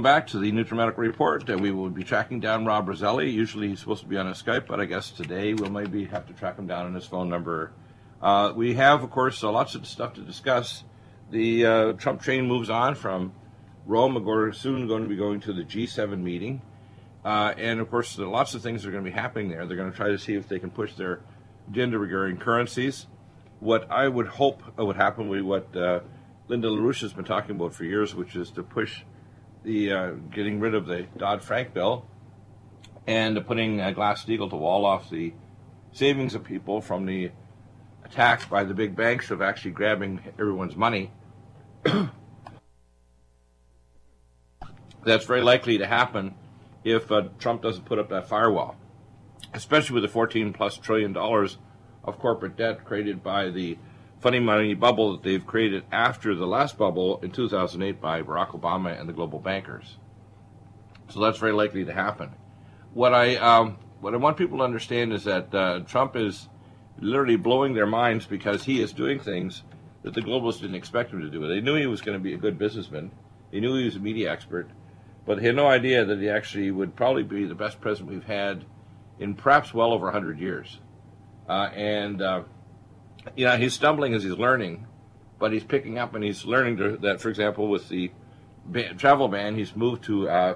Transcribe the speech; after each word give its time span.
welcome 0.00 0.18
back 0.18 0.28
to 0.28 0.38
the 0.38 0.50
NutriMedical 0.50 0.96
Report. 0.96 1.50
Uh, 1.50 1.58
we 1.58 1.70
will 1.70 1.90
be 1.90 2.02
tracking 2.02 2.40
down 2.40 2.64
Rob 2.64 2.88
Roselli. 2.88 3.28
Usually 3.28 3.68
he's 3.68 3.80
supposed 3.80 4.00
to 4.00 4.08
be 4.08 4.16
on 4.16 4.26
a 4.28 4.30
Skype, 4.30 4.66
but 4.66 4.80
I 4.80 4.86
guess 4.86 5.10
today 5.10 5.52
we'll 5.52 5.68
maybe 5.68 6.06
have 6.06 6.26
to 6.28 6.32
track 6.32 6.58
him 6.58 6.66
down 6.66 6.86
on 6.86 6.94
his 6.94 7.04
phone 7.04 7.28
number. 7.28 7.72
Uh, 8.22 8.50
we 8.56 8.72
have, 8.76 9.04
of 9.04 9.10
course, 9.10 9.44
uh, 9.44 9.50
lots 9.50 9.74
of 9.74 9.86
stuff 9.86 10.14
to 10.14 10.22
discuss. 10.22 10.84
The 11.30 11.66
uh, 11.66 11.92
Trump 11.92 12.22
train 12.22 12.46
moves 12.46 12.70
on 12.70 12.94
from 12.94 13.34
Rome. 13.84 14.14
We're 14.24 14.52
soon 14.52 14.88
going 14.88 15.02
to 15.02 15.08
be 15.10 15.16
going 15.16 15.40
to 15.40 15.52
the 15.52 15.64
G7 15.64 16.18
meeting. 16.18 16.62
Uh, 17.22 17.52
and, 17.58 17.78
of 17.78 17.90
course, 17.90 18.16
lots 18.16 18.54
of 18.54 18.62
things 18.62 18.86
are 18.86 18.90
going 18.90 19.04
to 19.04 19.10
be 19.10 19.14
happening 19.14 19.50
there. 19.50 19.66
They're 19.66 19.76
going 19.76 19.90
to 19.90 19.96
try 19.96 20.08
to 20.08 20.18
see 20.18 20.32
if 20.32 20.48
they 20.48 20.58
can 20.58 20.70
push 20.70 20.94
their 20.94 21.20
agenda 21.68 21.98
regarding 21.98 22.38
currencies. 22.38 23.06
What 23.58 23.90
I 23.90 24.08
would 24.08 24.28
hope 24.28 24.62
would 24.78 24.96
happen 24.96 25.28
would 25.28 25.36
be 25.36 25.42
what 25.42 25.76
uh, 25.76 26.00
Lyndon 26.48 26.70
LaRouche 26.70 27.02
has 27.02 27.12
been 27.12 27.26
talking 27.26 27.56
about 27.56 27.74
for 27.74 27.84
years, 27.84 28.14
which 28.14 28.34
is 28.34 28.50
to 28.52 28.62
push 28.62 29.02
the 29.62 29.92
uh, 29.92 30.10
getting 30.32 30.60
rid 30.60 30.74
of 30.74 30.86
the 30.86 31.06
Dodd 31.16 31.42
Frank 31.42 31.74
bill 31.74 32.06
and 33.06 33.44
putting 33.46 33.80
a 33.80 33.92
Glass 33.92 34.24
Steagall 34.24 34.50
to 34.50 34.56
wall 34.56 34.84
off 34.84 35.10
the 35.10 35.32
savings 35.92 36.34
of 36.34 36.44
people 36.44 36.80
from 36.80 37.06
the 37.06 37.30
attacks 38.04 38.44
by 38.46 38.64
the 38.64 38.74
big 38.74 38.96
banks 38.96 39.30
of 39.30 39.42
actually 39.42 39.70
grabbing 39.72 40.20
everyone's 40.38 40.76
money. 40.76 41.12
That's 45.04 45.24
very 45.24 45.42
likely 45.42 45.78
to 45.78 45.86
happen 45.86 46.34
if 46.84 47.10
uh, 47.10 47.28
Trump 47.38 47.62
doesn't 47.62 47.84
put 47.84 47.98
up 47.98 48.10
that 48.10 48.28
firewall, 48.28 48.76
especially 49.54 49.94
with 49.94 50.02
the 50.02 50.08
14 50.08 50.52
plus 50.52 50.76
trillion 50.76 51.12
dollars 51.12 51.58
of 52.04 52.18
corporate 52.18 52.56
debt 52.56 52.84
created 52.84 53.22
by 53.22 53.48
the 53.50 53.78
funny 54.20 54.38
money 54.38 54.74
bubble 54.74 55.12
that 55.12 55.22
they've 55.22 55.46
created 55.46 55.84
after 55.90 56.34
the 56.34 56.46
last 56.46 56.76
bubble 56.76 57.18
in 57.22 57.30
2008 57.30 58.00
by 58.00 58.22
Barack 58.22 58.50
Obama 58.50 58.98
and 58.98 59.08
the 59.08 59.12
global 59.12 59.38
bankers. 59.38 59.96
So 61.08 61.20
that's 61.20 61.38
very 61.38 61.52
likely 61.52 61.84
to 61.86 61.92
happen. 61.92 62.30
What 62.92 63.14
I 63.14 63.36
um, 63.36 63.78
what 64.00 64.14
I 64.14 64.18
want 64.18 64.36
people 64.36 64.58
to 64.58 64.64
understand 64.64 65.12
is 65.12 65.24
that 65.24 65.54
uh, 65.54 65.80
Trump 65.80 66.16
is 66.16 66.48
literally 66.98 67.36
blowing 67.36 67.74
their 67.74 67.86
minds 67.86 68.26
because 68.26 68.64
he 68.64 68.80
is 68.80 68.92
doing 68.92 69.18
things 69.18 69.62
that 70.02 70.14
the 70.14 70.20
globalists 70.20 70.60
didn't 70.60 70.76
expect 70.76 71.12
him 71.12 71.20
to 71.20 71.30
do. 71.30 71.46
They 71.46 71.60
knew 71.60 71.74
he 71.76 71.86
was 71.86 72.00
going 72.00 72.16
to 72.16 72.22
be 72.22 72.34
a 72.34 72.38
good 72.38 72.58
businessman. 72.58 73.10
They 73.50 73.60
knew 73.60 73.76
he 73.76 73.84
was 73.84 73.96
a 73.96 74.00
media 74.00 74.30
expert, 74.30 74.70
but 75.26 75.38
they 75.38 75.46
had 75.46 75.56
no 75.56 75.66
idea 75.66 76.04
that 76.04 76.20
he 76.20 76.28
actually 76.28 76.70
would 76.70 76.94
probably 76.96 77.22
be 77.22 77.44
the 77.44 77.54
best 77.54 77.80
president 77.80 78.10
we've 78.10 78.24
had 78.24 78.64
in 79.18 79.34
perhaps 79.34 79.74
well 79.74 79.92
over 79.92 80.06
100 80.06 80.38
years. 80.38 80.78
Uh, 81.48 81.68
and 81.74 82.22
uh, 82.22 82.42
you 83.36 83.44
know, 83.44 83.56
he's 83.56 83.74
stumbling 83.74 84.14
as 84.14 84.22
he's 84.22 84.36
learning, 84.36 84.86
but 85.38 85.52
he's 85.52 85.64
picking 85.64 85.98
up 85.98 86.14
and 86.14 86.24
he's 86.24 86.44
learning 86.44 86.76
to, 86.78 86.96
that, 86.98 87.20
for 87.20 87.28
example, 87.28 87.68
with 87.68 87.88
the 87.88 88.10
travel 88.98 89.28
ban, 89.28 89.54
he's 89.56 89.74
moved 89.74 90.04
to 90.04 90.28
uh, 90.28 90.54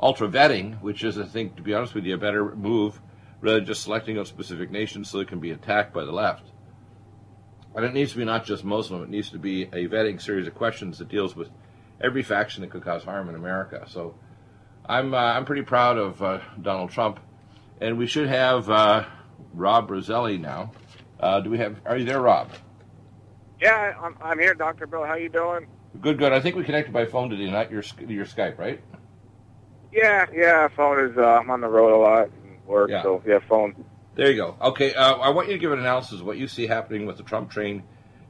ultra 0.00 0.28
vetting, 0.28 0.80
which 0.80 1.04
is, 1.04 1.18
I 1.18 1.24
think, 1.24 1.56
to 1.56 1.62
be 1.62 1.74
honest 1.74 1.94
with 1.94 2.04
you, 2.04 2.14
a 2.14 2.18
better 2.18 2.54
move 2.54 3.00
rather 3.40 3.58
than 3.58 3.66
just 3.66 3.82
selecting 3.82 4.18
a 4.18 4.24
specific 4.24 4.70
nation 4.70 5.04
so 5.04 5.20
it 5.20 5.28
can 5.28 5.40
be 5.40 5.50
attacked 5.50 5.92
by 5.92 6.04
the 6.04 6.12
left. 6.12 6.46
And 7.74 7.84
it 7.84 7.92
needs 7.92 8.12
to 8.12 8.18
be 8.18 8.24
not 8.24 8.46
just 8.46 8.64
Muslim, 8.64 9.02
it 9.02 9.10
needs 9.10 9.30
to 9.30 9.38
be 9.38 9.64
a 9.64 9.86
vetting 9.86 10.20
series 10.20 10.46
of 10.46 10.54
questions 10.54 10.98
that 10.98 11.08
deals 11.08 11.36
with 11.36 11.50
every 12.00 12.22
faction 12.22 12.62
that 12.62 12.70
could 12.70 12.82
cause 12.82 13.04
harm 13.04 13.28
in 13.28 13.34
America. 13.34 13.84
So 13.86 14.14
I'm, 14.86 15.12
uh, 15.12 15.18
I'm 15.18 15.44
pretty 15.44 15.62
proud 15.62 15.98
of 15.98 16.22
uh, 16.22 16.40
Donald 16.60 16.90
Trump. 16.90 17.20
And 17.80 17.98
we 17.98 18.06
should 18.06 18.28
have 18.28 18.70
uh, 18.70 19.04
Rob 19.52 19.90
Roselli 19.90 20.38
now. 20.38 20.72
Uh, 21.20 21.40
do 21.40 21.50
we 21.50 21.58
have? 21.58 21.80
Are 21.86 21.96
you 21.96 22.04
there, 22.04 22.20
Rob? 22.20 22.50
Yeah, 23.60 23.94
I'm, 24.00 24.16
I'm 24.20 24.38
here, 24.38 24.54
Doctor 24.54 24.86
Bill. 24.86 25.04
How 25.04 25.14
you 25.14 25.28
doing? 25.28 25.66
Good, 26.00 26.18
good. 26.18 26.32
I 26.32 26.40
think 26.40 26.56
we 26.56 26.64
connected 26.64 26.92
by 26.92 27.06
phone 27.06 27.30
today, 27.30 27.50
not 27.50 27.70
your 27.70 27.82
your 28.06 28.26
Skype, 28.26 28.58
right? 28.58 28.80
Yeah, 29.92 30.26
yeah. 30.32 30.68
Phone 30.68 31.10
is. 31.10 31.16
Uh, 31.16 31.22
I'm 31.22 31.50
on 31.50 31.60
the 31.60 31.68
road 31.68 31.94
a 31.94 31.96
lot, 31.96 32.30
work, 32.66 32.90
yeah. 32.90 33.02
so 33.02 33.22
yeah, 33.26 33.38
phone. 33.48 33.84
There 34.14 34.30
you 34.30 34.36
go. 34.36 34.56
Okay, 34.60 34.94
uh, 34.94 35.14
I 35.16 35.30
want 35.30 35.48
you 35.48 35.54
to 35.54 35.58
give 35.58 35.72
an 35.72 35.78
analysis 35.78 36.20
of 36.20 36.26
what 36.26 36.36
you 36.36 36.48
see 36.48 36.66
happening 36.66 37.06
with 37.06 37.16
the 37.16 37.22
Trump 37.22 37.50
train 37.50 37.82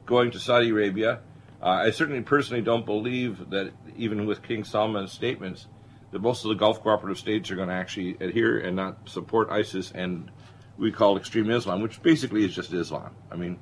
going 0.05 0.31
to 0.31 0.39
Saudi 0.39 0.69
Arabia. 0.69 1.19
Uh, 1.61 1.65
I 1.65 1.91
certainly 1.91 2.21
personally 2.21 2.61
don't 2.61 2.85
believe 2.85 3.49
that 3.49 3.71
even 3.95 4.25
with 4.25 4.43
King 4.43 4.63
Salman's 4.63 5.11
statements, 5.11 5.67
that 6.11 6.21
most 6.21 6.45
of 6.45 6.49
the 6.49 6.55
Gulf 6.55 6.81
cooperative 6.81 7.17
states 7.17 7.51
are 7.51 7.55
going 7.55 7.69
to 7.69 7.73
actually 7.73 8.17
adhere 8.19 8.59
and 8.59 8.75
not 8.75 9.09
support 9.09 9.49
ISIS 9.49 9.91
and 9.91 10.31
we 10.77 10.91
call 10.91 11.17
extreme 11.17 11.49
Islam, 11.49 11.81
which 11.81 12.01
basically 12.01 12.45
is 12.45 12.53
just 12.53 12.71
Islam. 12.73 13.15
I 13.31 13.35
mean, 13.35 13.59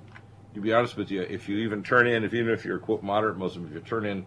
to 0.53 0.61
be 0.61 0.73
honest 0.73 0.97
with 0.97 1.11
you, 1.11 1.21
if 1.21 1.47
you 1.49 1.57
even 1.59 1.83
turn 1.83 2.07
in, 2.07 2.23
if 2.23 2.33
even 2.33 2.53
if 2.53 2.65
you're 2.65 2.77
a 2.77 2.79
quote 2.79 3.03
moderate 3.03 3.37
Muslim, 3.37 3.67
if 3.67 3.73
you 3.73 3.79
turn 3.81 4.05
in 4.05 4.25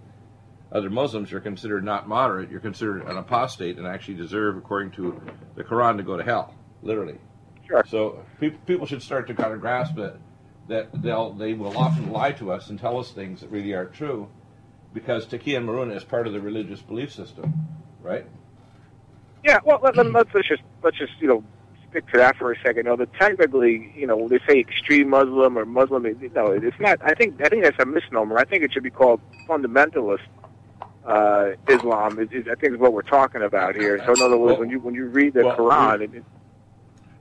other 0.72 0.90
Muslims, 0.90 1.30
you're 1.30 1.40
considered 1.40 1.84
not 1.84 2.08
moderate. 2.08 2.50
You're 2.50 2.60
considered 2.60 3.02
an 3.06 3.16
apostate 3.16 3.78
and 3.78 3.86
actually 3.86 4.14
deserve, 4.14 4.56
according 4.56 4.92
to 4.92 5.20
the 5.54 5.64
Quran, 5.64 5.96
to 5.96 6.02
go 6.02 6.16
to 6.16 6.22
hell, 6.22 6.54
literally. 6.82 7.18
Sure. 7.66 7.84
So 7.86 8.24
people 8.40 8.58
people 8.66 8.86
should 8.86 9.02
start 9.02 9.26
to 9.28 9.34
kind 9.34 9.52
of 9.52 9.60
grasp 9.60 9.94
that 9.96 10.16
that 10.68 11.02
they'll 11.02 11.32
they 11.32 11.54
will 11.54 11.76
often 11.76 12.10
lie 12.10 12.32
to 12.32 12.52
us 12.52 12.70
and 12.70 12.78
tell 12.78 12.98
us 12.98 13.10
things 13.12 13.40
that 13.40 13.50
really 13.50 13.74
aren't 13.74 13.92
true, 13.92 14.28
because 14.92 15.26
taqiyya 15.26 15.58
and 15.58 15.68
muruna 15.68 15.96
is 15.96 16.04
part 16.04 16.26
of 16.26 16.32
the 16.32 16.40
religious 16.40 16.80
belief 16.80 17.12
system, 17.12 17.66
right? 18.02 18.26
Yeah. 19.44 19.60
Well, 19.64 19.80
let, 19.82 19.98
us 19.98 20.06
let, 20.12 20.28
just 20.44 20.62
let's 20.82 20.98
just 20.98 21.12
you 21.20 21.28
know 21.28 21.44
stick 21.90 22.06
to 22.08 22.18
that 22.18 22.36
for 22.36 22.52
a 22.52 22.60
second. 22.60 22.86
That 22.86 23.12
technically, 23.14 23.92
you 23.96 24.06
know, 24.06 24.28
they 24.28 24.40
say 24.48 24.58
extreme 24.60 25.10
Muslim 25.10 25.58
or 25.58 25.64
Muslim. 25.64 26.02
No, 26.34 26.52
it's 26.52 26.80
not. 26.80 26.98
I 27.02 27.14
think 27.14 27.40
I 27.40 27.48
think 27.48 27.64
that's 27.64 27.78
a 27.78 27.86
misnomer. 27.86 28.38
I 28.38 28.44
think 28.44 28.62
it 28.62 28.72
should 28.72 28.82
be 28.82 28.90
called 28.90 29.20
fundamentalist 29.48 30.26
uh, 31.04 31.52
Islam. 31.68 32.18
Is, 32.18 32.28
is, 32.32 32.46
I 32.50 32.54
think 32.54 32.74
is 32.74 32.78
what 32.78 32.92
we're 32.92 33.02
talking 33.02 33.42
about 33.42 33.76
here. 33.76 33.98
So 34.04 34.12
in 34.12 34.22
other 34.22 34.36
words, 34.36 34.52
well, 34.52 34.60
when 34.60 34.70
you 34.70 34.80
when 34.80 34.94
you 34.94 35.06
read 35.06 35.34
the 35.34 35.44
well, 35.44 35.56
Quran, 35.56 36.14
it, 36.14 36.24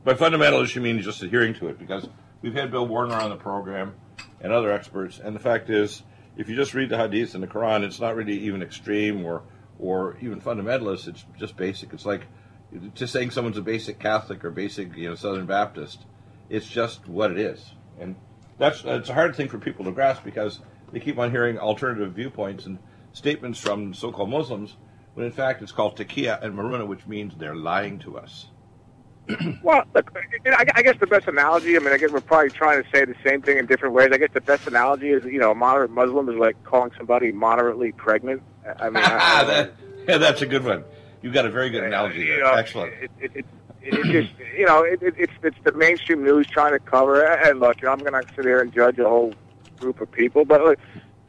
by 0.03 0.13
fundamentalist 0.13 0.75
you 0.75 0.81
mean 0.81 1.01
just 1.01 1.21
adhering 1.23 1.53
to 1.55 1.67
it, 1.67 1.79
because 1.79 2.07
we've 2.41 2.53
had 2.53 2.71
Bill 2.71 2.87
Warner 2.87 3.15
on 3.15 3.29
the 3.29 3.35
program 3.35 3.95
and 4.41 4.51
other 4.51 4.71
experts, 4.71 5.19
and 5.19 5.35
the 5.35 5.39
fact 5.39 5.69
is, 5.69 6.03
if 6.37 6.49
you 6.49 6.55
just 6.55 6.73
read 6.73 6.89
the 6.89 6.97
Hadith 6.97 7.33
and 7.33 7.43
the 7.43 7.47
Quran, 7.47 7.83
it's 7.83 7.99
not 7.99 8.15
really 8.15 8.37
even 8.39 8.61
extreme 8.61 9.25
or 9.25 9.43
or 9.79 10.17
even 10.21 10.41
fundamentalist. 10.41 11.07
It's 11.07 11.25
just 11.37 11.55
basic. 11.55 11.93
It's 11.93 12.05
like 12.05 12.27
just 12.93 13.13
saying 13.13 13.31
someone's 13.31 13.57
a 13.57 13.61
basic 13.61 13.99
Catholic 13.99 14.43
or 14.43 14.51
basic, 14.51 14.95
you 14.95 15.09
know, 15.09 15.15
Southern 15.15 15.45
Baptist. 15.45 16.05
It's 16.49 16.67
just 16.67 17.07
what 17.07 17.31
it 17.31 17.37
is, 17.37 17.73
and 17.99 18.15
that's 18.57 18.83
it's 18.85 19.09
a 19.09 19.13
hard 19.13 19.35
thing 19.35 19.49
for 19.49 19.57
people 19.57 19.85
to 19.85 19.91
grasp 19.91 20.23
because 20.23 20.59
they 20.91 20.99
keep 20.99 21.17
on 21.17 21.31
hearing 21.31 21.57
alternative 21.57 22.13
viewpoints 22.13 22.65
and 22.65 22.79
statements 23.11 23.59
from 23.59 23.93
so-called 23.93 24.29
Muslims, 24.29 24.77
when 25.13 25.25
in 25.25 25.31
fact 25.31 25.61
it's 25.61 25.71
called 25.71 25.97
taqiyya 25.97 26.41
and 26.41 26.53
muruna, 26.53 26.87
which 26.87 27.05
means 27.07 27.33
they're 27.37 27.55
lying 27.55 27.99
to 27.99 28.17
us. 28.17 28.47
well, 29.63 29.83
look, 29.93 30.17
I 30.45 30.81
guess 30.81 30.95
the 30.99 31.07
best 31.07 31.27
analogy. 31.27 31.75
I 31.75 31.79
mean, 31.79 31.91
I 31.91 31.97
guess 31.97 32.11
we're 32.11 32.21
probably 32.21 32.49
trying 32.49 32.81
to 32.81 32.89
say 32.93 33.03
the 33.03 33.15
same 33.25 33.41
thing 33.41 33.57
in 33.57 33.65
different 33.65 33.93
ways. 33.93 34.09
I 34.13 34.17
guess 34.17 34.29
the 34.33 34.39
best 34.41 34.67
analogy 34.67 35.09
is, 35.09 35.25
you 35.25 35.39
know, 35.39 35.51
a 35.51 35.55
moderate 35.55 35.91
Muslim 35.91 36.29
is 36.29 36.35
like 36.35 36.63
calling 36.63 36.91
somebody 36.97 37.33
moderately 37.33 37.91
pregnant. 37.91 38.41
I 38.79 38.89
mean, 38.89 39.03
I, 39.03 39.43
that, 39.47 39.73
yeah, 40.07 40.17
that's 40.17 40.41
a 40.41 40.45
good 40.45 40.63
one. 40.63 40.85
You've 41.21 41.33
got 41.33 41.45
a 41.45 41.49
very 41.49 41.69
good 41.69 41.83
analogy 41.83 42.25
there. 42.25 42.37
You 42.37 42.43
know, 42.43 42.51
Excellent. 42.51 42.93
It, 42.93 43.11
it, 43.19 43.31
it, 43.35 43.45
it 43.81 44.03
just, 44.11 44.33
you 44.57 44.65
know, 44.65 44.83
it, 44.83 45.01
it, 45.01 45.15
it's 45.17 45.33
it's 45.43 45.57
the 45.63 45.71
mainstream 45.71 46.23
news 46.23 46.47
trying 46.47 46.73
to 46.73 46.79
cover 46.79 47.23
it. 47.23 47.47
And 47.47 47.59
look, 47.59 47.83
I'm 47.83 47.99
going 47.99 48.13
to 48.13 48.23
sit 48.35 48.45
here 48.45 48.61
and 48.61 48.71
judge 48.73 48.99
a 48.99 49.07
whole 49.07 49.33
group 49.79 50.01
of 50.01 50.11
people. 50.11 50.45
But 50.45 50.63
like, 50.63 50.79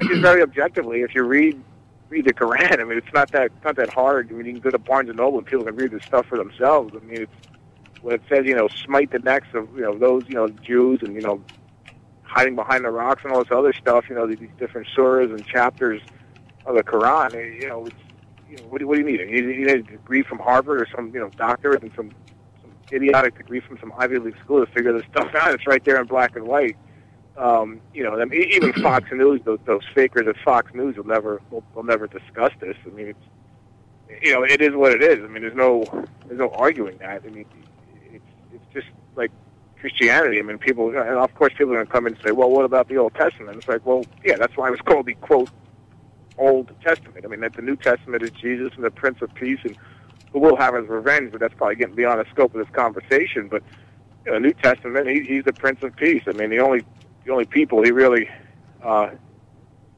just 0.02 0.20
very 0.20 0.42
objectively, 0.42 1.02
if 1.02 1.14
you 1.14 1.24
read 1.24 1.62
read 2.08 2.24
the 2.24 2.34
Quran, 2.34 2.80
I 2.80 2.84
mean, 2.84 2.98
it's 2.98 3.12
not 3.12 3.30
that 3.32 3.50
not 3.64 3.76
that 3.76 3.92
hard. 3.92 4.30
I 4.30 4.34
mean, 4.34 4.46
you 4.46 4.52
can 4.52 4.60
go 4.60 4.70
to 4.70 4.78
Barnes 4.78 5.08
and 5.08 5.18
Noble 5.18 5.38
and 5.38 5.46
people 5.46 5.64
can 5.64 5.76
read 5.76 5.90
this 5.90 6.04
stuff 6.04 6.26
for 6.26 6.38
themselves. 6.38 6.94
I 6.94 7.04
mean, 7.04 7.22
it's 7.22 7.48
when 8.02 8.14
it 8.14 8.22
says, 8.28 8.46
you 8.46 8.54
know, 8.54 8.68
smite 8.68 9.10
the 9.10 9.18
necks 9.18 9.48
of 9.54 9.74
you 9.74 9.82
know 9.82 9.96
those 9.96 10.24
you 10.28 10.34
know 10.34 10.48
Jews 10.48 11.00
and 11.02 11.14
you 11.14 11.22
know 11.22 11.42
hiding 12.22 12.56
behind 12.56 12.84
the 12.84 12.90
rocks 12.90 13.22
and 13.24 13.32
all 13.32 13.42
this 13.42 13.52
other 13.52 13.72
stuff. 13.72 14.06
You 14.08 14.16
know, 14.16 14.26
these 14.26 14.38
different 14.58 14.88
surahs 14.96 15.30
and 15.30 15.44
chapters 15.46 16.00
of 16.66 16.76
the 16.76 16.82
Quran. 16.82 17.60
You 17.60 17.68
know, 17.68 17.86
it's 17.86 17.96
you 18.48 18.56
know, 18.56 18.64
what, 18.64 18.78
do, 18.78 18.86
what 18.86 18.96
do 18.96 19.00
you 19.00 19.06
need? 19.06 19.20
You 19.20 19.46
need, 19.46 19.56
you 19.56 19.66
need 19.66 19.76
a 19.76 19.82
degree 19.82 20.22
from 20.22 20.38
Harvard 20.38 20.80
or 20.80 20.86
some 20.94 21.12
you 21.14 21.20
know 21.20 21.30
doctorate 21.30 21.82
and 21.82 21.92
some 21.94 22.10
some 22.62 22.70
idiotic 22.92 23.36
degree 23.36 23.60
from 23.60 23.78
some 23.78 23.92
Ivy 23.96 24.18
League 24.18 24.38
school 24.42 24.64
to 24.64 24.72
figure 24.72 24.92
this 24.92 25.06
stuff 25.12 25.34
out. 25.34 25.54
It's 25.54 25.66
right 25.66 25.84
there 25.84 26.00
in 26.00 26.06
black 26.06 26.36
and 26.36 26.46
white. 26.46 26.76
Um, 27.36 27.80
you 27.94 28.02
know, 28.02 28.20
I 28.20 28.24
mean, 28.24 28.42
even 28.50 28.72
Fox 28.82 29.08
News, 29.12 29.40
those, 29.44 29.60
those 29.64 29.84
fakers 29.94 30.26
at 30.26 30.36
Fox 30.44 30.74
News 30.74 30.96
will 30.96 31.06
never 31.06 31.40
will, 31.50 31.64
will 31.74 31.84
never 31.84 32.06
discuss 32.06 32.52
this. 32.60 32.76
I 32.84 32.90
mean, 32.90 33.08
it's 33.08 34.22
you 34.22 34.32
know, 34.32 34.42
it 34.42 34.60
is 34.60 34.74
what 34.74 34.92
it 34.92 35.02
is. 35.02 35.22
I 35.22 35.28
mean, 35.28 35.42
there's 35.42 35.54
no 35.54 35.84
there's 36.26 36.38
no 36.38 36.50
arguing 36.50 36.98
that. 36.98 37.22
I 37.24 37.28
mean, 37.28 37.46
it's 38.12 38.24
it's 38.52 38.64
just 38.72 38.88
like 39.14 39.30
Christianity. 39.80 40.38
I 40.38 40.42
mean, 40.42 40.58
people, 40.58 40.88
and 40.88 40.96
of 40.98 41.34
course, 41.34 41.52
people 41.52 41.72
are 41.72 41.76
going 41.76 41.86
to 41.86 41.92
come 41.92 42.06
in 42.06 42.14
and 42.14 42.22
say, 42.24 42.32
well, 42.32 42.50
what 42.50 42.64
about 42.64 42.88
the 42.88 42.96
Old 42.96 43.14
Testament? 43.14 43.58
It's 43.58 43.68
like, 43.68 43.84
well, 43.84 44.04
yeah, 44.24 44.36
that's 44.36 44.56
why 44.56 44.68
it 44.68 44.70
was 44.72 44.80
called 44.80 45.06
the 45.06 45.14
quote 45.14 45.50
Old 46.38 46.70
Testament. 46.82 47.24
I 47.24 47.28
mean, 47.28 47.40
that 47.40 47.54
the 47.54 47.62
New 47.62 47.76
Testament 47.76 48.22
is 48.22 48.30
Jesus 48.30 48.72
and 48.76 48.84
the 48.84 48.90
Prince 48.90 49.22
of 49.22 49.34
Peace, 49.34 49.60
and 49.64 49.76
who 50.32 50.40
will 50.40 50.56
have 50.56 50.74
his 50.74 50.88
revenge. 50.88 51.32
But 51.32 51.40
that's 51.40 51.54
probably 51.54 51.76
getting 51.76 51.94
beyond 51.94 52.20
the 52.20 52.30
scope 52.30 52.54
of 52.54 52.64
this 52.64 52.74
conversation. 52.74 53.48
But 53.48 53.62
you 54.24 54.32
know, 54.32 54.38
New 54.38 54.52
Testament, 54.52 55.08
he, 55.08 55.22
he's 55.22 55.44
the 55.44 55.52
Prince 55.52 55.82
of 55.82 55.94
Peace. 55.96 56.22
I 56.26 56.32
mean, 56.32 56.50
the 56.50 56.60
only 56.60 56.84
the 57.24 57.32
only 57.32 57.44
people 57.44 57.82
he 57.82 57.90
really 57.90 58.28
uh, 58.82 59.10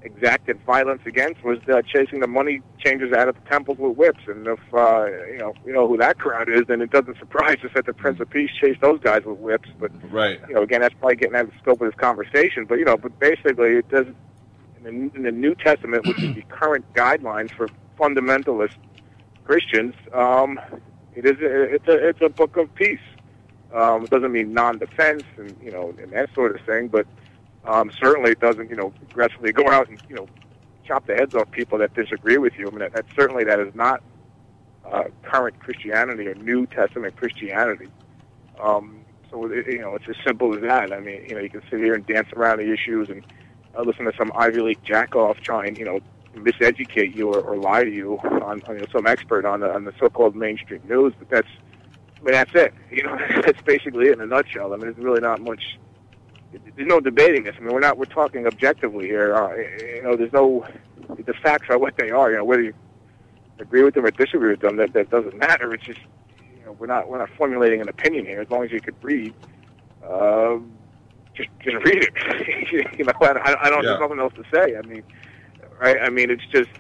exacted 0.02 0.58
violence 0.64 1.02
against 1.06 1.42
was 1.44 1.58
uh, 1.69 1.82
chasing 1.82 2.20
the 2.20 2.26
money 2.26 2.62
changers 2.78 3.12
out 3.12 3.28
of 3.28 3.34
the 3.34 3.50
temples 3.50 3.78
with 3.78 3.96
whips. 3.96 4.20
And 4.26 4.46
if 4.46 4.58
uh, 4.72 5.06
you 5.26 5.38
know 5.38 5.54
you 5.64 5.72
know 5.72 5.87
who 5.87 5.96
that 5.98 6.19
crowd 6.19 6.48
is, 6.48 6.62
then 6.69 6.81
it 6.81 6.90
doesn't 6.90 7.19
surprise 7.19 7.58
us 7.64 7.70
that 7.75 7.87
the 7.87 7.92
Prince 7.92 8.20
of 8.20 8.31
Peace 8.31 8.50
chased 8.60 8.81
those 8.81 9.00
guys 9.00 9.22
with 9.25 9.38
whips. 9.38 9.69
But 9.78 9.90
right, 10.10 10.40
you 10.48 10.54
know, 10.54 10.62
again, 10.62 10.81
that's 10.81 10.94
probably 10.94 11.16
getting 11.16 11.37
out 11.37 11.46
of 11.46 11.50
the 11.50 11.58
scope 11.58 11.81
of 11.81 11.90
this 11.90 12.00
conversation. 12.00 12.64
But 12.66 12.78
you 12.78 12.84
know, 12.84 12.96
but 12.96 13.19
basically, 13.19 13.76
it 13.76 13.88
does 13.88 14.06
in 14.85 15.09
the, 15.09 15.17
in 15.17 15.23
the 15.23 15.32
New 15.32 15.55
Testament, 15.55 16.06
which 16.06 16.23
is 16.23 16.35
the 16.35 16.43
current 16.49 16.85
guidelines 16.94 17.50
for 17.53 17.69
fundamentalist 17.99 18.75
Christians. 19.44 19.94
Um, 20.12 20.61
it 21.15 21.27
is 21.27 21.41
a, 21.41 21.75
it's 21.75 21.88
a 21.88 22.09
it's 22.09 22.21
a 22.23 22.29
book 22.29 22.56
of 22.56 22.73
peace. 22.75 23.00
Um, 23.75 24.05
it 24.05 24.11
doesn't 24.11 24.32
mean 24.32 24.53
non-defense 24.53 25.23
and 25.37 25.56
you 25.62 25.71
know 25.71 25.94
and 26.00 26.12
that 26.12 26.32
sort 26.35 26.55
of 26.55 26.65
thing, 26.65 26.88
but 26.88 27.06
um, 27.65 27.91
certainly 28.00 28.32
it 28.32 28.41
doesn't 28.41 28.71
you 28.71 28.77
know 28.77 28.93
aggressively 29.11 29.53
go 29.53 29.69
out 29.71 29.88
and 29.88 30.00
you 30.09 30.17
know 30.17 30.29
chop 30.85 31.06
the 31.06 31.15
heads 31.15 31.35
off 31.35 31.50
people 31.50 31.79
that 31.79 31.94
disagree 31.94 32.38
with 32.38 32.55
you. 32.59 32.67
I 32.67 32.71
mean 32.71 32.79
that, 32.81 32.94
that 32.94 33.06
certainly 33.15 33.44
that 33.44 33.61
is 33.61 33.75
not 33.75 34.03
uh, 34.91 35.05
current 35.23 35.59
Christianity 35.61 36.26
or 36.26 36.35
New 36.35 36.67
Testament 36.67 37.17
Christianity. 37.17 37.88
Um, 38.61 39.05
so 39.31 39.47
it, 39.47 39.67
you 39.67 39.81
know 39.81 39.94
it's 39.94 40.09
as 40.09 40.17
simple 40.25 40.55
as 40.55 40.62
that. 40.62 40.93
I 40.93 41.00
mean 41.00 41.25
you 41.29 41.35
know 41.35 41.41
you 41.41 41.50
can 41.50 41.62
sit 41.71 41.81
here 41.81 41.94
and 41.94 42.06
dance 42.06 42.29
around 42.35 42.59
the 42.59 42.73
issues 42.73 43.09
and 43.09 43.25
uh, 43.76 43.82
listen 43.82 44.05
to 44.05 44.12
some 44.17 44.32
Ivy 44.34 44.61
League 44.61 44.84
jackoff 44.84 45.40
try 45.40 45.67
and 45.67 45.78
you 45.78 45.84
know 45.84 46.00
miseducate 46.34 47.14
you 47.14 47.28
or, 47.28 47.40
or 47.40 47.56
lie 47.56 47.84
to 47.84 47.90
you 47.90 48.19
on, 48.19 48.62
on 48.62 48.75
you 48.75 48.81
know, 48.81 48.87
some 48.93 49.06
expert 49.06 49.44
on 49.44 49.61
the 49.61 49.72
on 49.72 49.84
the 49.84 49.93
so-called 49.99 50.37
mainstream 50.37 50.81
news, 50.88 51.12
but 51.19 51.28
that's 51.28 51.49
I 52.20 52.25
mean, 52.25 52.32
that's 52.32 52.55
it. 52.55 52.75
You 52.90 53.05
know, 53.05 53.17
that's 53.44 53.61
basically 53.62 54.08
it 54.08 54.12
in 54.12 54.20
a 54.20 54.26
nutshell. 54.26 54.72
I 54.72 54.76
mean, 54.76 54.93
there's 54.93 54.99
really 54.99 55.20
not 55.20 55.40
much. 55.40 55.78
There's 56.52 56.88
no 56.88 57.00
debating 57.00 57.44
this. 57.44 57.55
I 57.56 57.61
mean, 57.61 57.72
we're 57.72 57.81
not. 57.81 57.96
We're 57.96 58.05
talking 58.06 58.46
objectively 58.46 59.06
here. 59.06 59.34
Uh, 59.34 59.55
you 59.55 60.02
know, 60.02 60.16
there's 60.16 60.32
no. 60.32 60.66
The 61.08 61.34
facts 61.34 61.66
are 61.70 61.78
what 61.78 61.96
they 61.96 62.11
are. 62.11 62.31
You 62.31 62.38
know, 62.38 62.44
whether 62.44 62.62
you 62.62 62.75
agree 63.58 63.82
with 63.82 63.94
them 63.94 64.05
or 64.05 64.11
disagree 64.11 64.50
with 64.50 64.61
them, 64.61 64.76
that 64.76 64.93
that 64.93 65.11
doesn't 65.11 65.37
matter. 65.38 65.73
It's 65.75 65.84
just, 65.84 66.00
you 66.58 66.64
know, 66.66 66.73
we're 66.73 66.87
not 66.87 67.08
we're 67.08 67.19
not 67.19 67.31
formulating 67.37 67.81
an 67.81 67.88
opinion 67.88 68.26
here. 68.26 68.40
As 68.40 68.50
long 68.50 68.64
as 68.64 68.73
you 68.73 68.81
could 68.81 68.96
read, 69.02 69.32
uh, 70.05 70.58
just 71.35 71.49
just 71.61 71.77
read 71.85 72.09
it. 72.09 72.93
you 72.99 73.05
know, 73.05 73.12
I, 73.21 73.56
I 73.61 73.71
don't. 73.71 73.82
Yeah. 73.82 73.91
There's 73.91 74.00
nothing 74.00 74.19
else 74.19 74.35
to 74.35 74.44
say. 74.53 74.77
I 74.77 74.82
mean, 74.82 75.03
right? 75.81 75.97
I 76.00 76.11
mean, 76.11 76.31
it's 76.31 76.47
just 76.47 76.71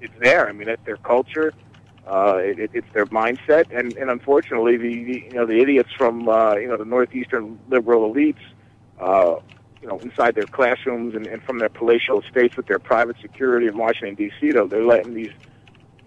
it's 0.00 0.14
there. 0.20 0.48
I 0.48 0.52
mean, 0.52 0.68
it's 0.68 0.84
their 0.84 0.96
culture. 0.96 1.52
Uh, 2.06 2.38
it, 2.38 2.70
it's 2.72 2.86
their 2.92 3.06
mindset, 3.06 3.66
and, 3.70 3.92
and 3.96 4.10
unfortunately, 4.10 4.76
the, 4.76 5.04
the 5.04 5.24
you 5.28 5.34
know 5.34 5.46
the 5.46 5.60
idiots 5.60 5.90
from 5.96 6.28
uh, 6.28 6.54
you 6.54 6.66
know 6.66 6.76
the 6.76 6.84
northeastern 6.84 7.58
liberal 7.68 8.12
elites, 8.12 8.40
uh, 8.98 9.36
you 9.80 9.86
know, 9.86 9.98
inside 10.00 10.34
their 10.34 10.46
classrooms 10.46 11.14
and, 11.14 11.26
and 11.26 11.42
from 11.42 11.58
their 11.58 11.68
palatial 11.68 12.20
estates 12.20 12.56
with 12.56 12.66
their 12.66 12.78
private 12.78 13.16
security 13.20 13.66
in 13.66 13.76
Washington 13.76 14.14
D.C., 14.14 14.50
though 14.50 14.66
they're 14.66 14.84
letting 14.84 15.14
these 15.14 15.30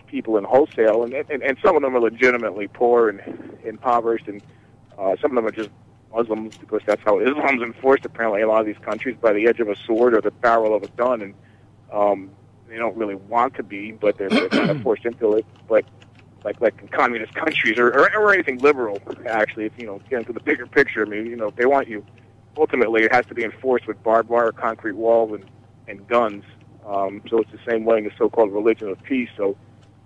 people 0.07 0.37
in 0.37 0.43
wholesale, 0.43 1.03
and, 1.03 1.13
and 1.13 1.41
and 1.41 1.57
some 1.63 1.75
of 1.75 1.81
them 1.81 1.95
are 1.95 2.01
legitimately 2.01 2.67
poor 2.67 3.09
and 3.09 3.57
impoverished, 3.63 4.27
and 4.27 4.41
uh, 4.97 5.15
some 5.21 5.31
of 5.31 5.35
them 5.35 5.45
are 5.45 5.51
just 5.51 5.69
Muslims 6.13 6.57
because 6.57 6.81
that's 6.85 7.01
how 7.03 7.19
Islam's 7.19 7.61
enforced 7.61 8.05
apparently 8.05 8.41
in 8.41 8.47
a 8.47 8.51
lot 8.51 8.61
of 8.61 8.65
these 8.67 8.77
countries 8.77 9.17
by 9.19 9.33
the 9.33 9.47
edge 9.47 9.59
of 9.59 9.69
a 9.69 9.75
sword 9.75 10.13
or 10.13 10.21
the 10.21 10.31
barrel 10.31 10.75
of 10.75 10.83
a 10.83 10.87
gun, 10.89 11.21
and 11.21 11.33
um, 11.91 12.29
they 12.67 12.77
don't 12.77 12.95
really 12.97 13.15
want 13.15 13.55
to 13.55 13.63
be, 13.63 13.91
but 13.91 14.17
they're, 14.17 14.29
they're 14.29 14.49
kind 14.49 14.69
of 14.69 14.81
forced 14.83 15.05
into 15.05 15.33
it. 15.33 15.45
But 15.67 15.85
like 16.43 16.59
like 16.61 16.81
in 16.81 16.87
communist 16.89 17.33
countries 17.33 17.77
or, 17.77 17.87
or 17.89 18.15
or 18.15 18.33
anything 18.33 18.59
liberal, 18.59 18.99
actually, 19.25 19.65
if 19.65 19.73
you 19.77 19.85
know 19.85 19.99
get 20.09 20.19
into 20.19 20.33
the 20.33 20.39
bigger 20.39 20.65
picture, 20.65 21.05
I 21.05 21.09
mean, 21.09 21.25
you 21.25 21.35
know, 21.35 21.51
they 21.55 21.65
want 21.65 21.87
you. 21.87 22.05
Ultimately, 22.55 23.03
it 23.03 23.11
has 23.11 23.25
to 23.27 23.33
be 23.33 23.43
enforced 23.43 23.87
with 23.87 24.01
barbed 24.03 24.29
wire, 24.29 24.51
concrete 24.51 24.95
walls, 24.95 25.31
and 25.33 25.45
and 25.87 26.07
guns. 26.07 26.43
Um, 26.85 27.21
so 27.29 27.39
it's 27.39 27.51
the 27.51 27.59
same 27.67 27.85
way 27.85 27.99
in 27.99 28.03
the 28.03 28.11
so-called 28.17 28.51
religion 28.51 28.89
of 28.89 29.01
peace. 29.03 29.29
So, 29.37 29.55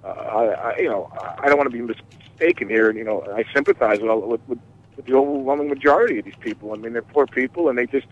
uh, 0.04 0.09
I, 0.09 0.44
I, 0.45 0.77
you 0.77 0.89
know, 0.89 1.12
I 1.39 1.48
don't 1.48 1.57
want 1.57 1.71
to 1.71 1.75
be 1.75 1.81
mistaken 1.81 2.69
here. 2.69 2.89
And 2.89 2.98
you 2.98 3.04
know, 3.04 3.24
I 3.36 3.44
sympathize 3.51 4.00
with, 4.00 4.24
with, 4.24 4.42
with 4.48 4.59
the 5.05 5.13
overwhelming 5.13 5.69
majority 5.69 6.19
of 6.19 6.25
these 6.25 6.35
people. 6.39 6.73
I 6.73 6.77
mean, 6.77 6.94
they're 6.94 7.01
poor 7.01 7.27
people, 7.27 7.69
and 7.69 7.77
they 7.77 7.85
just 7.85 8.07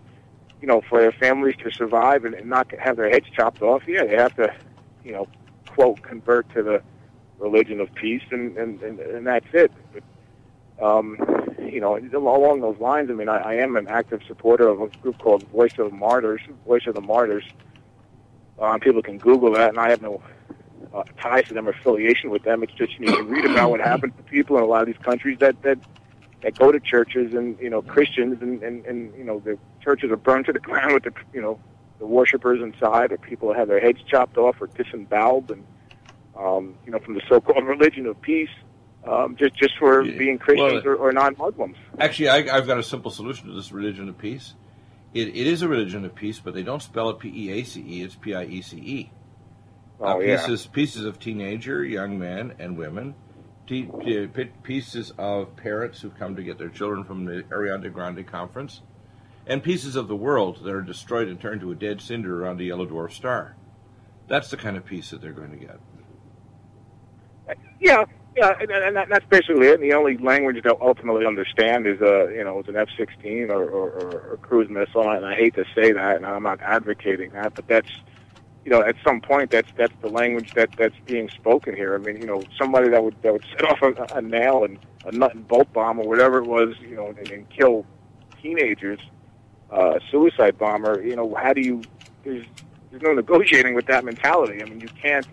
you 0.61 0.67
know, 0.67 0.81
for 0.81 0.99
their 0.99 1.11
families 1.11 1.55
to 1.63 1.71
survive 1.71 2.25
and, 2.25 2.33
and 2.33 2.49
not 2.49 2.71
have 2.79 2.97
their 2.97 3.09
heads 3.09 3.27
chopped 3.35 3.61
off, 3.61 3.83
yeah, 3.87 4.03
they 4.03 4.15
have 4.15 4.35
to, 4.35 4.53
you 5.03 5.11
know, 5.11 5.27
quote, 5.69 6.01
convert 6.01 6.51
to 6.53 6.63
the 6.63 6.81
religion 7.37 7.79
of 7.79 7.93
peace, 7.93 8.23
and 8.31 8.57
and 8.57 8.81
and, 8.81 8.99
and 8.99 9.27
that's 9.27 9.45
it. 9.53 9.71
But, 9.93 10.83
um, 10.83 11.17
you 11.59 11.79
know, 11.79 11.97
along 11.97 12.61
those 12.61 12.79
lines, 12.79 13.09
I 13.09 13.13
mean, 13.13 13.29
I, 13.29 13.37
I 13.37 13.53
am 13.55 13.75
an 13.75 13.87
active 13.87 14.21
supporter 14.27 14.67
of 14.67 14.81
a 14.81 14.87
group 14.87 15.19
called 15.19 15.43
Voice 15.49 15.77
of 15.77 15.91
the 15.91 15.95
Martyrs. 15.95 16.41
Voice 16.65 16.87
of 16.87 16.95
the 16.95 17.01
Martyrs. 17.01 17.45
Um, 18.57 18.79
people 18.79 19.01
can 19.01 19.17
Google 19.17 19.51
that, 19.53 19.69
and 19.69 19.77
I 19.77 19.89
have 19.89 20.01
no 20.01 20.21
uh, 20.93 21.03
ties 21.21 21.45
to 21.49 21.53
them 21.53 21.67
or 21.67 21.71
affiliation 21.71 22.29
with 22.29 22.43
them. 22.43 22.63
It's 22.63 22.73
just 22.73 22.97
you, 22.97 23.05
know, 23.05 23.17
you 23.17 23.23
read 23.23 23.45
about 23.45 23.69
what 23.69 23.81
happens 23.81 24.13
to 24.17 24.23
people 24.23 24.57
in 24.57 24.63
a 24.63 24.65
lot 24.65 24.81
of 24.81 24.87
these 24.87 25.03
countries 25.03 25.37
that 25.39 25.61
that 25.63 25.77
that 26.45 26.55
go 26.59 26.71
to 26.71 26.79
churches 26.79 27.33
and 27.33 27.59
you 27.59 27.71
know 27.71 27.81
Christians 27.81 28.39
and 28.39 28.61
and, 28.61 28.85
and 28.85 29.11
you 29.17 29.23
know 29.23 29.39
the 29.39 29.57
churches 29.83 30.11
are 30.11 30.15
burned 30.15 30.45
to 30.45 30.53
the 30.53 30.59
ground 30.69 30.93
with 30.93 31.03
the 31.03 31.13
you 31.33 31.41
know 31.41 31.59
the 31.97 32.05
worshippers 32.05 32.61
inside, 32.61 33.11
or 33.11 33.17
people 33.17 33.53
have 33.53 33.67
their 33.67 33.79
heads 33.79 33.97
chopped 34.07 34.37
off 34.37 34.61
or 34.61 34.67
disemboweled, 34.67 35.49
and 35.49 35.65
um, 36.37 36.75
you 36.85 36.91
know 36.91 36.99
from 36.99 37.15
the 37.15 37.21
so-called 37.27 37.65
religion 37.65 38.05
of 38.05 38.21
peace, 38.21 38.49
um, 39.07 39.35
just 39.35 39.55
just 39.55 39.75
for 39.79 40.03
yeah. 40.03 40.17
being 40.17 40.37
Christians 40.37 40.85
well, 40.85 40.93
or, 40.93 40.95
or 40.95 41.11
non-Muslims. 41.11 41.77
Actually, 41.99 42.29
I, 42.29 42.55
I've 42.55 42.67
got 42.67 42.77
a 42.77 42.83
simple 42.83 43.09
solution 43.09 43.47
to 43.47 43.53
this 43.53 43.71
religion 43.71 44.07
of 44.07 44.17
peace. 44.19 44.53
It, 45.15 45.29
it 45.29 45.47
is 45.47 45.63
a 45.63 45.67
religion 45.67 46.05
of 46.05 46.13
peace, 46.13 46.39
but 46.39 46.53
they 46.53 46.63
don't 46.63 46.81
spell 46.81 47.09
it 47.09 47.17
P 47.17 47.29
E 47.33 47.59
A 47.59 47.63
C 47.63 47.81
E. 47.81 48.03
It's 48.03 48.15
P 48.15 48.35
I 48.35 48.43
E 48.43 48.61
C 48.61 48.77
E. 48.77 49.11
Oh, 49.99 50.05
uh, 50.05 50.17
pieces, 50.19 50.65
yeah. 50.65 50.71
pieces 50.73 51.05
of 51.05 51.17
teenager, 51.17 51.83
young 51.83 52.19
men, 52.19 52.53
and 52.59 52.77
women 52.77 53.15
pieces 53.65 55.11
of 55.17 55.55
parents 55.55 56.01
who've 56.01 56.17
come 56.17 56.35
to 56.35 56.43
get 56.43 56.57
their 56.57 56.69
children 56.69 57.03
from 57.03 57.25
the 57.25 57.43
Ariana 57.49 57.91
Grande 57.91 58.25
conference, 58.25 58.81
and 59.47 59.63
pieces 59.63 59.95
of 59.95 60.07
the 60.07 60.15
world 60.15 60.63
that 60.63 60.73
are 60.73 60.81
destroyed 60.81 61.27
and 61.27 61.39
turned 61.39 61.61
to 61.61 61.71
a 61.71 61.75
dead 61.75 62.01
cinder 62.01 62.43
around 62.43 62.59
a 62.59 62.63
yellow 62.63 62.85
dwarf 62.85 63.11
star. 63.11 63.55
That's 64.27 64.49
the 64.49 64.57
kind 64.57 64.75
of 64.75 64.85
peace 64.85 65.11
that 65.11 65.21
they're 65.21 65.33
going 65.33 65.51
to 65.51 65.57
get. 65.57 65.79
Yeah, 67.79 68.05
yeah, 68.35 68.53
and, 68.59 68.71
and 68.71 68.95
that, 68.95 69.07
that's 69.09 69.25
basically 69.27 69.67
it. 69.67 69.75
And 69.79 69.83
the 69.83 69.93
only 69.93 70.17
language 70.17 70.61
they'll 70.63 70.77
ultimately 70.81 71.25
understand 71.25 71.85
is 71.85 72.01
a, 72.01 72.33
you 72.35 72.43
know, 72.43 72.59
it's 72.59 72.69
an 72.69 72.75
F-16 72.75 73.49
or, 73.49 73.63
or, 73.63 73.89
or 73.89 74.33
a 74.33 74.37
cruise 74.37 74.69
missile. 74.69 75.09
And 75.09 75.25
I 75.25 75.35
hate 75.35 75.55
to 75.55 75.65
say 75.75 75.91
that, 75.91 76.17
and 76.17 76.25
I'm 76.25 76.43
not 76.43 76.59
advocating 76.61 77.31
that, 77.31 77.53
but 77.53 77.67
that's 77.67 77.89
you 78.65 78.71
know, 78.71 78.81
at 78.81 78.95
some 79.03 79.21
point, 79.21 79.51
that's 79.51 79.69
that's 79.77 79.93
the 80.01 80.09
language 80.09 80.51
that 80.55 80.71
that's 80.75 80.95
being 81.05 81.29
spoken 81.29 81.75
here. 81.75 81.93
I 81.93 81.99
mean, 81.99 82.17
you 82.17 82.25
know, 82.25 82.43
somebody 82.57 82.89
that 82.89 83.03
would 83.03 83.15
that 83.21 83.31
would 83.31 83.45
set 83.51 83.63
off 83.63 83.81
a, 83.83 84.17
a 84.17 84.21
nail 84.21 84.63
and 84.63 84.79
a 85.05 85.11
nut 85.11 85.35
and 85.35 85.47
bolt 85.47 85.71
bomb 85.71 85.99
or 85.99 86.07
whatever 86.07 86.39
it 86.39 86.47
was, 86.47 86.75
you 86.81 86.95
know, 86.95 87.09
and, 87.09 87.29
and 87.29 87.49
kill 87.51 87.85
teenagers, 88.41 88.99
uh, 89.69 89.99
suicide 90.09 90.57
bomber. 90.57 91.01
You 91.03 91.15
know, 91.15 91.35
how 91.35 91.53
do 91.53 91.61
you? 91.61 91.83
There's 92.23 92.43
there's 92.89 93.03
no 93.03 93.13
negotiating 93.13 93.75
with 93.75 93.85
that 93.85 94.03
mentality. 94.03 94.63
I 94.63 94.65
mean, 94.65 94.81
you 94.81 94.89
can't. 94.99 95.27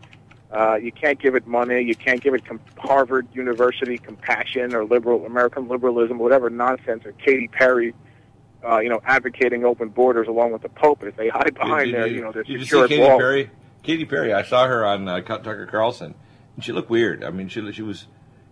Uh, 0.52 0.74
you 0.74 0.92
can't 0.92 1.18
give 1.18 1.34
it 1.34 1.46
money. 1.46 1.80
You 1.80 1.94
can't 1.94 2.20
give 2.20 2.34
it 2.34 2.44
com- 2.44 2.60
Harvard 2.76 3.26
University 3.32 3.96
compassion 3.96 4.74
or 4.74 4.84
liberal 4.84 5.24
American 5.24 5.66
liberalism, 5.66 6.18
whatever 6.18 6.50
nonsense, 6.50 7.06
or 7.06 7.12
Katy 7.12 7.48
Perry 7.48 7.94
uh, 8.64 8.78
you 8.80 8.88
know, 8.88 9.00
advocating 9.04 9.64
open 9.64 9.88
borders 9.88 10.28
along 10.28 10.52
with 10.52 10.62
the 10.62 10.68
Pope. 10.68 11.02
If 11.02 11.16
they 11.16 11.28
hide 11.28 11.54
behind 11.54 11.86
Did 11.86 11.94
their, 11.94 12.06
you, 12.06 12.14
you 12.16 12.20
know, 12.22 12.32
their 12.32 12.42
did 12.44 12.60
you 12.60 12.64
see 12.64 12.86
Katy 12.88 13.00
wall. 13.00 13.18
Perry? 13.18 13.50
Katy 13.82 14.04
Perry, 14.04 14.32
I 14.32 14.42
saw 14.42 14.66
her 14.66 14.84
on 14.86 15.08
uh, 15.08 15.20
Tucker 15.20 15.66
Carlson, 15.66 16.14
and 16.54 16.64
she 16.64 16.72
looked 16.72 16.90
weird. 16.90 17.24
I 17.24 17.30
mean, 17.30 17.48
she 17.48 17.72
she 17.72 17.82
was, 17.82 18.06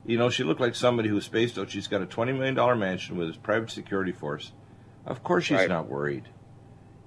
you 0.05 0.19
know, 0.19 0.29
she 0.31 0.43
looked 0.45 0.61
like 0.61 0.75
somebody 0.75 1.09
who 1.09 1.15
was 1.15 1.25
spaced 1.25 1.57
out. 1.59 1.71
She's 1.71 1.87
got 1.89 2.03
a 2.03 2.07
twenty 2.07 2.33
million 2.33 2.55
dollar 2.55 2.75
mansion 2.77 3.17
with 3.17 3.29
his 3.29 3.37
private 3.37 3.71
security 3.71 4.13
force. 4.13 4.53
Of 5.07 5.23
course, 5.23 5.45
she's 5.45 5.59
Right. 5.59 5.69
not 5.69 5.89
worried. 5.89 6.25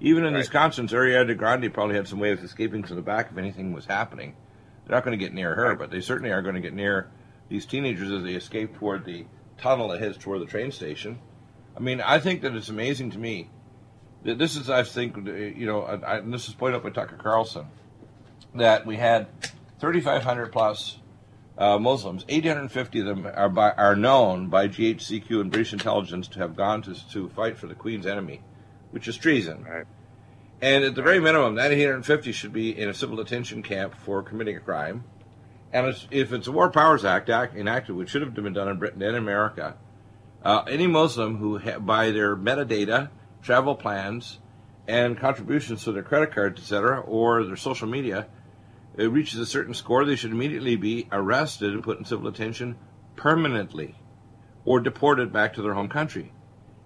Even 0.00 0.24
in 0.24 0.32
Right. 0.34 0.38
Wisconsin, 0.40 0.88
Ariana 0.88 1.36
Grande 1.36 1.72
probably 1.72 1.94
had 1.96 2.08
some 2.08 2.18
way 2.18 2.32
of 2.32 2.42
escaping 2.42 2.82
to 2.84 2.94
the 2.94 3.02
back 3.02 3.28
if 3.30 3.38
anything 3.38 3.72
was 3.72 3.86
happening. 3.86 4.34
They're 4.86 4.96
not 4.96 5.04
going 5.04 5.16
to 5.18 5.24
get 5.24 5.32
near 5.32 5.54
her, 5.54 5.68
Right. 5.70 5.78
but 5.78 5.90
they 5.90 6.00
certainly 6.00 6.32
are 6.32 6.42
going 6.42 6.56
to 6.56 6.60
get 6.60 6.74
near 6.74 7.08
these 7.48 7.64
teenagers 7.66 8.10
as 8.10 8.22
they 8.24 8.34
escape 8.34 8.76
toward 8.76 9.04
the 9.04 9.24
tunnel 9.58 9.88
that 9.88 10.00
heads 10.00 10.18
toward 10.18 10.40
the 10.40 10.46
train 10.46 10.72
station. 10.72 11.18
I 11.76 11.80
mean, 11.80 12.00
I 12.00 12.18
think 12.18 12.42
that 12.42 12.54
it's 12.54 12.68
amazing 12.68 13.10
to 13.12 13.18
me 13.18 13.50
that 14.24 14.38
this 14.38 14.56
is, 14.56 14.70
I 14.70 14.82
think, 14.84 15.16
you 15.16 15.66
know, 15.66 15.82
I, 15.82 16.18
and 16.18 16.32
this 16.32 16.48
is 16.48 16.54
pointed 16.54 16.76
out 16.76 16.82
by 16.82 16.90
Tucker 16.90 17.16
Carlson, 17.16 17.66
that 18.54 18.86
we 18.86 18.96
had 18.96 19.26
3,500 19.80 20.52
plus 20.52 20.98
uh, 21.58 21.78
Muslims. 21.78 22.24
850 22.28 23.00
of 23.00 23.06
them 23.06 23.26
are, 23.26 23.48
by, 23.48 23.70
are 23.72 23.96
known 23.96 24.48
by 24.48 24.68
GCHQ 24.68 25.40
and 25.40 25.50
British 25.50 25.72
intelligence 25.72 26.28
to 26.28 26.38
have 26.38 26.56
gone 26.56 26.82
to, 26.82 27.08
to 27.10 27.28
fight 27.30 27.58
for 27.58 27.66
the 27.66 27.74
Queen's 27.74 28.06
enemy, 28.06 28.40
which 28.90 29.08
is 29.08 29.16
treason. 29.16 29.64
Right. 29.64 29.84
And 30.62 30.84
at 30.84 30.94
the 30.94 31.02
very 31.02 31.20
minimum, 31.20 31.56
that 31.56 31.72
850 31.72 32.32
should 32.32 32.52
be 32.52 32.78
in 32.78 32.88
a 32.88 32.94
civil 32.94 33.16
detention 33.16 33.62
camp 33.62 33.94
for 33.94 34.22
committing 34.22 34.56
a 34.56 34.60
crime. 34.60 35.04
And 35.72 35.86
it's, 35.88 36.06
if 36.10 36.32
it's 36.32 36.46
a 36.46 36.52
War 36.52 36.70
Powers 36.70 37.04
Act, 37.04 37.28
act 37.28 37.56
enacted, 37.56 37.96
which 37.96 38.10
should 38.10 38.22
have 38.22 38.32
been 38.32 38.52
done 38.52 38.68
in 38.68 38.78
Britain 38.78 39.02
and 39.02 39.16
America, 39.16 39.76
uh, 40.44 40.62
any 40.68 40.86
Muslim 40.86 41.36
who, 41.38 41.58
ha- 41.58 41.78
by 41.78 42.10
their 42.10 42.36
metadata, 42.36 43.10
travel 43.42 43.74
plans, 43.74 44.38
and 44.86 45.18
contributions 45.18 45.84
to 45.84 45.92
their 45.92 46.02
credit 46.02 46.32
cards, 46.34 46.60
etc., 46.60 47.00
or 47.00 47.44
their 47.44 47.56
social 47.56 47.88
media, 47.88 48.26
it 48.96 49.06
reaches 49.06 49.40
a 49.40 49.46
certain 49.46 49.74
score, 49.74 50.04
they 50.04 50.16
should 50.16 50.30
immediately 50.30 50.76
be 50.76 51.08
arrested 51.10 51.72
and 51.72 51.82
put 51.82 51.98
in 51.98 52.04
civil 52.04 52.30
detention 52.30 52.76
permanently, 53.16 53.94
or 54.64 54.80
deported 54.80 55.32
back 55.32 55.54
to 55.54 55.62
their 55.62 55.74
home 55.74 55.88
country. 55.88 56.32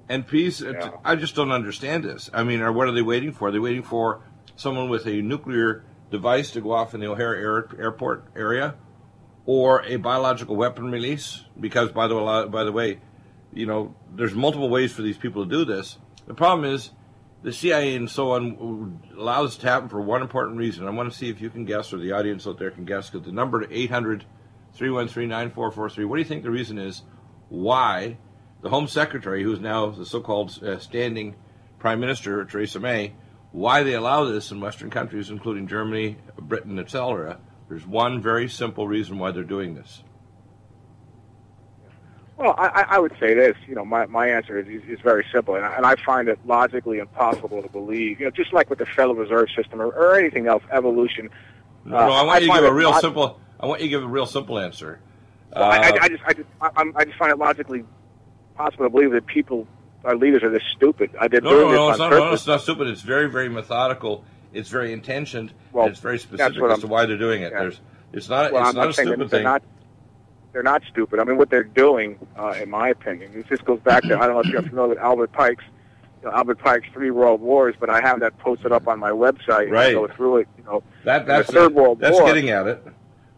And 0.09 0.27
peace, 0.27 0.61
Yeah. 0.61 0.93
I 1.05 1.17
just 1.17 1.35
don't 1.35 1.53
understand 1.53 2.05
this. 2.05 2.31
I 2.33 2.43
mean, 2.45 2.61
or 2.63 2.73
what 2.73 2.89
are 2.89 2.93
they 2.93 3.03
waiting 3.03 3.33
for? 3.33 3.49
Are 3.49 3.51
they 3.51 3.59
waiting 3.59 3.83
for 3.83 4.23
someone 4.57 4.89
with 4.89 5.07
a 5.07 5.21
nuclear 5.21 5.85
device 6.11 6.51
to 6.53 6.61
go 6.63 6.73
off 6.73 6.95
in 6.95 7.01
the 7.01 7.09
O'Hare 7.09 7.37
Air, 7.37 7.69
Airport 7.79 8.25
area, 8.35 8.77
or 9.45 9.83
a 9.85 9.97
biological 9.97 10.57
weapon 10.57 10.91
release? 10.91 11.45
Because 11.61 11.93
by 11.93 12.07
the 12.07 12.17
way, 12.17 12.47
by 12.47 12.65
the 12.65 12.73
way, 12.73 13.01
you 13.53 13.67
know, 13.67 13.95
there's 14.15 14.35
multiple 14.35 14.69
ways 14.69 14.93
for 14.93 15.03
these 15.03 15.17
people 15.17 15.45
to 15.45 15.51
do 15.51 15.65
this. 15.65 15.99
The 16.27 16.35
problem 16.35 16.71
is 16.71 16.91
the 17.43 17.53
CIA 17.53 17.97
and 17.97 18.11
so 18.11 18.33
on 18.33 19.01
allow 19.17 19.45
this 19.45 19.57
to 19.59 19.67
happen 19.67 19.89
for 19.89 20.01
one 20.01 20.23
important 20.23 20.59
reason. 20.59 20.87
I 20.87 20.91
want 20.91 21.11
to 21.11 21.17
see 21.17 21.31
if 21.31 21.41
you 21.41 21.51
can 21.51 21.65
guess, 21.65 21.93
or 21.93 21.99
the 21.99 22.13
audience 22.13 22.47
out 22.47 22.59
there 22.59 22.71
can 22.71 22.85
guess, 22.85 23.11
because 23.11 23.27
the 23.27 23.33
number 23.33 23.65
to 23.65 23.75
800 23.75 24.25
313 24.75 25.29
9443, 25.29 26.05
what 26.05 26.17
do 26.17 26.23
you 26.23 26.29
think 26.29 26.43
the 26.43 26.51
reason 26.51 26.79
is 26.79 27.03
why 27.49 28.19
the 28.61 28.69
Home 28.69 28.89
Secretary, 28.89 29.43
who's 29.43 29.61
now 29.61 29.91
the 29.91 30.05
so 30.05 30.21
called 30.21 30.63
uh, 30.63 30.79
standing 30.79 31.37
Prime 31.79 32.01
Minister, 32.01 32.45
Theresa 32.45 32.81
May, 32.81 33.15
why 33.53 33.83
they 33.83 33.95
allow 33.95 34.25
this 34.25 34.51
in 34.51 34.61
Western 34.61 34.91
countries, 34.91 35.31
including 35.31 35.69
Germany, 35.69 36.19
Britain, 36.39 36.79
etc. 36.79 37.39
There's 37.69 37.87
one 37.87 38.21
very 38.21 38.49
simple 38.49 38.87
reason 38.87 39.19
why 39.19 39.31
they're 39.31 39.45
doing 39.45 39.75
this. 39.75 40.03
Well, 42.39 42.55
I, 42.57 42.85
I 42.91 42.99
would 43.01 43.13
say 43.19 43.35
this. 43.35 43.57
You 43.67 43.75
know, 43.75 43.85
my, 43.85 44.07
my 44.07 44.29
answer 44.29 44.59
is, 44.61 44.69
is, 44.85 45.01
very 45.01 45.27
simple, 45.33 45.57
and 45.57 45.65
I, 45.65 45.75
and 45.77 45.85
I 45.85 45.97
find 45.97 46.29
it 46.29 46.39
logically 46.47 46.99
impossible 46.99 47.61
to 47.63 47.69
believe. 47.69 48.21
You 48.21 48.27
know, 48.27 48.31
just 48.31 48.53
like 48.53 48.71
with 48.71 48.79
the 48.79 48.87
Federal 48.87 49.17
Reserve 49.17 49.49
System 49.57 49.81
or, 49.83 49.87
or 49.89 50.17
anything 50.17 50.47
else, 50.47 50.63
evolution. 50.71 51.31
No, 51.85 51.97
Uh, 51.97 52.07
no, 52.07 52.13
I 52.13 52.23
want 52.23 52.31
I 52.31 52.39
you 52.39 52.47
to 52.53 52.61
give 52.61 52.65
a 52.65 52.73
real 52.73 52.91
log- 52.91 53.01
simple. 53.01 53.41
I 53.59 53.67
want 53.67 53.81
you 53.81 53.87
to 53.87 53.91
give 53.91 54.05
a 54.05 54.07
real 54.07 54.27
simple 54.27 54.59
answer. 54.59 55.01
Well, 55.55 55.65
I, 55.65 55.77
I, 55.79 55.89
Uh, 55.89 55.99
I 56.03 56.09
just, 56.09 56.23
I 56.27 56.33
just, 56.35 56.49
I, 56.61 56.71
I'm- 56.77 56.93
I 56.95 57.05
just 57.05 57.19
find 57.19 57.33
it 57.33 57.39
logically 57.39 57.85
possible 58.57 58.85
to 58.85 58.91
believe 58.91 59.11
that 59.13 59.27
people, 59.27 59.67
our 60.05 60.15
leaders, 60.15 60.45
are 60.45 60.51
this 60.51 60.63
stupid. 60.77 61.11
I 61.21 61.27
did 61.27 61.43
no, 61.43 61.51
no, 61.51 61.73
no, 61.73 61.91
it's 61.91 61.99
not, 61.99 62.11
no, 62.11 62.33
it's 62.33 62.47
not 62.47 62.61
stupid. 62.61 62.87
It's 62.87 63.03
very, 63.03 63.29
very 63.29 63.49
methodical. 63.49 64.25
It's 64.53 64.69
very 64.69 64.93
intentioned. 64.93 65.53
Well, 65.73 65.89
it's 65.89 65.99
very 65.99 66.19
specific 66.21 66.57
as 66.57 66.63
I'm- 66.71 66.81
to 66.83 66.87
why 66.87 67.05
they're 67.07 67.17
doing 67.19 67.43
it. 67.43 67.51
yeah. 67.53 67.61
There's, 67.63 67.81
it's 68.13 68.29
not. 68.29 68.53
Well, 68.53 68.63
it's 68.63 68.69
I'm 68.71 68.75
not 68.77 68.81
not 68.83 68.91
a 68.91 68.93
stupid 68.95 69.31
thing. 69.31 69.43
not. 69.43 69.63
They're 70.59 70.65
not 70.65 70.83
stupid. 70.91 71.21
I 71.21 71.23
mean, 71.23 71.37
what 71.39 71.51
they're 71.51 71.63
doing, 71.63 72.19
uh, 72.37 72.57
in 72.61 72.69
my 72.69 72.89
opinion, 72.89 73.31
this 73.33 73.47
just 73.47 73.65
goes 73.65 73.79
back 73.79 74.03
to 74.03 74.19
I 74.19 74.27
don't 74.27 74.35
know 74.35 74.41
if 74.41 74.47
you're 74.47 74.61
familiar 74.63 74.89
with 74.89 74.99
Albert 74.99 75.31
Pike's, 75.31 75.63
you 76.21 76.29
know, 76.29 76.35
Albert 76.35 76.59
Pike's 76.59 76.89
Three 76.93 77.13
World 77.13 77.41
Wars, 77.41 77.77
but 77.79 77.89
I 77.89 78.01
have 78.01 78.19
that 78.19 78.37
posted 78.39 78.73
up 78.73 78.89
on 78.89 78.99
my 78.99 79.13
website. 79.13 79.71
Right. 79.71 79.95
go 79.95 80.09
through 80.09 80.39
it. 80.39 80.49
You 80.59 80.65
know, 80.65 80.83
That, 81.05 81.27
the 81.27 81.33
that's 81.33 81.53
Third 81.53 81.73
World 81.77 82.01
that's 82.01 82.19
War- 82.19 82.27
getting 82.27 82.51
at 82.51 82.67
it. 82.67 82.85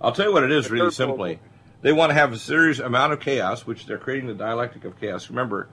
I'll 0.01 0.13
tell 0.13 0.29
you 0.29 0.33
what 0.33 0.45
it 0.45 0.51
is 0.51 0.65
The 0.65 0.71
really 0.71 0.83
World 0.85 0.95
simply. 0.95 1.41
They 1.83 1.93
want 1.93 2.09
to 2.09 2.15
have 2.15 2.33
a 2.33 2.39
serious 2.39 2.79
amount 2.79 3.13
of 3.13 3.21
chaos, 3.21 3.67
which 3.67 3.85
they're 3.85 3.99
creating 3.99 4.29
the 4.29 4.35
dialectic 4.35 4.87
of 4.87 4.99
chaos. 4.99 5.29
Remember, 5.29 5.69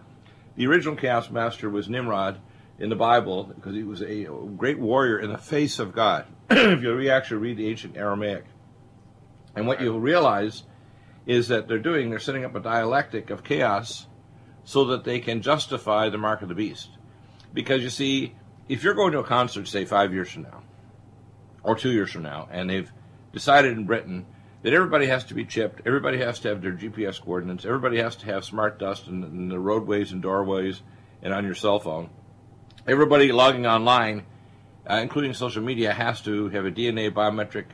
the 0.57 0.67
original 0.67 0.97
chaos 0.97 1.29
master 1.29 1.69
was 1.69 1.87
Nimrod 1.87 2.39
in 2.77 2.89
the 2.89 2.97
Bible 2.97 3.45
because 3.45 3.73
he 3.73 3.83
was 3.83 4.01
a 4.01 4.25
great 4.57 4.79
warrior 4.79 5.17
in 5.17 5.31
the 5.31 5.37
face 5.37 5.79
of 5.79 5.93
God. 5.93 6.25
if 6.49 6.81
you 6.83 7.09
actually 7.09 7.37
read 7.37 7.55
the 7.55 7.69
ancient 7.69 7.95
Aramaic, 7.95 8.43
and 9.55 9.65
what 9.65 9.79
you'll 9.79 10.01
realize 10.01 10.63
is 11.27 11.49
that 11.49 11.67
they're 11.67 11.77
doing, 11.77 12.09
they're 12.09 12.19
setting 12.19 12.45
up 12.45 12.55
a 12.55 12.59
dialectic 12.59 13.29
of 13.29 13.43
chaos 13.43 14.07
so 14.63 14.85
that 14.85 15.03
they 15.03 15.19
can 15.19 15.41
justify 15.41 16.09
the 16.09 16.17
mark 16.17 16.41
of 16.41 16.47
the 16.47 16.55
beast. 16.55 16.89
Because 17.53 17.83
you 17.83 17.89
see, 17.89 18.33
if 18.69 18.83
you're 18.83 18.93
going 18.93 19.11
to 19.11 19.19
a 19.19 19.23
concert, 19.23 19.67
say 19.67 19.85
five 19.85 20.13
years 20.13 20.31
from 20.31 20.43
now, 20.43 20.63
or 21.63 21.75
two 21.75 21.91
years 21.91 22.11
from 22.11 22.23
now, 22.23 22.47
and 22.49 22.69
they've 22.69 22.91
decided 23.33 23.73
in 23.77 23.85
Britain 23.85 24.25
that 24.63 24.73
everybody 24.73 25.07
has 25.07 25.25
to 25.25 25.33
be 25.33 25.43
chipped, 25.43 25.81
everybody 25.85 26.17
has 26.17 26.39
to 26.39 26.47
have 26.47 26.61
their 26.61 26.71
GPS 26.71 27.21
coordinates, 27.21 27.65
everybody 27.65 27.97
has 27.97 28.15
to 28.17 28.25
have 28.25 28.45
smart 28.45 28.79
dust 28.79 29.07
in, 29.07 29.23
in 29.23 29.49
the 29.49 29.59
roadways 29.59 30.13
and 30.13 30.21
doorways 30.21 30.81
and 31.21 31.33
on 31.33 31.43
your 31.43 31.55
cell 31.55 31.79
phone. 31.79 32.09
Everybody 32.87 33.33
logging 33.33 33.65
online, 33.65 34.23
uh, 34.89 34.95
including 34.95 35.33
social 35.33 35.61
media, 35.61 35.93
has 35.93 36.21
to 36.21 36.47
have 36.49 36.65
a 36.65 36.71
DNA 36.71 37.11
biometric 37.11 37.65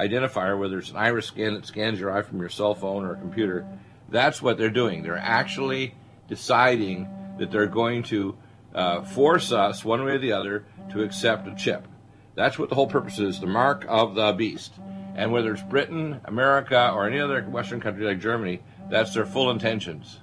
identifier, 0.00 0.58
whether 0.58 0.78
it's 0.78 0.90
an 0.90 0.96
iris 0.96 1.26
scan 1.26 1.54
that 1.54 1.66
scans 1.66 2.00
your 2.00 2.10
eye 2.10 2.22
from 2.22 2.40
your 2.40 2.48
cell 2.48 2.74
phone 2.74 3.04
or 3.04 3.12
a 3.12 3.16
computer. 3.16 3.66
That's 4.08 4.40
what 4.40 4.58
they're 4.58 4.70
doing. 4.70 5.02
They're 5.02 5.16
actually 5.16 5.94
deciding 6.28 7.08
that 7.38 7.50
they're 7.50 7.66
going 7.66 8.02
to 8.04 8.36
uh, 8.74 9.02
force 9.02 9.52
us, 9.52 9.84
one 9.84 10.04
way 10.04 10.12
or 10.12 10.18
the 10.18 10.32
other, 10.32 10.64
to 10.92 11.02
accept 11.02 11.46
a 11.46 11.54
chip. 11.54 11.86
That's 12.34 12.58
what 12.58 12.68
the 12.68 12.74
whole 12.74 12.86
purpose 12.86 13.18
is 13.18 13.40
the 13.40 13.46
mark 13.46 13.84
of 13.88 14.14
the 14.14 14.32
beast. 14.32 14.74
And 15.14 15.32
whether 15.32 15.52
it's 15.52 15.62
Britain, 15.62 16.20
America, 16.24 16.90
or 16.94 17.06
any 17.06 17.20
other 17.20 17.42
Western 17.42 17.80
country 17.80 18.06
like 18.06 18.20
Germany, 18.20 18.62
that's 18.88 19.12
their 19.12 19.26
full 19.26 19.50
intentions. 19.50 20.20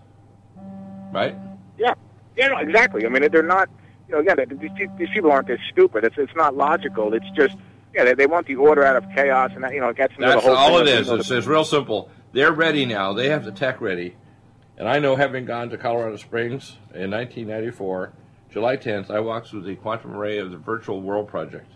Right? 1.12 1.36
Yeah, 1.78 1.94
yeah, 2.36 2.48
no, 2.48 2.58
exactly. 2.58 3.06
I 3.06 3.10
mean, 3.10 3.30
they're 3.32 3.44
not. 3.44 3.70
You 4.08 4.16
know, 4.16 4.22
again, 4.22 4.38
these, 4.62 4.90
these 4.98 5.10
people 5.14 5.32
aren't 5.32 5.48
this 5.48 5.60
stupid. 5.70 6.06
It's 6.06 6.16
it's 6.18 6.36
not 6.36 6.56
logical. 6.56 7.14
It's 7.14 7.30
just 7.36 7.58
yeah, 7.94 8.04
they, 8.04 8.14
they 8.14 8.26
want 8.28 8.48
the 8.48 8.56
order 8.56 8.84
out 8.84 8.96
of 8.96 9.06
chaos, 9.14 9.52
and 9.56 9.64
that 9.64 9.74
you 9.74 9.82
know 9.82 9.90
it 9.90 9.98
gets 9.98 10.14
into 10.14 10.28
That's 10.28 10.44
the 10.44 10.50
whole. 10.50 10.58
all 10.58 10.78
thing 10.80 10.88
it 10.88 11.00
is. 11.00 11.10
It's, 11.10 11.32
it's 11.32 11.48
real 11.48 11.66
simple. 11.66 12.10
They're 12.34 12.52
ready 12.52 12.86
now. 12.86 13.14
They 13.14 13.30
have 13.30 13.46
the 13.46 13.52
tech 13.52 13.82
ready. 13.82 14.16
And 14.78 14.88
I 14.88 15.00
know, 15.00 15.16
having 15.16 15.46
gone 15.46 15.70
to 15.72 15.78
Colorado 15.78 16.18
Springs 16.18 16.78
in 16.94 17.10
1994, 17.10 18.14
July 18.52 18.78
10th, 18.78 19.10
I 19.10 19.20
walked 19.20 19.48
through 19.50 19.64
the 19.64 19.76
quantum 19.76 20.16
array 20.16 20.38
of 20.38 20.52
the 20.52 20.58
Virtual 20.58 21.02
World 21.02 21.28
Project, 21.28 21.72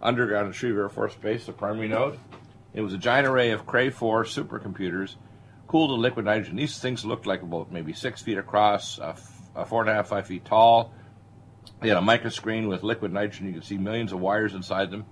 underground 0.00 0.48
at 0.48 0.54
Schriever 0.54 0.84
Air 0.84 0.88
Force 0.88 1.14
Base, 1.14 1.44
the 1.44 1.52
primary 1.52 1.88
node. 1.88 2.18
It 2.72 2.80
was 2.80 2.94
a 2.94 2.98
giant 2.98 3.26
array 3.26 3.50
of 3.50 3.66
Cray 3.66 3.90
4 3.90 4.24
supercomputers, 4.24 5.16
cooled 5.66 5.90
to 5.90 5.94
liquid 5.94 6.24
nitrogen. 6.24 6.56
These 6.56 6.78
things 6.78 7.04
looked 7.04 7.26
like 7.26 7.42
about 7.42 7.70
maybe 7.70 7.92
six 7.92 8.22
feet 8.22 8.38
across, 8.38 8.98
uh, 8.98 9.08
f- 9.08 9.42
uh, 9.54 9.64
four 9.64 9.82
and 9.82 9.90
a 9.90 9.94
half, 9.94 10.08
five 10.08 10.26
feet 10.26 10.46
tall. 10.46 10.94
They 11.80 11.88
had 11.88 11.98
a 11.98 12.00
microscreen 12.00 12.66
with 12.68 12.82
liquid 12.82 13.12
nitrogen. 13.12 13.48
You 13.48 13.54
could 13.54 13.64
see 13.64 13.76
millions 13.76 14.12
of 14.12 14.20
wires 14.20 14.54
inside 14.54 14.90
them. 14.90 15.04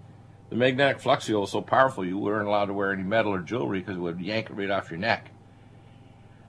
The 0.49 0.57
magnetic 0.57 1.01
flux 1.01 1.27
field 1.27 1.41
was 1.41 1.51
so 1.51 1.61
powerful 1.61 2.05
you 2.05 2.19
weren't 2.19 2.47
allowed 2.47 2.67
to 2.67 2.73
wear 2.73 2.93
any 2.93 3.03
metal 3.03 3.35
or 3.35 3.41
jewelry 3.41 3.81
because 3.81 3.97
it 3.97 4.01
would 4.01 4.21
yank 4.21 4.49
it 4.49 4.55
right 4.55 4.71
off 4.71 4.91
your 4.91 5.01
neck. 5.01 5.31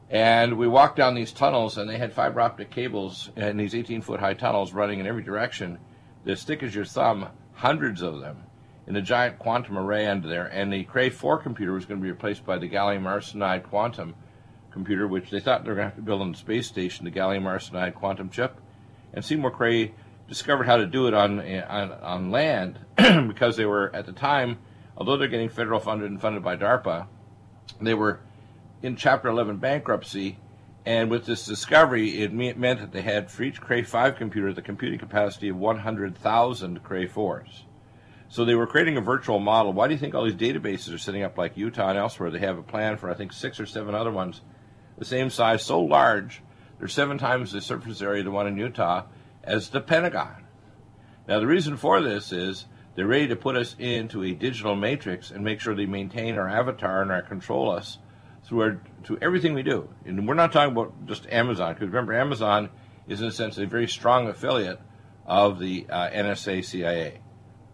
And 0.09 0.57
we 0.57 0.67
walked 0.67 0.97
down 0.97 1.15
these 1.15 1.33
tunnels, 1.33 1.77
and 1.77 1.89
they 1.89 1.97
had 1.97 2.13
fiber 2.13 2.39
optic 2.39 2.69
cables 2.69 3.29
in 3.35 3.57
these 3.57 3.75
18 3.75 4.01
foot 4.01 4.19
high 4.19 4.35
tunnels 4.35 4.71
running 4.71 4.99
in 4.99 5.07
every 5.07 5.23
direction, 5.23 5.79
as 6.25 6.43
thick 6.43 6.63
as 6.63 6.75
your 6.75 6.85
thumb, 6.85 7.27
hundreds 7.53 8.01
of 8.01 8.21
them, 8.21 8.43
in 8.85 8.95
a 8.95 9.01
giant 9.01 9.39
quantum 9.39 9.77
array 9.77 10.05
under 10.05 10.29
there. 10.29 10.45
And 10.45 10.71
the 10.71 10.83
Cray 10.83 11.09
4 11.09 11.39
computer 11.39 11.73
was 11.73 11.85
going 11.85 11.99
to 11.99 12.03
be 12.03 12.11
replaced 12.11 12.45
by 12.45 12.57
the 12.57 12.69
gallium 12.69 13.03
arsenide 13.03 13.63
quantum 13.63 14.15
computer, 14.71 15.07
which 15.07 15.31
they 15.31 15.39
thought 15.39 15.63
they 15.63 15.71
were 15.71 15.75
going 15.75 15.87
to 15.87 15.89
have 15.89 15.97
to 15.97 16.03
build 16.03 16.21
on 16.21 16.31
the 16.31 16.37
space 16.37 16.67
station, 16.67 17.03
the 17.03 17.11
gallium 17.11 17.43
arsenide 17.43 17.95
quantum 17.95 18.29
chip. 18.29 18.61
And 19.13 19.25
Seymour 19.25 19.51
Cray 19.51 19.93
discovered 20.27 20.65
how 20.65 20.77
to 20.77 20.85
do 20.85 21.07
it 21.07 21.13
on 21.13 21.39
on, 21.39 21.91
on 21.91 22.31
land 22.31 22.79
because 22.95 23.55
they 23.57 23.65
were 23.65 23.93
at 23.95 24.05
the 24.05 24.11
time, 24.11 24.57
although 24.95 25.17
they're 25.17 25.27
getting 25.27 25.49
federal 25.49 25.79
funded 25.79 26.09
and 26.09 26.21
funded 26.21 26.43
by 26.43 26.55
DARPA, 26.55 27.07
they 27.81 27.93
were 27.93 28.19
in 28.81 28.95
Chapter 28.95 29.27
11 29.29 29.57
bankruptcy, 29.57 30.37
And 30.85 31.09
with 31.09 31.25
this 31.25 31.45
discovery, 31.45 32.21
it 32.21 32.31
meant 32.33 32.79
that 32.79 32.91
they 32.91 33.01
had 33.01 33.29
for 33.31 33.43
each 33.43 33.59
Cray 33.59 33.81
5 33.81 34.15
computer 34.15 34.53
the 34.53 34.61
computing 34.61 34.99
capacity 34.99 35.49
of 35.49 35.57
100,000 35.57 36.83
Cray 36.83 37.07
4s. 37.07 37.61
So 38.29 38.45
they 38.45 38.55
were 38.55 38.67
creating 38.67 38.97
a 38.97 39.01
virtual 39.01 39.39
model. 39.39 39.73
Why 39.73 39.87
do 39.87 39.93
you 39.93 39.99
think 39.99 40.13
all 40.13 40.25
these 40.25 40.35
databases 40.35 40.93
are 40.93 40.97
setting 40.97 41.23
up 41.23 41.37
like 41.37 41.57
Utah 41.57 41.89
and 41.89 41.97
elsewhere? 41.97 42.29
They 42.29 42.39
have 42.39 42.57
a 42.57 42.63
plan 42.63 42.97
for, 42.97 43.09
I 43.09 43.13
think, 43.13 43.33
six 43.33 43.59
or 43.59 43.65
seven 43.65 43.95
other 43.95 44.11
ones, 44.11 44.41
the 44.97 45.05
same 45.05 45.29
size, 45.29 45.63
so 45.63 45.81
large, 45.81 46.41
they're 46.77 46.87
seven 46.87 47.17
times 47.17 47.51
the 47.51 47.61
surface 47.61 48.01
area 48.01 48.19
of 48.19 48.25
the 48.25 48.31
one 48.31 48.47
in 48.47 48.57
Utah 48.57 49.03
as 49.47 49.69
the 49.69 49.81
Pentagon. 49.81 50.45
Now, 51.27 51.39
the 51.39 51.47
reason 51.47 51.77
for 51.77 52.01
this 52.01 52.31
is 52.31 52.65
they're 52.95 53.07
ready 53.07 53.27
to 53.27 53.35
put 53.35 53.55
us 53.55 53.75
into 53.79 54.23
a 54.23 54.33
digital 54.33 54.75
matrix 54.75 55.31
and 55.31 55.43
make 55.43 55.59
sure 55.59 55.73
they 55.73 55.85
maintain 55.85 56.37
our 56.37 56.49
avatar 56.49 57.01
and 57.01 57.11
our 57.11 57.21
control 57.21 57.71
us 57.71 57.97
through 58.43 58.61
our, 58.61 58.81
to 59.05 59.17
everything 59.21 59.53
we 59.53 59.63
do. 59.63 59.89
And 60.05 60.27
we're 60.27 60.33
not 60.33 60.51
talking 60.51 60.71
about 60.71 61.05
just 61.05 61.27
Amazon, 61.27 61.73
because 61.73 61.87
remember, 61.87 62.13
Amazon 62.13 62.69
is 63.07 63.21
in 63.21 63.27
a 63.27 63.31
sense 63.31 63.57
a 63.57 63.65
very 63.65 63.87
strong 63.87 64.27
affiliate 64.27 64.79
of 65.25 65.59
the 65.59 65.85
uh, 65.89 66.09
NSA 66.09 66.63
CIA. 66.63 67.21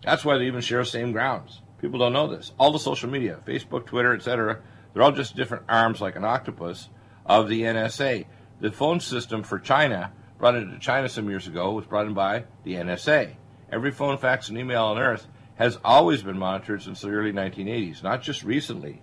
That's 0.03 0.25
why 0.25 0.38
they 0.38 0.48
even 0.48 0.62
share 0.62 0.80
the 0.80 0.86
same 0.86 1.12
grounds. 1.12 1.62
People 1.80 2.00
don't 2.00 2.13
know 2.13 2.27
this. 2.27 2.51
All 2.58 2.72
the 2.72 2.80
social 2.80 3.10
media, 3.10 3.39
Facebook, 3.46 3.86
Twitter, 3.86 4.13
etc., 4.13 4.60
they're 4.94 5.03
all 5.03 5.12
just 5.12 5.36
different 5.36 5.65
arms 5.70 6.01
like 6.01 6.15
an 6.15 6.25
octopus 6.25 6.89
of 7.25 7.50
the 7.50 7.63
NSA. 7.63 8.25
The 8.60 8.72
phone 8.72 9.00
system 9.00 9.44
for 9.44 9.60
China, 9.60 10.12
brought 10.43 10.55
into 10.55 10.77
China 10.77 11.07
some 11.07 11.29
years 11.29 11.47
ago, 11.47 11.71
was 11.71 11.85
brought 11.85 12.05
in 12.05 12.13
by 12.13 12.43
the 12.65 12.73
NSA. 12.73 13.33
Every 13.71 13.91
phone, 13.91 14.17
fax, 14.17 14.50
and 14.50 14.57
email 14.57 14.83
on 14.83 14.97
Earth 14.97 15.25
has 15.55 15.79
always 15.85 16.21
been 16.21 16.38
monitored 16.38 16.81
since 16.81 17.00
the 17.00 17.12
early 17.12 17.31
1980s, 17.31 18.03
not 18.03 18.21
just 18.21 18.43
recently. 18.43 19.01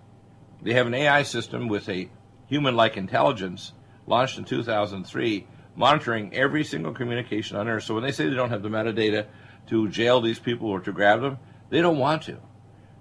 They 0.61 0.75
have 0.75 0.85
an 0.85 0.93
AI 0.93 1.23
system 1.23 1.67
with 1.67 1.89
a 1.89 2.11
human 2.45 2.75
like 2.75 2.95
intelligence 2.95 3.73
launched 4.05 4.37
in 4.37 4.45
2003, 4.45 5.47
monitoring 5.75 6.31
every 6.31 6.63
single 6.63 6.93
communication 6.93 7.57
on 7.57 7.67
Earth. 7.67 7.85
So 7.85 7.95
when 7.95 8.03
they 8.03 8.11
say 8.11 8.29
they 8.29 8.35
don't 8.35 8.51
have 8.51 8.61
the 8.61 8.69
metadata 8.69 9.25
to 9.69 9.89
jail 9.89 10.21
these 10.21 10.37
people 10.37 10.69
or 10.69 10.79
to 10.81 10.91
grab 10.91 11.21
them, 11.21 11.39
they 11.71 11.81
don't 11.81 11.97
want 11.97 12.21
to. 12.21 12.37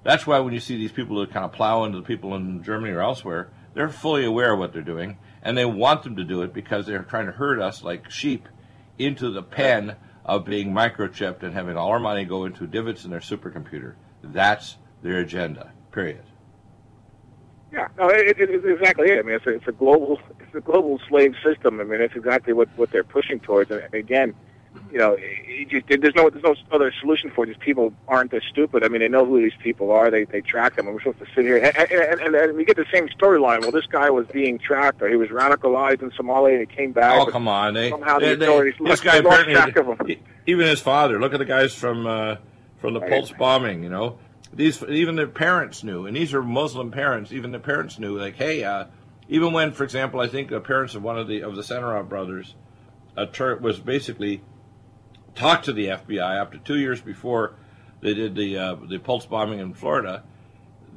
That's 0.02 0.26
why 0.26 0.38
when 0.38 0.54
you 0.54 0.60
see 0.60 0.78
these 0.78 0.92
people 0.92 1.20
that 1.20 1.30
kind 1.30 1.44
of 1.44 1.52
plow 1.52 1.84
into 1.84 1.98
the 1.98 2.04
people 2.04 2.34
in 2.36 2.62
Germany 2.62 2.94
or 2.94 3.02
elsewhere, 3.02 3.50
they're 3.74 3.90
fully 3.90 4.24
aware 4.24 4.54
of 4.54 4.58
what 4.58 4.72
they're 4.72 4.80
doing, 4.80 5.18
and 5.42 5.56
they 5.56 5.64
want 5.64 6.02
them 6.02 6.16
to 6.16 6.24
do 6.24 6.42
it 6.42 6.52
because 6.52 6.86
they're 6.86 7.02
trying 7.02 7.26
to 7.26 7.32
herd 7.32 7.60
us 7.60 7.82
like 7.82 8.10
sheep 8.10 8.48
into 8.98 9.30
the 9.30 9.42
pen 9.42 9.96
of 10.24 10.44
being 10.44 10.72
microchipped 10.72 11.42
and 11.42 11.54
having 11.54 11.76
all 11.76 11.88
our 11.88 12.00
money 12.00 12.24
go 12.24 12.44
into 12.44 12.66
divots 12.66 13.04
in 13.04 13.10
their 13.10 13.20
supercomputer. 13.20 13.94
That's 14.22 14.76
their 15.02 15.18
agenda. 15.18 15.72
Period. 15.92 16.22
Yeah, 17.72 17.88
no, 17.98 18.08
it, 18.08 18.38
it, 18.38 18.50
it's 18.50 18.66
exactly 18.66 19.10
it. 19.10 19.18
I 19.18 19.22
mean, 19.22 19.36
it's 19.36 19.46
a, 19.46 19.50
it's 19.50 19.68
a 19.68 19.72
global, 19.72 20.20
it's 20.40 20.54
a 20.54 20.60
global 20.60 21.00
slave 21.08 21.34
system. 21.44 21.80
I 21.80 21.84
mean, 21.84 22.00
it's 22.00 22.16
exactly 22.16 22.52
what 22.52 22.68
what 22.76 22.90
they're 22.90 23.04
pushing 23.04 23.38
towards. 23.40 23.70
And 23.70 23.94
again, 23.94 24.34
you 24.92 24.98
know, 24.98 25.16
just, 25.68 25.86
there's 25.88 26.14
no 26.14 26.30
there's 26.30 26.42
no 26.44 26.54
other 26.72 26.92
solution 27.00 27.30
for 27.30 27.44
it. 27.44 27.48
These 27.48 27.56
people 27.58 27.92
aren't 28.08 28.32
as 28.34 28.42
stupid. 28.50 28.84
I 28.84 28.88
mean, 28.88 29.00
they 29.00 29.08
know 29.08 29.24
who 29.24 29.40
these 29.40 29.56
people 29.62 29.90
are. 29.90 30.10
They 30.10 30.24
they 30.24 30.40
track 30.40 30.76
them. 30.76 30.86
And 30.86 30.94
we're 30.94 31.02
supposed 31.02 31.18
to 31.20 31.26
sit 31.34 31.44
here 31.44 31.56
and, 31.58 31.76
and, 31.76 32.20
and, 32.20 32.34
and 32.34 32.56
we 32.56 32.64
get 32.64 32.76
the 32.76 32.86
same 32.92 33.08
storyline. 33.08 33.60
Well, 33.60 33.70
this 33.72 33.86
guy 33.86 34.10
was 34.10 34.26
being 34.28 34.58
tracked, 34.58 35.02
or 35.02 35.08
he 35.08 35.16
was 35.16 35.28
radicalized 35.28 36.02
in 36.02 36.10
Somalia, 36.10 36.60
and 36.60 36.68
he 36.68 36.76
came 36.76 36.92
back. 36.92 37.20
Oh, 37.20 37.26
come 37.26 37.48
on! 37.48 37.74
They, 37.74 37.90
somehow 37.90 38.18
they, 38.18 38.30
the 38.30 38.36
they, 38.36 38.46
authorities 38.46 38.74
this 38.78 38.88
lost, 38.88 39.04
guy 39.04 39.20
they 39.20 39.28
lost 39.28 39.48
track 39.48 39.76
of 39.76 39.86
him. 39.86 40.16
even 40.46 40.66
his 40.66 40.80
father. 40.80 41.20
Look 41.20 41.34
at 41.34 41.38
the 41.38 41.44
guys 41.44 41.74
from 41.74 42.06
uh, 42.06 42.36
from 42.78 42.94
the 42.94 43.00
Right. 43.00 43.10
Pulse 43.10 43.32
bombing. 43.38 43.82
You 43.82 43.90
know, 43.90 44.18
these 44.52 44.82
even 44.84 45.16
their 45.16 45.28
parents 45.28 45.84
knew, 45.84 46.06
and 46.06 46.16
these 46.16 46.34
are 46.34 46.42
Muslim 46.42 46.90
parents. 46.90 47.32
Even 47.32 47.50
their 47.50 47.60
parents 47.60 47.98
knew, 47.98 48.18
like, 48.18 48.36
hey, 48.36 48.64
uh, 48.64 48.86
even 49.28 49.52
when, 49.52 49.72
for 49.72 49.84
example, 49.84 50.20
I 50.20 50.26
think 50.26 50.50
the 50.50 50.60
parents 50.60 50.94
of 50.94 51.02
one 51.02 51.18
of 51.18 51.28
the 51.28 51.42
of 51.42 51.56
the 51.56 51.62
Senarov 51.62 52.08
brothers, 52.08 52.54
a 53.16 53.26
Turk 53.26 53.60
was 53.60 53.78
basically 53.78 54.42
talked 55.40 55.64
to 55.64 55.72
the 55.72 55.86
FBI 55.86 56.38
after 56.38 56.58
two 56.58 56.78
years 56.78 57.00
before 57.00 57.54
they 58.02 58.12
did 58.12 58.34
the 58.34 58.58
uh, 58.58 58.76
the 58.88 58.98
Pulse 58.98 59.26
bombing 59.26 59.58
in 59.58 59.72
Florida. 59.72 60.22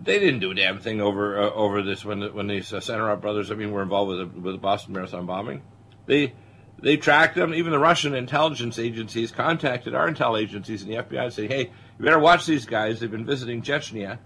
They 0.04 0.20
didn't 0.20 0.42
do 0.42 0.52
a 0.52 0.56
damn 0.56 0.80
thing 0.80 1.00
over 1.00 1.42
uh, 1.42 1.52
over 1.52 1.82
this 1.82 2.04
when 2.04 2.22
when 2.34 2.48
these 2.48 2.72
uh, 2.74 2.78
Senarov 2.78 3.22
brothers, 3.22 3.52
I 3.52 3.56
mean, 3.56 3.72
were 3.72 3.82
involved 3.82 4.10
with 4.10 4.20
the, 4.20 4.42
with 4.42 4.56
the 4.56 4.60
Boston 4.60 4.94
Marathon 4.94 5.26
bombing. 5.26 5.62
They 6.06 6.34
they 6.80 6.98
tracked 6.98 7.36
them. 7.36 7.54
Even 7.54 7.72
the 7.72 7.80
Russian 7.80 8.14
intelligence 8.14 8.78
agencies 8.78 9.32
contacted 9.32 9.96
our 9.96 10.10
intel 10.10 10.40
agencies 10.40 10.84
and 10.84 10.92
the 10.92 10.98
FBI 10.98 11.24
and 11.24 11.34
say, 11.34 11.48
"Hey, 11.48 11.72
you 11.98 12.06
better 12.06 12.20
watch 12.20 12.46
these 12.46 12.66
guys. 12.66 13.00
They've 13.00 13.10
been 13.10 13.26
visiting 13.26 13.62
Chechnya. 13.62 14.20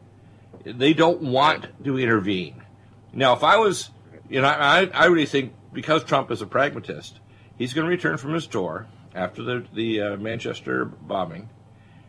They 0.66 0.94
don't 0.94 1.22
want 1.22 1.68
to 1.84 1.98
intervene." 1.98 2.64
Now, 3.14 3.34
if 3.34 3.44
I 3.44 3.58
was, 3.58 3.92
you 4.30 4.42
know, 4.42 4.48
I 4.48 4.90
I 4.94 5.06
really 5.06 5.28
think 5.28 5.54
because 5.74 6.04
Trump 6.04 6.32
is 6.32 6.42
a 6.42 6.48
pragmatist, 6.48 7.20
he's 7.56 7.74
going 7.74 7.86
to 7.86 7.92
return 7.92 8.18
from 8.18 8.34
his 8.34 8.48
tour 8.48 8.88
after 9.18 9.44
the 9.44 9.66
the 9.74 10.02
uh, 10.02 10.18
Manchester 10.18 10.86
bombing, 10.86 11.50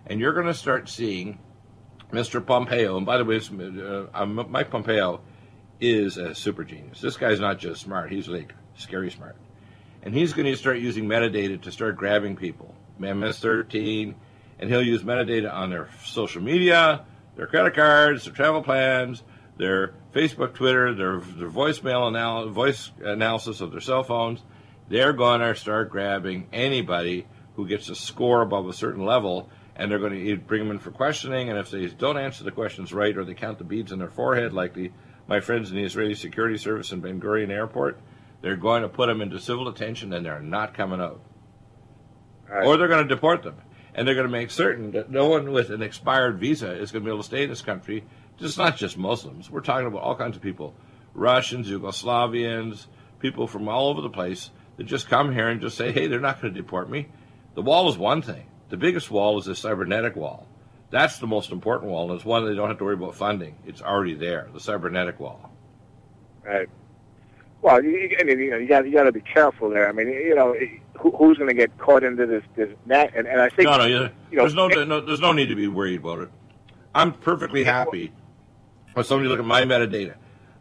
and 0.07 0.21
you're 0.21 0.35
going 0.35 0.47
to 0.47 0.55
start 0.55 0.88
seeing 0.88 1.38
Mr. 2.12 2.44
Pompeo. 2.44 2.97
And 2.97 3.07
by 3.07 3.16
the 3.16 3.25
way, 3.25 3.40
uh, 3.40 4.07
um, 4.14 4.47
Mike 4.51 4.71
Pompeo 4.71 5.21
is 5.81 6.16
a 6.18 6.35
super 6.35 6.64
genius. 6.64 7.01
This 7.01 7.16
guy's 7.16 7.40
not 7.40 7.59
just 7.59 7.81
smart; 7.81 8.12
he's 8.12 8.29
like 8.29 8.55
scary 8.77 9.11
smart. 9.11 9.37
And 10.03 10.14
he's 10.14 10.33
going 10.33 10.47
to 10.47 10.57
start 10.57 10.79
using 10.79 11.07
metadata 11.07 11.61
to 11.62 11.73
start 11.73 11.97
grabbing 11.97 12.37
people, 12.37 12.73
MS-13, 13.01 14.14
and 14.61 14.71
he'll 14.71 14.83
use 14.83 15.03
metadata 15.03 15.53
on 15.53 15.71
their 15.71 15.88
social 16.05 16.40
media, 16.40 17.05
their 17.35 17.49
credit 17.49 17.75
cards, 17.75 18.25
their 18.25 18.33
travel 18.33 18.62
plans, 18.62 19.25
their 19.57 19.94
Facebook, 20.14 20.55
Twitter, 20.55 20.94
their 20.94 21.18
their 21.18 21.51
voicemail 21.51 22.09
anal- 22.09 22.51
voice 22.51 22.92
analysis 23.03 23.61
of 23.61 23.73
their 23.73 23.81
cell 23.81 24.05
phones. 24.05 24.40
They're 24.88 25.12
going 25.12 25.40
to 25.40 25.55
start 25.55 25.90
grabbing 25.90 26.48
anybody 26.53 27.27
who 27.57 27.66
gets 27.68 27.88
a 27.88 27.94
score 27.94 28.42
above 28.42 28.66
a 28.68 28.72
certain 28.72 29.05
level, 29.05 29.51
and 29.77 29.90
they're 29.90 29.98
going 29.98 30.12
to 30.24 30.37
bring 30.37 30.62
them 30.62 30.70
in 30.70 30.79
for 30.79 30.90
questioning. 30.90 31.51
And 31.51 31.59
if 31.59 31.70
they 31.70 31.87
don't 31.87 32.18
answer 32.18 32.44
the 32.44 32.51
questions 32.51 32.92
right, 32.92 33.16
or 33.16 33.24
they 33.24 33.35
count 33.35 33.59
the 33.59 33.64
beads 33.64 33.92
on 33.92 33.98
their 33.98 34.11
forehead, 34.11 34.53
like 34.53 34.74
the, 34.74 34.90
my 35.27 35.40
friends 35.40 35.70
in 35.70 35.77
the 35.77 35.83
Israeli 35.85 36.14
Security 36.14 36.57
Service 36.57 36.92
in 36.92 37.01
Ben 37.01 37.20
Gurion 37.20 37.51
Airport, 37.51 38.01
they're 38.40 38.57
going 38.57 38.83
to 38.83 38.88
put 38.88 39.09
them 39.09 39.20
into 39.20 39.38
civil 39.40 39.64
detention, 39.70 40.12
and 40.12 40.24
they're 40.24 40.40
not 40.40 40.74
coming 40.74 41.01
out 41.01 41.20
Right. 42.48 42.66
or 42.66 42.77
they're 42.79 42.88
going 42.88 43.07
to 43.07 43.14
deport 43.14 43.42
them. 43.42 43.57
And 43.94 44.07
they're 44.07 44.14
going 44.14 44.27
to 44.27 44.33
make 44.33 44.51
certain 44.51 44.92
that 44.92 45.11
no 45.11 45.27
one 45.27 45.51
with 45.53 45.70
an 45.70 45.83
expired 45.83 46.38
visa 46.38 46.72
is 46.72 46.92
going 46.92 47.03
to 47.03 47.09
be 47.09 47.11
able 47.11 47.22
to 47.22 47.27
stay 47.27 47.42
in 47.42 47.51
this 47.51 47.62
country. 47.62 48.05
It's 48.38 48.57
not 48.57 48.77
just 48.77 48.96
Muslims. 48.96 49.51
We're 49.51 49.61
talking 49.61 49.87
about 49.87 50.03
all 50.03 50.14
kinds 50.16 50.37
of 50.37 50.42
people 50.42 50.74
Russians, 51.14 51.68
Yugoslavians, 51.68 52.87
people 53.18 53.46
from 53.46 53.68
all 53.68 53.88
over 53.88 54.01
the 54.01 54.09
place 54.09 54.51
that 54.78 54.84
just 54.84 55.08
come 55.08 55.32
here 55.32 55.48
and 55.48 55.60
just 55.60 55.76
say, 55.76 55.92
hey, 55.92 56.06
they're 56.06 56.20
not 56.20 56.40
going 56.40 56.54
to 56.54 56.60
deport 56.60 56.88
me. 56.88 57.08
The 57.54 57.62
wall 57.62 57.88
is 57.90 57.98
one 57.98 58.22
thing. 58.22 58.46
The 58.70 58.76
biggest 58.76 59.10
wall 59.10 59.38
is 59.38 59.44
the 59.44 59.54
cybernetic 59.54 60.16
wall. 60.16 60.46
That's 60.90 61.18
the 61.18 61.26
most 61.26 61.52
important 61.52 61.90
wall, 61.90 62.10
and 62.10 62.16
it's 62.16 62.24
one 62.24 62.46
they 62.46 62.54
don't 62.54 62.68
have 62.68 62.78
to 62.78 62.84
worry 62.84 62.94
about 62.94 63.14
funding. 63.14 63.58
It's 63.66 63.82
already 63.82 64.14
there, 64.14 64.48
the 64.54 64.60
cybernetic 64.60 65.20
wall. 65.20 65.50
Right. 66.42 66.68
Well, 67.60 67.82
you, 67.82 68.16
I 68.18 68.24
mean, 68.24 68.38
you 68.38 68.50
know, 68.52 68.56
you 68.56 68.68
got 68.68 68.86
you 68.86 68.92
got 68.92 69.02
to 69.02 69.12
be 69.12 69.20
careful 69.20 69.68
there. 69.68 69.88
I 69.88 69.92
mean, 69.92 70.08
you 70.08 70.34
know, 70.34 70.54
who, 70.94 71.10
who's 71.10 71.36
going 71.36 71.48
to 71.48 71.54
get 71.54 71.76
caught 71.76 72.04
into 72.04 72.24
this 72.24 72.44
this 72.56 72.70
net? 72.86 73.12
And, 73.16 73.26
and 73.26 73.40
I 73.40 73.48
think 73.48 73.68
No, 73.68 73.78
no, 73.78 73.84
you, 73.84 74.08
you 74.30 74.36
know, 74.36 74.44
there's 74.44 74.54
no, 74.54 74.68
no, 74.68 75.00
there's 75.00 75.20
no 75.20 75.32
need 75.32 75.48
to 75.48 75.56
be 75.56 75.66
worried 75.66 76.00
about 76.00 76.20
it. 76.20 76.30
I'm 76.94 77.12
perfectly 77.12 77.64
happy 77.64 78.12
when 78.94 79.04
somebody 79.04 79.28
look 79.28 79.40
at 79.40 79.44
my 79.44 79.62
metadata. 79.62 80.14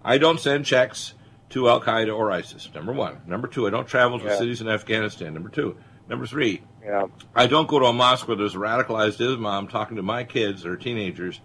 I 0.04 0.18
don't 0.18 0.40
send 0.40 0.66
checks 0.66 1.14
to 1.50 1.70
Al 1.70 1.82
Qaeda 1.82 2.16
or 2.16 2.32
ISIS. 2.32 2.70
Number 2.76 2.92
one. 2.92 3.22
Number 3.26 3.48
two, 3.48 3.68
I 3.68 3.70
don't 3.70 3.88
travel 3.88 4.20
to 4.20 4.26
Yeah. 4.26 4.38
cities 4.38 4.62
in 4.62 4.68
Afghanistan. 4.68 5.34
Number 5.34 5.50
two. 5.50 5.78
Number 6.10 6.26
three, 6.26 6.62
know, 6.86 7.12
I 7.36 7.48
don't 7.48 7.68
go 7.68 7.80
to 7.80 7.86
a 7.88 7.94
mosque 7.94 8.28
where 8.30 8.38
there's 8.38 8.56
a 8.56 8.60
radicalized 8.60 9.20
Islam 9.20 9.68
talking 9.68 9.98
to 9.98 10.04
my 10.04 10.24
kids 10.24 10.66
or 10.66 10.78
teenagers 10.78 11.42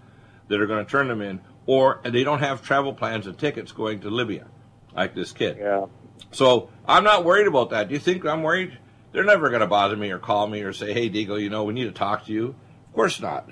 that 0.49 0.61
are 0.61 0.67
going 0.67 0.85
to 0.85 0.91
turn 0.91 1.09
them 1.09 1.21
in, 1.21 1.41
or 1.67 2.01
and 2.05 2.15
they 2.15 2.23
don't 2.23 2.39
have 2.39 2.63
travel 2.63 2.93
plans 2.95 3.27
and 3.27 3.37
tickets 3.37 3.73
going 3.73 4.01
to 4.01 4.11
Libya, 4.11 4.47
like 4.95 5.15
this 5.17 5.33
kid. 5.33 5.57
yeah, 5.61 5.87
So 6.31 6.71
I'm 6.87 7.03
not 7.03 7.25
worried 7.25 7.49
about 7.49 7.71
that. 7.71 7.89
Do 7.89 7.95
you 7.95 8.01
think 8.01 8.25
I'm 8.25 8.43
worried? 8.45 8.79
They're 9.11 9.25
never 9.25 9.49
going 9.51 9.61
to 9.63 9.67
bother 9.67 9.97
me 9.97 10.11
or 10.13 10.19
call 10.19 10.47
me 10.47 10.63
or 10.63 10.73
say, 10.73 10.93
"Hey, 10.93 11.11
Deagle, 11.11 11.41
you 11.41 11.51
know, 11.51 11.65
we 11.65 11.75
need 11.75 11.85
to 11.85 11.93
talk 11.93 12.25
to 12.27 12.33
you." 12.33 12.55
Of 12.89 12.95
course 12.95 13.21
not. 13.21 13.49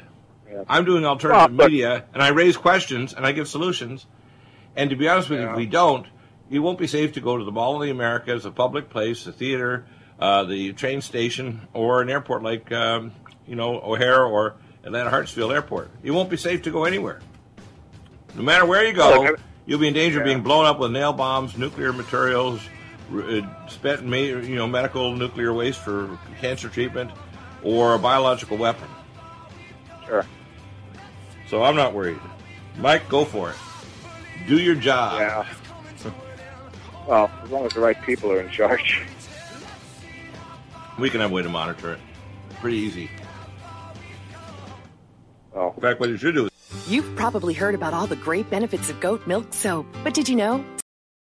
Yeah. 0.48 0.62
I'm 0.68 0.84
doing 0.84 1.04
alternative 1.04 1.56
Well, 1.56 1.68
media, 1.68 2.04
and 2.14 2.22
I 2.22 2.28
raise 2.28 2.56
questions 2.56 3.12
and 3.14 3.26
I 3.26 3.32
give 3.32 3.48
solutions. 3.48 4.06
And 4.76 4.90
to 4.90 4.96
be 4.96 5.08
honest 5.08 5.28
with 5.28 5.40
you, 5.40 5.48
if 5.50 5.56
we 5.56 5.66
don't, 5.66 6.06
it 6.50 6.58
won't 6.58 6.78
be 6.78 6.86
safe 6.86 7.12
to 7.12 7.20
go 7.20 7.36
to 7.36 7.44
the 7.44 7.52
Mall 7.52 7.76
of 7.76 7.82
the 7.82 7.90
Americas, 7.90 8.44
a 8.44 8.50
public 8.50 8.90
place, 8.90 9.26
a 9.26 9.32
theater, 9.32 9.86
uh, 10.18 10.44
the 10.44 10.72
train 10.72 11.00
station, 11.00 11.68
or 11.72 12.02
an 12.02 12.10
airport 12.10 12.42
like 12.42 12.70
um, 12.72 13.12
you 13.46 13.54
know 13.54 13.80
O'Hare 13.80 14.24
or 14.24 14.56
Atlanta 14.84 15.10
Hartsfield 15.10 15.52
Airport. 15.52 15.90
It 16.02 16.10
won't 16.10 16.28
be 16.28 16.36
safe 16.36 16.62
to 16.62 16.70
go 16.70 16.84
anywhere. 16.84 17.20
No 18.34 18.42
matter 18.42 18.66
where 18.66 18.84
you 18.84 18.92
go, 18.92 19.36
you'll 19.66 19.78
be 19.78 19.88
in 19.88 19.94
danger 19.94 20.20
of 20.20 20.24
being 20.24 20.42
blown 20.42 20.66
up 20.66 20.78
with 20.78 20.90
nail 20.90 21.12
bombs, 21.12 21.56
nuclear 21.56 21.92
materials, 21.92 22.60
uh, 23.14 23.40
spent 23.68 24.02
you 24.02 24.56
know 24.56 24.66
medical 24.66 25.14
nuclear 25.14 25.52
waste 25.52 25.80
for 25.80 26.18
cancer 26.40 26.68
treatment, 26.68 27.10
or 27.62 27.94
a 27.94 27.98
biological 27.98 28.56
weapon. 28.56 28.88
sure. 30.06 30.26
So 31.48 31.64
I'm 31.64 31.76
not 31.76 31.94
worried. 31.94 32.20
Mike, 32.76 33.08
go 33.08 33.24
for 33.24 33.50
it. 33.50 33.56
Do 34.46 34.58
your 34.58 34.76
job. 34.76 35.18
Yeah. 35.18 35.46
Well, 37.06 37.30
as 37.42 37.50
long 37.50 37.66
as 37.66 37.72
the 37.72 37.80
right 37.80 38.00
people 38.02 38.30
are 38.32 38.40
in 38.40 38.50
charge. 38.50 39.02
We 40.98 41.10
can 41.10 41.20
have 41.20 41.30
a 41.30 41.34
way 41.34 41.42
to 41.42 41.48
monitor 41.48 41.94
it. 41.94 42.00
Pretty 42.60 42.76
easy. 42.76 43.10
Oh. 45.54 45.72
In 45.74 45.80
fact, 45.80 45.98
what 45.98 46.10
you 46.10 46.16
should 46.16 46.34
do 46.34 46.48
You've 46.86 47.14
probably 47.16 47.54
heard 47.54 47.74
about 47.74 47.94
all 47.94 48.06
the 48.06 48.16
great 48.16 48.48
benefits 48.50 48.90
of 48.90 49.00
goat 49.00 49.26
milk 49.26 49.52
soap, 49.52 49.86
but 50.04 50.14
did 50.14 50.28
you 50.28 50.36
know? 50.36 50.64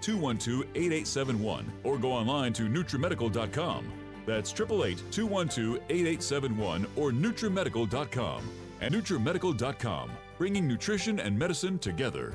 212 0.00 0.66
8871 0.74 1.72
or 1.84 1.98
go 1.98 2.12
online 2.12 2.52
to 2.54 2.62
NutriMedical.com. 2.64 3.86
That's 4.26 4.50
888 4.52 5.02
212 5.10 5.82
8871 5.88 6.86
or 6.96 7.12
NutriMedical.com. 7.12 8.42
And 8.80 8.94
NutriMedical.com, 8.94 10.10
bringing 10.38 10.68
nutrition 10.68 11.20
and 11.20 11.38
medicine 11.38 11.78
together. 11.78 12.34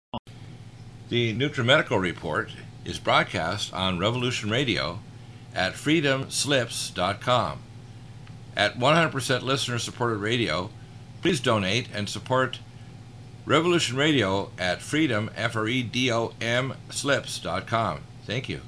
The 1.11 1.35
NutriMedical 1.35 1.99
Report 1.99 2.51
is 2.85 2.97
broadcast 2.97 3.73
on 3.73 3.99
Revolution 3.99 4.49
Radio 4.49 4.99
at 5.53 5.73
freedomslips.com. 5.73 7.59
At 8.55 8.79
100% 8.79 9.41
listener 9.41 9.77
supported 9.77 10.19
radio, 10.19 10.69
please 11.21 11.41
donate 11.41 11.89
and 11.93 12.07
support 12.07 12.59
Revolution 13.45 13.97
Radio 13.97 14.51
at 14.57 14.81
freedom, 14.81 15.29
F 15.35 15.57
R 15.57 15.67
E 15.67 15.83
D 15.83 16.09
O 16.09 16.31
M, 16.39 16.75
slips.com. 16.89 17.99
Thank 18.25 18.47
you. 18.47 18.61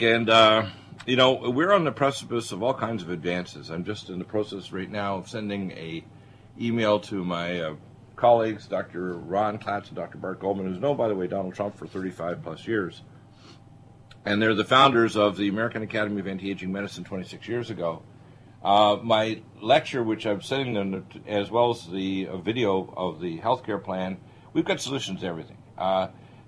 And, 0.00 0.30
uh, 0.30 0.66
you 1.06 1.16
know, 1.16 1.50
we're 1.50 1.72
on 1.72 1.82
the 1.82 1.90
precipice 1.90 2.52
of 2.52 2.62
all 2.62 2.74
kinds 2.74 3.02
of 3.02 3.10
advances. 3.10 3.68
I'm 3.70 3.84
just 3.84 4.10
in 4.10 4.20
the 4.20 4.24
process 4.24 4.70
right 4.70 4.88
now 4.88 5.16
of 5.16 5.28
sending 5.28 5.72
a 5.72 6.04
email 6.60 7.00
to 7.00 7.24
my 7.24 7.60
uh, 7.60 7.74
colleagues, 8.14 8.68
Dr. 8.68 9.14
Ron 9.14 9.58
Klatz 9.58 9.88
and 9.88 9.96
Dr. 9.96 10.18
Bart 10.18 10.38
Goldman, 10.38 10.66
who's 10.66 10.80
known, 10.80 10.96
by 10.96 11.08
the 11.08 11.16
way, 11.16 11.26
Donald 11.26 11.54
Trump 11.54 11.76
for 11.76 11.88
35 11.88 12.42
plus 12.42 12.66
years. 12.66 13.02
And 14.24 14.40
they're 14.40 14.54
the 14.54 14.64
founders 14.64 15.16
of 15.16 15.36
the 15.36 15.48
American 15.48 15.82
Academy 15.82 16.20
of 16.20 16.28
Anti-Aging 16.28 16.70
Medicine 16.70 17.02
26 17.02 17.48
years 17.48 17.70
ago. 17.70 18.02
Uh, 18.62 18.98
my 19.02 19.42
lecture, 19.60 20.02
which 20.04 20.26
I'm 20.26 20.42
sending 20.42 20.74
them, 20.74 21.06
as 21.26 21.50
well 21.50 21.70
as 21.70 21.86
the 21.88 22.28
uh, 22.28 22.36
video 22.36 22.92
of 22.96 23.20
the 23.20 23.38
healthcare 23.38 23.82
plan, 23.82 24.18
we've 24.52 24.64
got 24.64 24.80
solutions 24.80 25.20
to 25.20 25.26
everything. 25.26 25.58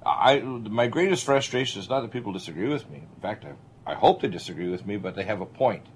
I, 0.04 0.40
my 0.40 0.86
greatest 0.86 1.24
frustration 1.24 1.80
is 1.80 1.88
not 1.88 2.00
that 2.00 2.10
people 2.10 2.32
disagree 2.32 2.68
with 2.68 2.88
me. 2.90 2.98
In 2.98 3.20
fact, 3.20 3.44
I, 3.44 3.90
I 3.90 3.94
hope 3.94 4.22
they 4.22 4.28
disagree 4.28 4.68
with 4.68 4.86
me, 4.86 4.96
but 4.96 5.14
they 5.14 5.24
have 5.24 5.40
a 5.40 5.46
point. 5.46 5.86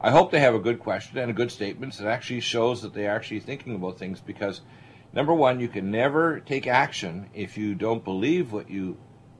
I 0.00 0.10
hope 0.10 0.30
they 0.30 0.40
have 0.40 0.54
a 0.54 0.60
good 0.60 0.78
question 0.78 1.18
and 1.18 1.30
a 1.30 1.34
good 1.34 1.50
statement 1.50 1.96
that 1.98 2.06
actually 2.06 2.40
shows 2.40 2.82
that 2.82 2.94
they're 2.94 3.14
actually 3.14 3.40
thinking 3.40 3.74
about 3.74 3.98
things 3.98 4.20
because, 4.20 4.60
number 5.12 5.34
one, 5.34 5.60
you 5.60 5.68
can 5.68 5.90
never 5.90 6.40
take 6.40 6.66
action 6.66 7.30
if 7.34 7.56
you 7.56 7.74
don't 7.74 8.04
believe 8.04 8.52
what 8.52 8.70
you 8.70 8.96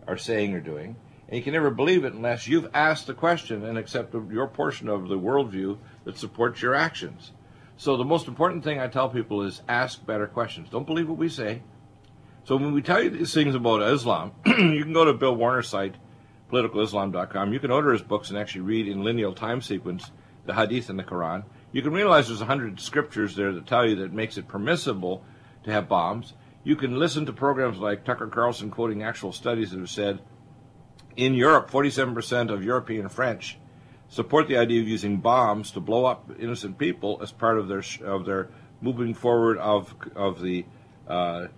are 0.07 0.17
saying 0.17 0.55
or 0.55 0.61
doing. 0.61 0.97
And 1.29 1.37
you 1.37 1.43
can 1.43 1.53
never 1.53 1.71
believe 1.71 2.05
it 2.05 2.15
unless 2.15 2.49
you've 2.49 2.71
asked 2.75 3.07
the 3.07 3.15
question 3.15 3.65
and 3.65 3.77
accepted 3.77 4.31
your 4.31 4.49
portion 4.49 4.89
of 4.89 5.09
the 5.09 5.19
worldview 5.19 5.79
that 6.05 6.17
supports 6.17 6.63
your 6.63 6.75
actions. 6.75 7.33
So 7.77 7.97
the 7.97 8.05
most 8.05 8.27
important 8.27 8.65
thing 8.65 8.81
I 8.81 8.89
tell 8.89 9.09
people 9.09 9.43
is 9.43 9.63
ask 9.69 10.05
better 10.05 10.27
questions. 10.27 10.69
Don't 10.71 10.87
believe 10.87 11.09
what 11.09 11.19
we 11.19 11.29
say. 11.29 11.63
So 12.49 12.57
when 12.57 12.73
we 12.73 12.81
tell 12.81 13.03
you 13.03 13.11
these 13.11 13.35
things 13.35 13.55
about 13.55 13.83
Islam, 13.83 14.33
you 14.47 14.83
can 14.83 14.95
go 14.95 15.05
to 15.05 15.13
Bill 15.13 15.37
Warner's 15.37 15.69
site, 15.69 15.97
politicalislam.com. 16.51 17.53
You 17.53 17.61
can 17.61 17.71
order 17.71 17.93
his 17.93 18.01
books 18.01 18.31
and 18.31 18.39
actually 18.39 18.63
read 18.63 18.89
in 18.89 19.05
lineal 19.05 19.35
time 19.35 19.61
sequence 19.61 20.11
the 20.47 20.55
Hadith 20.55 20.89
and 20.89 20.99
the 20.99 21.05
Quran. 21.05 21.45
You 21.73 21.83
can 21.83 21.93
realize 21.93 22.27
there's 22.27 22.41
a 22.41 22.47
hundred 22.47 22.81
scriptures 22.81 23.37
there 23.37 23.53
that 23.53 23.67
tell 23.67 23.87
you 23.87 23.97
that 23.97 24.15
makes 24.15 24.39
it 24.39 24.49
permissible 24.49 25.23
to 25.65 25.73
have 25.73 25.91
bombs. 25.91 26.33
You 26.65 26.75
can 26.75 26.99
listen 26.99 27.27
to 27.27 27.35
programs 27.35 27.81
like 27.81 28.07
Tucker 28.07 28.29
Carlson 28.29 28.71
quoting 28.71 29.03
actual 29.03 29.33
studies 29.33 29.73
that 29.73 29.81
have 29.81 29.91
said 29.91 30.23
in 31.19 31.35
Europe, 31.35 31.71
47% 31.71 32.51
of 32.51 32.65
European 32.65 33.11
French 33.11 33.59
support 34.09 34.49
the 34.49 34.57
idea 34.57 34.81
of 34.81 34.89
using 34.89 35.19
bombs 35.19 35.71
to 35.73 35.81
blow 35.81 36.07
up 36.07 36.31
innocent 36.39 36.79
people 36.79 37.19
as 37.21 37.31
part 37.31 37.59
of 37.59 37.69
their 37.69 37.83
of 38.03 38.25
their 38.25 38.49
moving 38.81 39.13
forward 39.13 39.59
of 39.59 39.95
of 40.17 40.41
the 40.41 40.65
uh, 41.07 41.49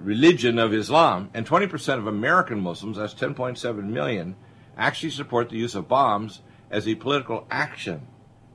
religion 0.00 0.58
of 0.58 0.74
Islam, 0.74 1.30
and 1.34 1.46
20% 1.46 1.98
of 1.98 2.06
American 2.06 2.60
Muslims, 2.60 2.96
that's 2.96 3.14
10.7 3.14 3.84
million, 3.84 4.36
actually 4.76 5.10
support 5.10 5.48
the 5.48 5.56
use 5.56 5.74
of 5.74 5.88
bombs 5.88 6.40
as 6.70 6.86
a 6.86 6.94
political 6.94 7.46
action. 7.50 8.06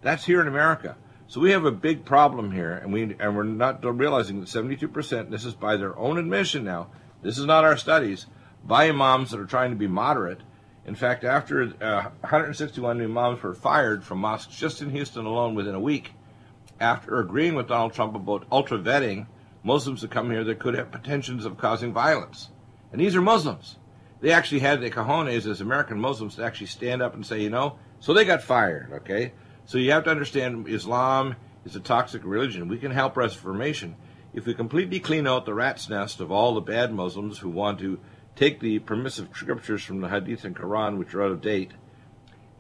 That's 0.01 0.25
here 0.25 0.41
in 0.41 0.47
America. 0.47 0.97
So 1.27 1.39
we 1.39 1.51
have 1.51 1.65
a 1.65 1.71
big 1.71 2.05
problem 2.05 2.51
here, 2.51 2.73
and 2.73 2.93
we 2.93 3.15
and 3.19 3.35
we're 3.35 3.43
not 3.43 3.83
realizing 3.83 4.39
that 4.41 4.49
72%. 4.49 5.31
This 5.31 5.45
is 5.45 5.55
by 5.55 5.75
their 5.75 5.97
own 5.97 6.19
admission 6.19 6.63
now. 6.63 6.87
This 7.23 7.39
is 7.39 7.45
not 7.45 7.63
our 7.63 7.77
studies 7.77 8.27
by 8.63 8.89
imams 8.89 9.31
that 9.31 9.39
are 9.39 9.45
trying 9.45 9.71
to 9.71 9.75
be 9.75 9.87
moderate 9.87 10.41
in 10.85 10.93
fact, 10.93 11.23
after 11.23 11.73
uh, 11.81 12.09
161 12.21 13.01
imams 13.01 13.41
were 13.41 13.55
fired 13.55 14.03
from 14.03 14.19
mosques 14.19 14.55
just 14.55 14.83
in 14.83 14.91
Houston 14.91 15.25
alone 15.25 15.55
within 15.55 15.73
a 15.73 15.79
week, 15.79 16.11
after 16.79 17.19
agreeing 17.19 17.55
with 17.55 17.67
Donald 17.67 17.93
Trump 17.93 18.15
about 18.15 18.45
ultra 18.51 18.77
vetting 18.77 19.25
Muslims 19.65 20.01
to 20.01 20.07
come 20.07 20.29
here 20.29 20.43
that 20.43 20.59
could 20.59 20.75
have 20.75 20.91
pretensions 20.91 21.43
of 21.43 21.57
causing 21.57 21.91
violence. 21.91 22.49
And 22.91 23.01
these 23.01 23.15
are 23.15 23.21
Muslims. 23.21 23.77
They 24.21 24.31
actually 24.31 24.59
had 24.59 24.79
the 24.79 24.91
cojones 24.91 25.49
as 25.49 25.59
American 25.59 25.99
Muslims 25.99 26.35
to 26.35 26.43
actually 26.45 26.67
stand 26.67 27.01
up 27.01 27.15
and 27.15 27.25
say, 27.25 27.41
you 27.41 27.49
know, 27.49 27.79
so 27.99 28.13
they 28.13 28.25
got 28.25 28.43
fired, 28.43 28.91
okay? 28.93 29.33
So 29.65 29.79
you 29.79 29.91
have 29.91 30.03
to 30.03 30.11
understand 30.11 30.69
Islam 30.69 31.35
is 31.65 31.75
a 31.75 31.79
toxic 31.79 32.21
religion. 32.23 32.67
We 32.67 32.77
can 32.77 32.91
help 32.91 33.17
Reformation 33.17 33.95
if 34.35 34.45
we 34.45 34.53
completely 34.53 34.99
clean 34.99 35.25
out 35.25 35.45
the 35.45 35.53
rat's 35.55 35.89
nest 35.89 36.19
of 36.19 36.31
all 36.31 36.53
the 36.53 36.61
bad 36.61 36.93
Muslims 36.93 37.39
who 37.39 37.49
want 37.49 37.79
to 37.79 37.99
take 38.35 38.59
the 38.59 38.79
permissive 38.79 39.29
scriptures 39.33 39.83
from 39.83 40.01
the 40.01 40.09
Hadith 40.09 40.43
and 40.43 40.55
Quran, 40.55 40.99
which 40.99 41.15
are 41.15 41.23
out 41.23 41.31
of 41.31 41.41
date, 41.41 41.71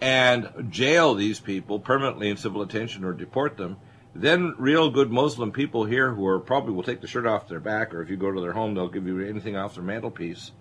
and 0.01 0.49
jail 0.69 1.13
these 1.13 1.39
people 1.39 1.79
permanently 1.79 2.29
in 2.29 2.37
civil 2.37 2.65
detention 2.65 3.03
or 3.03 3.13
deport 3.13 3.57
them, 3.57 3.77
then 4.15 4.55
real 4.57 4.89
good 4.89 5.11
Muslim 5.11 5.51
people 5.51 5.83
here 5.83 6.13
who 6.13 6.25
are 6.25 6.39
probably 6.39 6.73
will 6.73 6.83
take 6.83 7.01
the 7.01 7.07
shirt 7.07 7.25
off 7.25 7.49
their 7.49 7.59
back, 7.59 7.93
or 7.93 8.01
if 8.01 8.09
you 8.09 8.15
go 8.15 8.31
to 8.31 8.39
their 8.39 8.53
home, 8.53 8.73
they'll 8.73 8.87
give 8.87 9.05
you 9.05 9.19
anything 9.19 9.57
off 9.57 9.75
their 9.75 9.83
mantelpiece. 9.83 10.51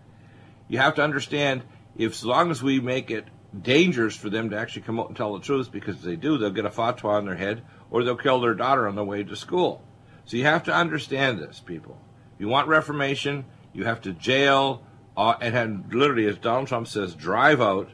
You 0.67 0.79
have 0.79 0.97
to 0.97 1.05
understand 1.05 1.63
if 1.97 2.13
as 2.13 2.25
long 2.25 2.51
as 2.51 2.63
we 2.63 2.81
make 2.81 3.13
it 3.13 3.27
dangerous 3.63 4.17
for 4.17 4.29
them 4.29 4.51
to 4.51 4.59
actually 4.59 4.83
come 4.83 4.99
out 4.99 5.07
and 5.07 5.17
tell 5.17 5.35
the 5.35 5.45
truth, 5.45 5.71
because 5.71 5.97
if 5.97 6.03
they 6.03 6.17
do, 6.17 6.37
they'll 6.37 6.51
get 6.51 6.65
a 6.65 6.71
fatwa 6.71 7.11
on 7.11 7.27
their 7.27 7.37
head, 7.37 7.63
or 7.91 8.03
they'll 8.03 8.17
kill 8.17 8.41
their 8.41 8.55
daughter 8.55 8.89
on 8.89 8.97
the 8.97 9.05
way 9.05 9.23
to 9.23 9.37
school. 9.37 9.85
So 10.25 10.37
you 10.37 10.45
have 10.45 10.65
to 10.65 10.75
understand 10.75 11.39
this, 11.39 11.61
people. 11.61 11.97
If 12.35 12.41
you 12.41 12.49
want 12.49 12.67
reformation, 12.67 13.45
you 13.73 13.85
have 13.85 14.01
to 14.03 14.13
jail 14.13 14.83
uh, 15.17 15.35
and 15.41 15.55
had 15.55 15.95
literally, 15.95 16.27
as 16.27 16.39
Donald 16.39 16.67
Trump 16.67 16.89
says, 16.89 17.15
drive 17.15 17.61
out 17.61 17.89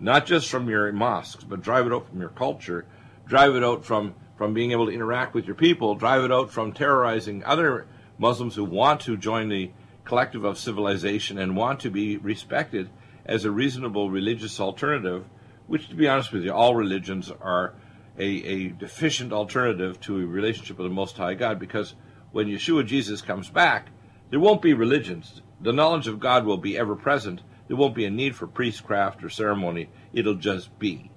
not 0.00 0.24
just 0.24 0.48
from 0.48 0.70
your 0.70 0.90
mosques, 0.92 1.44
but 1.44 1.60
drive 1.60 1.86
it 1.86 1.92
out 1.92 2.08
from 2.08 2.20
your 2.20 2.30
culture, 2.30 2.86
drive 3.26 3.54
it 3.54 3.62
out 3.62 3.84
from 3.84 4.14
from 4.36 4.54
being 4.54 4.72
able 4.72 4.86
to 4.86 4.92
interact 4.92 5.34
with 5.34 5.46
your 5.46 5.54
people, 5.54 5.94
drive 5.94 6.24
it 6.24 6.32
out 6.32 6.50
from 6.50 6.72
terrorizing 6.72 7.44
other 7.44 7.86
Muslims 8.18 8.54
who 8.54 8.64
want 8.64 9.00
to 9.02 9.16
join 9.16 9.48
the 9.48 9.70
collective 10.04 10.44
of 10.44 10.58
civilization 10.58 11.38
and 11.38 11.56
want 11.56 11.80
to 11.80 11.90
be 11.90 12.16
respected 12.16 12.90
as 13.24 13.44
a 13.44 13.50
reasonable 13.50 14.10
religious 14.10 14.58
alternative, 14.58 15.24
which, 15.66 15.88
to 15.88 15.94
be 15.94 16.08
honest 16.08 16.32
with 16.32 16.42
you, 16.42 16.52
all 16.52 16.74
religions 16.74 17.30
are 17.30 17.74
a, 18.18 18.24
a 18.24 18.68
deficient 18.68 19.32
alternative 19.32 20.00
to 20.00 20.18
a 20.18 20.26
relationship 20.26 20.78
with 20.78 20.88
the 20.88 20.94
Most 20.94 21.16
High 21.16 21.34
God, 21.34 21.58
because 21.58 21.94
when 22.32 22.48
Yeshua 22.48 22.84
Jesus 22.84 23.22
comes 23.22 23.48
back, 23.48 23.88
there 24.30 24.40
won't 24.40 24.62
be 24.62 24.72
religions 24.72 25.42
the 25.62 25.72
knowledge 25.72 26.08
of 26.08 26.18
God 26.18 26.44
will 26.44 26.56
be 26.56 26.76
ever 26.76 26.96
present. 26.96 27.40
There 27.68 27.76
won't 27.76 27.94
be 27.94 28.04
a 28.04 28.10
need 28.10 28.34
for 28.34 28.48
priestcraft 28.48 29.22
or 29.22 29.30
ceremony. 29.30 29.88
It'll 30.12 30.34
just 30.34 30.76
be. 30.78 31.11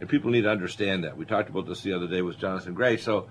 And 0.00 0.08
people 0.08 0.30
need 0.30 0.42
to 0.42 0.50
understand 0.50 1.04
that. 1.04 1.16
We 1.16 1.24
talked 1.24 1.48
about 1.48 1.66
this 1.66 1.82
the 1.82 1.92
other 1.92 2.06
day 2.06 2.22
with 2.22 2.38
Jonathan 2.38 2.74
Gray. 2.74 2.96
So 2.96 3.28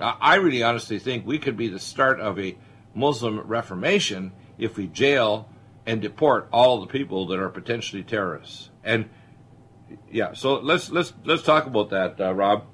I 0.00 0.36
really 0.36 0.62
honestly 0.62 0.98
think 0.98 1.26
we 1.26 1.38
could 1.38 1.56
be 1.56 1.68
the 1.68 1.78
start 1.78 2.20
of 2.20 2.38
a 2.38 2.56
Muslim 2.94 3.40
reformation 3.40 4.32
if 4.58 4.76
we 4.76 4.86
jail 4.86 5.48
and 5.86 6.02
deport 6.02 6.48
all 6.52 6.80
the 6.80 6.86
people 6.86 7.26
that 7.28 7.38
are 7.38 7.48
potentially 7.48 8.02
terrorists. 8.02 8.70
And 8.84 9.08
yeah, 10.10 10.34
so 10.34 10.60
let's 10.60 10.90
let's 10.90 11.12
let's 11.24 11.42
talk 11.42 11.66
about 11.66 11.90
that, 11.90 12.20
uh, 12.20 12.32
Rob, 12.32 12.64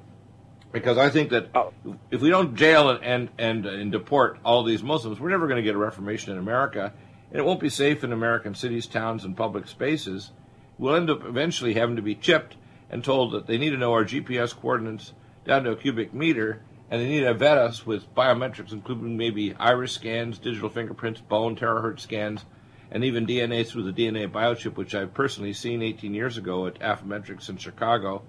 because 0.73 0.99
I 0.99 1.09
think 1.09 1.31
that 1.31 1.49
oh. 1.55 1.73
if 2.11 2.21
we 2.21 2.29
don't 2.29 2.57
jail 2.57 2.91
and 2.91 3.03
and 3.03 3.31
and, 3.39 3.67
and 3.67 3.93
deport 3.93 4.39
all 4.45 4.65
these 4.65 4.83
Muslims, 4.83 5.21
we're 5.21 5.31
never 5.31 5.47
going 5.47 5.57
to 5.57 5.63
get 5.63 5.75
a 5.75 5.79
reformation 5.79 6.33
in 6.33 6.39
America 6.39 6.93
and 7.31 7.39
it 7.39 7.45
won't 7.45 7.61
be 7.61 7.69
safe 7.69 8.05
in 8.05 8.13
American 8.13 8.55
cities, 8.55 8.87
towns, 8.87 9.25
and 9.25 9.37
public 9.37 9.67
spaces. 9.67 10.31
We'll 10.79 10.95
end 10.95 11.11
up 11.11 11.25
eventually 11.25 11.75
having 11.75 11.97
to 11.97 12.03
be 12.03 12.15
chipped 12.15 12.57
and 12.91 13.03
told 13.03 13.33
that 13.33 13.47
they 13.47 13.59
need 13.59 13.71
to 13.71 13.77
know 13.77 13.93
our 13.93 14.05
GPS 14.05 14.55
coordinates 14.55 15.13
down 15.45 15.65
to 15.65 15.73
a 15.73 15.77
cubic 15.77 16.15
meter, 16.15 16.63
and 16.91 17.01
they 17.01 17.09
need 17.09 17.21
to 17.21 17.35
vet 17.35 17.59
us 17.59 17.85
with 17.85 18.15
biometrics, 18.15 18.73
including 18.73 19.17
maybe 19.17 19.55
iris 19.55 19.93
scans, 19.93 20.39
digital 20.39 20.69
fingerprints, 20.69 21.21
bone 21.21 21.57
terahertz 21.57 22.01
scans, 22.01 22.45
and 22.91 23.05
even 23.05 23.27
DNA 23.27 23.67
through 23.67 23.91
the 23.91 23.93
DNA 23.93 24.31
biochip, 24.31 24.77
which 24.77 24.95
I've 24.95 25.15
personally 25.15 25.53
seen 25.53 25.83
18 25.83 26.15
years 26.15 26.39
ago 26.39 26.67
at 26.67 26.79
Affymetrix 26.79 27.49
in 27.49 27.57
Chicago 27.57 28.23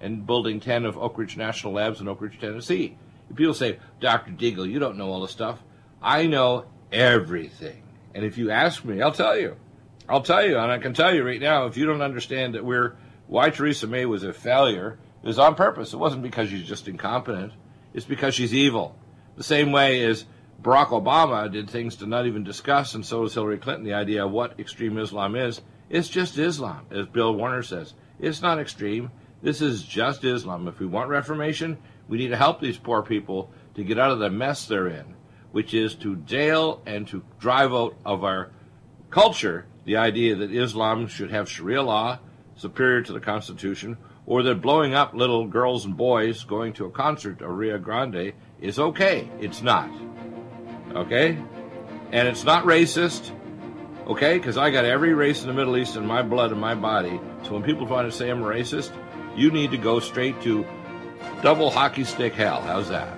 and 0.00 0.26
Building 0.26 0.60
10 0.60 0.84
of 0.84 0.96
Oak 0.96 1.18
Ridge 1.18 1.36
National 1.36 1.72
Labs 1.72 2.00
in 2.00 2.08
Oak 2.08 2.20
Ridge, 2.20 2.38
Tennessee. 2.38 2.96
People 3.34 3.54
say, 3.54 3.78
Dr. 4.00 4.30
Deagle, 4.30 4.70
you 4.70 4.78
don't 4.78 4.96
know 4.96 5.10
all 5.10 5.22
the 5.22 5.28
stuff. 5.28 5.58
I 6.00 6.26
know 6.26 6.66
everything. 6.92 7.82
And 8.14 8.24
if 8.24 8.38
you 8.38 8.50
ask 8.50 8.84
me, 8.84 9.02
I'll 9.02 9.12
tell 9.12 9.36
you. 9.36 9.56
I'll 10.08 10.22
tell 10.22 10.46
you, 10.46 10.56
and 10.56 10.70
I 10.70 10.78
can 10.78 10.94
tell 10.94 11.12
you 11.12 11.24
right 11.24 11.40
now, 11.40 11.66
if 11.66 11.76
you 11.76 11.86
don't 11.86 12.02
understand 12.02 12.54
that 12.54 12.64
we're 12.64 12.94
why 13.26 13.50
Theresa 13.50 13.86
May 13.86 14.06
was 14.06 14.22
a 14.22 14.32
failure, 14.32 14.98
was 15.22 15.38
on 15.38 15.54
purpose. 15.54 15.92
It 15.92 15.98
wasn't 15.98 16.22
because 16.22 16.48
she's 16.48 16.66
just 16.66 16.88
incompetent. 16.88 17.52
It's 17.92 18.06
because 18.06 18.34
she's 18.34 18.54
evil. 18.54 18.96
The 19.36 19.42
same 19.42 19.72
way 19.72 20.02
as 20.04 20.24
Barack 20.62 20.88
Obama 20.88 21.50
did 21.50 21.68
things 21.68 21.96
to 21.96 22.06
not 22.06 22.26
even 22.26 22.44
discuss, 22.44 22.94
and 22.94 23.04
so 23.04 23.22
does 23.22 23.34
Hillary 23.34 23.58
Clinton, 23.58 23.84
the 23.84 23.94
idea 23.94 24.24
of 24.24 24.32
what 24.32 24.58
extreme 24.58 24.98
Islam 24.98 25.36
is. 25.36 25.60
It's 25.90 26.08
just 26.08 26.38
Islam, 26.38 26.86
as 26.90 27.06
Bill 27.06 27.34
Warner 27.34 27.62
says. 27.62 27.94
It's 28.18 28.42
not 28.42 28.58
extreme. 28.58 29.10
This 29.42 29.60
is 29.60 29.82
just 29.82 30.24
Islam. 30.24 30.68
If 30.68 30.78
we 30.78 30.86
want 30.86 31.10
reformation, 31.10 31.78
we 32.08 32.18
need 32.18 32.28
to 32.28 32.36
help 32.36 32.60
these 32.60 32.78
poor 32.78 33.02
people 33.02 33.50
to 33.74 33.84
get 33.84 33.98
out 33.98 34.10
of 34.10 34.18
the 34.18 34.30
mess 34.30 34.66
they're 34.66 34.88
in 34.88 35.16
which 35.56 35.72
is 35.72 35.94
to 35.94 36.16
jail 36.16 36.82
and 36.84 37.08
to 37.08 37.24
drive 37.38 37.72
out 37.72 37.96
of 38.04 38.24
our 38.24 38.50
culture 39.08 39.64
the 39.86 39.96
idea 39.96 40.36
that 40.36 40.52
Islam 40.52 41.06
should 41.06 41.30
have 41.30 41.50
Sharia 41.50 41.82
law 41.82 42.18
superior 42.56 43.02
to 43.02 43.12
the 43.12 43.20
Constitution, 43.20 43.96
or 44.26 44.42
that 44.42 44.60
blowing 44.60 44.94
up 44.94 45.14
little 45.14 45.46
girls 45.46 45.84
and 45.84 45.96
boys 45.96 46.44
going 46.44 46.72
to 46.74 46.86
a 46.86 46.90
concert 46.90 47.40
of 47.42 47.50
Rio 47.50 47.78
Grande 47.78 48.32
is 48.60 48.78
okay. 48.78 49.30
It's 49.40 49.62
not. 49.62 49.90
Okay? 50.92 51.38
And 52.12 52.28
it's 52.28 52.44
not 52.44 52.64
racist. 52.64 53.30
Okay? 54.06 54.38
Because 54.38 54.56
I 54.56 54.70
got 54.70 54.84
every 54.84 55.14
race 55.14 55.42
in 55.42 55.48
the 55.48 55.54
Middle 55.54 55.76
East 55.76 55.96
in 55.96 56.06
my 56.06 56.22
blood 56.22 56.50
and 56.50 56.60
my 56.60 56.74
body. 56.74 57.20
So 57.44 57.52
when 57.52 57.62
people 57.62 57.86
try 57.86 58.02
to 58.02 58.12
say 58.12 58.30
I'm 58.30 58.40
racist, 58.40 58.92
you 59.36 59.50
need 59.50 59.70
to 59.70 59.78
go 59.78 60.00
straight 60.00 60.40
to 60.42 60.66
double 61.42 61.70
hockey 61.70 62.04
stick 62.04 62.32
hell. 62.32 62.60
How's 62.62 62.88
that? 62.88 63.16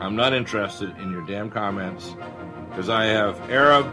I'm 0.00 0.16
not 0.16 0.34
interested 0.34 0.94
in 0.98 1.10
your 1.10 1.24
damn 1.24 1.48
comments 1.48 2.14
because 2.68 2.90
I 2.90 3.04
have 3.06 3.50
Arab, 3.50 3.86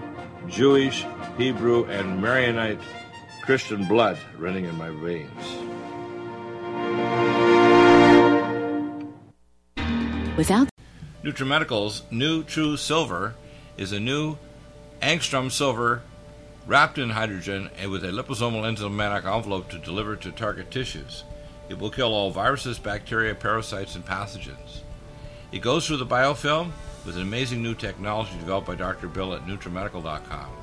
Jewish, 0.50 1.06
Hebrew, 1.38 1.86
and 1.86 2.22
Maronite 2.22 2.80
Christian 3.44 3.84
blood 3.84 4.18
running 4.38 4.64
in 4.64 4.78
my 4.78 4.90
veins. 4.90 5.30
Without 10.38 10.70
NutriMedical's 11.26 12.04
new 12.10 12.44
True 12.44 12.78
Silver 12.78 13.36
is 13.76 13.92
a 13.92 14.00
new 14.00 14.38
angstrom 15.02 15.52
silver 15.52 16.04
wrapped 16.66 16.98
in 16.98 17.10
hydrogen 17.10 17.70
and 17.78 17.92
with 17.92 18.06
a 18.06 18.12
liposomal 18.12 18.64
enzymatic 18.64 19.26
envelope 19.26 19.70
to 19.72 19.78
deliver 19.78 20.16
to 20.16 20.32
target 20.32 20.72
tissues. 20.72 21.26
It 21.68 21.78
will 21.78 21.90
kill 21.90 22.14
all 22.14 22.32
viruses, 22.32 22.80
bacteria, 22.80 23.36
parasites, 23.36 23.96
and 23.96 24.06
pathogens. 24.06 24.84
It 25.52 25.62
goes 25.62 25.86
through 25.86 25.98
the 25.98 26.06
biofilm 26.06 26.72
with 27.06 27.18
an 27.18 27.24
amazing 27.24 27.62
new 27.62 27.76
technology 27.76 28.38
developed 28.40 28.68
by 28.68 28.76
Dr. 28.76 29.10
Bill 29.10 29.34
at 29.34 29.46
NutriMedical.com. 29.46 30.63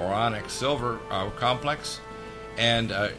or 0.00 0.06
onyx 0.06 0.52
silver 0.52 0.98
uh, 1.10 1.28
complex, 1.30 2.00
and 2.56 2.90
uh, 2.90 3.10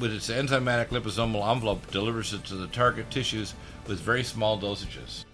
with 0.00 0.12
its 0.12 0.28
enzymatic 0.28 0.88
liposomal 0.88 1.50
envelope, 1.50 1.90
delivers 1.90 2.34
it 2.34 2.44
to 2.44 2.56
the 2.56 2.66
target 2.66 3.10
tissues 3.10 3.54
with 3.86 4.00
very 4.00 4.24
small 4.24 4.60
dosages. 4.60 5.24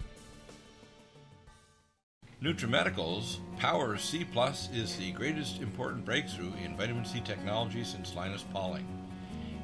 NutriMedical's 2.41 3.39
Power 3.57 3.97
C 3.97 4.23
Plus 4.23 4.69
is 4.71 4.95
the 4.97 5.11
greatest 5.11 5.61
important 5.61 6.05
breakthrough 6.05 6.51
in 6.63 6.77
vitamin 6.77 7.03
C 7.03 7.19
technology 7.19 7.83
since 7.83 8.15
Linus 8.15 8.45
Pauling. 8.53 8.85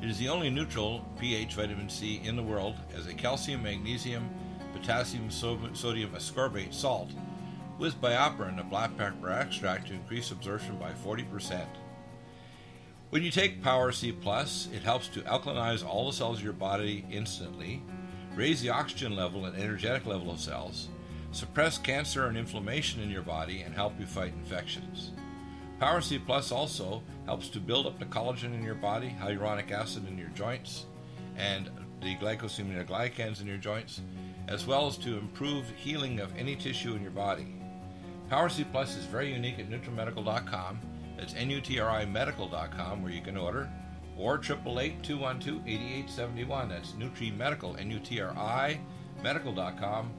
It 0.02 0.10
is 0.10 0.18
the 0.18 0.30
only 0.30 0.50
neutral 0.50 1.06
pH 1.20 1.54
vitamin 1.54 1.90
C 1.90 2.22
in 2.24 2.36
the 2.36 2.42
world 2.42 2.76
as 2.98 3.06
a 3.06 3.14
calcium, 3.14 3.62
magnesium, 3.62 4.28
potassium, 4.74 5.30
sodium 5.30 6.10
ascorbate 6.12 6.74
salt 6.74 7.12
with 7.82 8.00
BioPerine, 8.00 8.60
a 8.60 8.64
black 8.64 8.96
pepper 8.96 9.32
extract 9.32 9.88
to 9.88 9.96
increase 9.96 10.30
absorption 10.30 10.78
by 10.78 10.92
40%. 11.04 11.66
When 13.10 13.24
you 13.24 13.32
take 13.32 13.64
Power 13.64 13.92
C 13.92 14.10
it 14.10 14.84
helps 14.84 15.08
to 15.08 15.22
alkalinize 15.22 15.84
all 15.84 16.06
the 16.06 16.14
cells 16.14 16.38
of 16.38 16.44
your 16.44 16.54
body 16.54 17.04
instantly, 17.10 17.82
raise 18.36 18.62
the 18.62 18.70
oxygen 18.70 19.16
level 19.16 19.46
and 19.46 19.58
energetic 19.58 20.06
level 20.06 20.30
of 20.30 20.40
cells, 20.40 20.90
suppress 21.32 21.80
cancer 21.80 22.28
and 22.28 22.38
inflammation 22.38 23.02
in 23.02 23.10
your 23.10 23.24
body, 23.24 23.62
and 23.62 23.74
help 23.74 24.00
you 24.00 24.06
fight 24.06 24.34
infections. 24.34 25.10
Power 25.80 26.02
C 26.02 26.20
Plus 26.20 26.52
also 26.52 27.02
helps 27.26 27.50
to 27.50 27.60
build 27.60 27.88
up 27.88 27.98
the 27.98 28.06
collagen 28.06 28.54
in 28.54 28.64
your 28.64 28.76
body, 28.76 29.16
hyaluronic 29.20 29.72
acid 29.72 30.08
in 30.08 30.20
your 30.20 30.30
joints, 30.30 30.86
and 31.36 31.68
the 32.00 32.16
glycosaminoglycans 32.18 33.42
in 33.42 33.48
your 33.48 33.58
joints, 33.58 34.02
as 34.48 34.68
well 34.68 34.86
as 34.86 34.98
to 34.98 35.18
improve 35.18 35.66
healing 35.78 36.20
of 36.20 36.32
any 36.38 36.56
tissue 36.56 36.94
in 36.94 37.02
your 37.02 37.10
body. 37.10 37.56
Power 38.32 38.50
C 38.50 38.64
Plus 38.64 38.96
is 38.96 39.06
very 39.06 39.32
unique 39.32 39.60
at 39.60 39.70
NutriMedical.com 39.70 40.80
that's 41.22 41.34
N-U-T-R-I-Medical.com 41.36 43.04
where 43.04 43.12
you 43.12 43.22
can 43.22 43.38
order, 43.38 43.70
or 44.18 44.40
888-212-8871. 44.40 46.70
That's 46.70 46.94
Nutri 46.94 47.38
Medical, 47.38 47.78
N-U-T-R-I 47.78 48.80
Medical.com. 49.22 50.12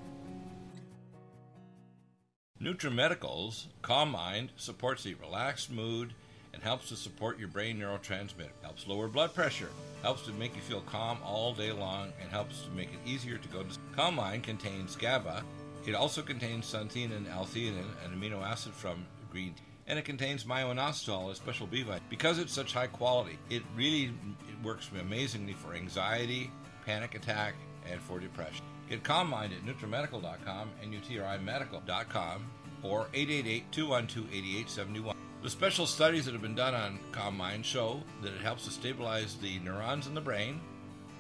NutriMedical's 2.63 3.67
Calm 3.83 4.13
Mind 4.13 4.53
supports 4.55 5.05
a 5.07 5.15
relaxed 5.15 5.73
mood 5.73 6.15
and 6.55 6.63
helps 6.63 6.91
to 6.91 6.97
support 6.97 7.41
your 7.41 7.49
brain 7.49 7.81
neurotransmitter. 7.81 8.53
Helps 8.63 8.87
lower 8.87 9.09
blood 9.09 9.35
pressure, 9.35 9.71
helps 10.03 10.25
to 10.27 10.33
make 10.35 10.55
you 10.55 10.63
feel 10.63 10.83
calm 10.83 11.19
all 11.25 11.53
day 11.53 11.73
long, 11.73 12.13
and 12.21 12.31
helps 12.31 12.63
to 12.63 12.71
make 12.71 12.93
it 12.93 13.01
easier 13.05 13.39
to 13.39 13.49
go 13.49 13.65
to 13.65 13.73
sleep. 13.73 13.97
Calm 13.97 14.15
Mind 14.15 14.45
contains 14.45 14.95
GABA. 14.95 15.43
It 15.87 15.95
also 15.95 16.23
contains 16.23 16.73
xanthine 16.73 17.17
and 17.17 17.29
L-theanine, 17.29 17.85
an 18.05 18.15
amino 18.15 18.43
acid 18.43 18.73
from 18.73 19.07
green 19.31 19.55
tea 19.55 19.65
and 19.87 19.99
it 19.99 20.05
contains 20.05 20.47
myo-inositol, 20.47 21.31
a 21.31 21.35
special 21.35 21.67
B 21.67 21.83
vitamin. 21.83 22.03
Because 22.09 22.39
it's 22.39 22.53
such 22.53 22.73
high 22.73 22.87
quality, 22.87 23.37
it 23.51 23.63
really 23.77 24.05
it 24.05 24.65
works 24.65 24.89
amazingly 24.99 25.53
for 25.55 25.75
anxiety, 25.75 26.51
panic 26.87 27.15
attack, 27.15 27.55
and 27.91 28.01
for 28.01 28.19
depression. 28.21 28.65
Get 28.89 29.03
Calm 29.03 29.29
Mind 29.29 29.53
at 29.53 29.65
NutriMedical.com 29.65 30.71
and 30.83 30.95
UTRIMedical.com 30.95 32.45
or 32.83 33.09
888-212-8871. 33.13 35.15
The 35.43 35.51
special 35.51 35.87
studies 35.87 36.25
that 36.27 36.33
have 36.33 36.43
been 36.43 36.55
done 36.55 36.75
on 36.75 37.01
Calm 37.11 37.37
Mind 37.37 37.67
show 37.67 38.01
that 38.23 38.33
it 38.33 38.41
helps 38.41 38.67
to 38.67 38.71
stabilize 38.71 39.35
the 39.37 39.59
neurons 39.61 40.07
in 40.07 40.15
the 40.15 40.21
brain, 40.21 40.61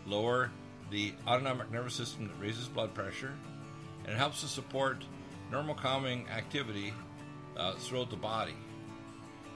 lower 0.06 0.50
the 0.90 1.14
autonomic 1.26 1.72
nervous 1.72 1.94
system 1.94 2.28
that 2.28 2.38
raises 2.40 2.68
blood 2.68 2.94
pressure, 2.94 3.32
and 4.04 4.12
it 4.14 4.16
helps 4.18 4.40
to 4.40 4.46
support 4.46 5.04
normal 5.50 5.74
calming 5.74 6.26
activity 6.28 6.92
uh, 7.56 7.74
throughout 7.74 8.10
the 8.10 8.16
body. 8.16 8.54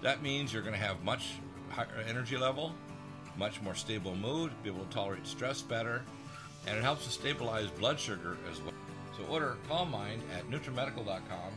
That 0.02 0.22
means 0.22 0.52
you're 0.52 0.62
going 0.62 0.74
to 0.74 0.80
have 0.80 1.02
much 1.02 1.34
higher 1.70 2.04
energy 2.08 2.36
level, 2.36 2.74
much 3.36 3.60
more 3.62 3.74
stable 3.74 4.14
mood, 4.14 4.52
be 4.62 4.70
able 4.70 4.84
to 4.84 4.90
tolerate 4.90 5.26
stress 5.26 5.62
better, 5.62 6.02
and 6.66 6.76
it 6.76 6.82
helps 6.82 7.04
to 7.04 7.10
stabilize 7.10 7.68
blood 7.70 7.98
sugar 7.98 8.36
as 8.50 8.60
well. 8.60 8.74
So 9.16 9.24
order 9.32 9.56
Calm 9.68 9.90
Mind 9.90 10.22
at 10.36 10.48
NutriMedical.com. 10.50 11.52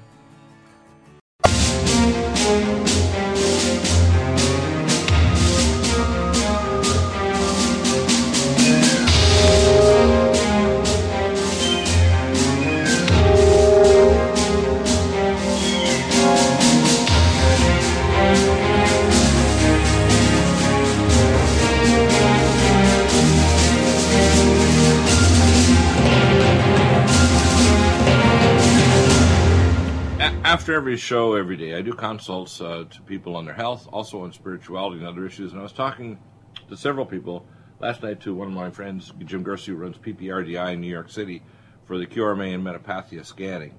after 30.60 30.74
every 30.74 30.98
show 30.98 31.36
every 31.36 31.56
day, 31.56 31.74
I 31.74 31.82
do 31.82 31.94
consults 31.94 32.60
uh, 32.60 32.84
to 32.90 33.02
people 33.04 33.38
on 33.38 33.46
their 33.46 33.54
health, 33.54 33.88
also 33.94 34.24
on 34.24 34.34
spirituality 34.34 34.98
and 34.98 35.08
other 35.08 35.26
issues. 35.26 35.54
And 35.54 35.62
I 35.62 35.64
was 35.64 35.72
talking 35.72 36.20
to 36.68 36.76
several 36.76 37.06
people 37.06 37.46
last 37.80 38.04
night 38.04 38.20
to 38.24 38.36
one 38.36 38.50
of 38.50 38.54
my 38.54 38.70
friends, 38.70 39.14
Jim 39.20 39.46
Gersey, 39.46 39.68
who 39.68 39.76
runs 39.76 39.96
PPRDI 39.96 40.74
in 40.74 40.82
New 40.82 40.90
York 40.92 41.10
City 41.12 41.44
for 41.86 41.98
the 41.98 42.06
QRMA 42.06 42.54
and 42.54 42.62
Metapathia 42.62 43.26
scanning. 43.26 43.74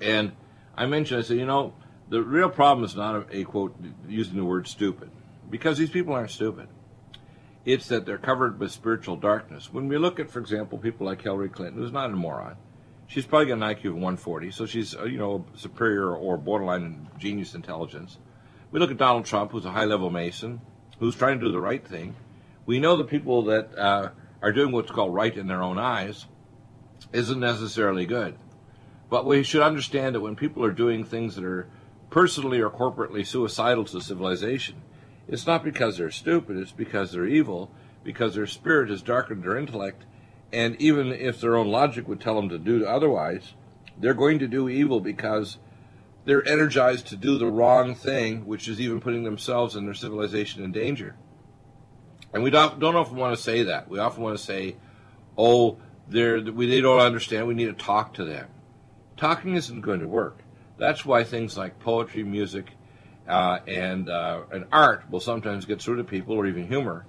And 0.00 0.32
I 0.74 0.86
mentioned, 0.86 1.20
I 1.20 1.22
said, 1.22 1.36
you 1.36 1.44
know, 1.44 1.74
the 2.08 2.22
real 2.22 2.48
problem 2.48 2.86
is 2.86 2.96
not 2.96 3.16
a, 3.16 3.40
a 3.40 3.44
quote 3.44 3.76
using 4.08 4.36
the 4.36 4.44
word 4.44 4.66
stupid, 4.66 5.10
because 5.50 5.76
these 5.76 5.90
people 5.90 6.14
aren't 6.14 6.30
stupid. 6.30 6.68
It's 7.66 7.88
that 7.88 8.06
they're 8.06 8.16
covered 8.16 8.58
with 8.58 8.72
spiritual 8.72 9.16
darkness. 9.16 9.70
When 9.70 9.88
we 9.88 9.98
look 9.98 10.18
at, 10.18 10.30
for 10.30 10.38
example, 10.38 10.78
people 10.78 11.04
like 11.04 11.20
Hillary 11.20 11.50
Clinton, 11.50 11.82
who's 11.82 11.92
not 11.92 12.08
a 12.08 12.16
moron, 12.16 12.56
She's 13.06 13.26
probably 13.26 13.46
got 13.46 13.54
an 13.54 13.60
IQ 13.60 13.86
of 13.86 13.94
140, 13.94 14.50
so 14.50 14.66
she's 14.66 14.96
uh, 14.96 15.04
you 15.04 15.18
know 15.18 15.44
superior 15.56 16.14
or 16.14 16.36
borderline 16.36 17.08
genius 17.18 17.54
intelligence. 17.54 18.18
We 18.70 18.80
look 18.80 18.90
at 18.90 18.96
Donald 18.96 19.24
Trump, 19.24 19.52
who's 19.52 19.64
a 19.64 19.70
high-level 19.70 20.10
Mason, 20.10 20.60
who's 20.98 21.14
trying 21.14 21.38
to 21.38 21.46
do 21.46 21.52
the 21.52 21.60
right 21.60 21.86
thing. 21.86 22.16
We 22.66 22.80
know 22.80 22.96
the 22.96 23.04
people 23.04 23.42
that 23.44 23.76
uh, 23.78 24.10
are 24.42 24.52
doing 24.52 24.72
what's 24.72 24.90
called 24.90 25.14
right 25.14 25.36
in 25.36 25.46
their 25.46 25.62
own 25.62 25.78
eyes 25.78 26.26
isn't 27.12 27.38
necessarily 27.38 28.06
good. 28.06 28.36
But 29.10 29.26
we 29.26 29.42
should 29.42 29.62
understand 29.62 30.14
that 30.14 30.20
when 30.20 30.34
people 30.34 30.64
are 30.64 30.72
doing 30.72 31.04
things 31.04 31.36
that 31.36 31.44
are 31.44 31.68
personally 32.10 32.60
or 32.60 32.70
corporately 32.70 33.24
suicidal 33.24 33.84
to 33.84 34.00
civilization, 34.00 34.82
it's 35.28 35.46
not 35.46 35.62
because 35.62 35.96
they're 35.96 36.10
stupid, 36.10 36.56
it's 36.56 36.72
because 36.72 37.12
they're 37.12 37.26
evil, 37.26 37.70
because 38.02 38.34
their 38.34 38.46
spirit 38.46 38.90
has 38.90 39.02
darkened 39.02 39.42
their 39.42 39.56
intellect 39.56 40.04
and 40.54 40.80
even 40.80 41.10
if 41.10 41.40
their 41.40 41.56
own 41.56 41.66
logic 41.66 42.06
would 42.06 42.20
tell 42.20 42.36
them 42.36 42.48
to 42.48 42.58
do 42.58 42.86
otherwise, 42.86 43.54
they're 43.98 44.14
going 44.14 44.38
to 44.38 44.46
do 44.46 44.68
evil 44.68 45.00
because 45.00 45.58
they're 46.24 46.46
energized 46.46 47.08
to 47.08 47.16
do 47.16 47.38
the 47.38 47.46
wrong 47.46 47.96
thing, 47.96 48.46
which 48.46 48.68
is 48.68 48.80
even 48.80 49.00
putting 49.00 49.24
themselves 49.24 49.74
and 49.74 49.84
their 49.84 49.94
civilization 49.94 50.62
in 50.62 50.70
danger. 50.70 51.16
And 52.32 52.44
we 52.44 52.50
don't, 52.50 52.78
don't 52.78 52.94
often 52.94 53.16
want 53.16 53.36
to 53.36 53.42
say 53.42 53.64
that. 53.64 53.88
We 53.88 53.98
often 53.98 54.22
want 54.22 54.38
to 54.38 54.44
say, 54.44 54.76
oh, 55.36 55.78
they're, 56.08 56.40
we, 56.40 56.66
they 56.66 56.80
don't 56.80 57.00
understand. 57.00 57.48
We 57.48 57.54
need 57.54 57.66
to 57.66 57.84
talk 57.84 58.14
to 58.14 58.24
them. 58.24 58.46
Talking 59.16 59.56
isn't 59.56 59.80
going 59.80 60.00
to 60.00 60.08
work. 60.08 60.38
That's 60.78 61.04
why 61.04 61.24
things 61.24 61.56
like 61.56 61.80
poetry, 61.80 62.22
music, 62.22 62.70
uh, 63.28 63.58
and, 63.66 64.08
uh, 64.08 64.42
and 64.52 64.66
art 64.70 65.10
will 65.10 65.20
sometimes 65.20 65.64
get 65.64 65.82
through 65.82 65.96
to 65.96 66.04
people, 66.04 66.36
or 66.36 66.46
even 66.46 66.68
humor. 66.68 67.06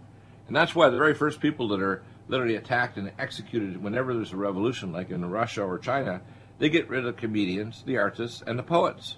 And 0.47 0.55
that's 0.55 0.73
why 0.73 0.89
the 0.89 0.97
very 0.97 1.13
first 1.13 1.39
people 1.39 1.67
that 1.69 1.81
are 1.81 2.03
literally 2.27 2.55
attacked 2.55 2.97
and 2.97 3.11
executed 3.19 3.81
whenever 3.81 4.13
there's 4.13 4.33
a 4.33 4.37
revolution, 4.37 4.91
like 4.91 5.09
in 5.09 5.23
Russia 5.29 5.63
or 5.63 5.77
China, 5.77 6.21
they 6.57 6.69
get 6.69 6.89
rid 6.89 7.05
of 7.05 7.17
comedians, 7.17 7.83
the 7.85 7.97
artists, 7.97 8.41
and 8.45 8.57
the 8.57 8.63
poets. 8.63 9.17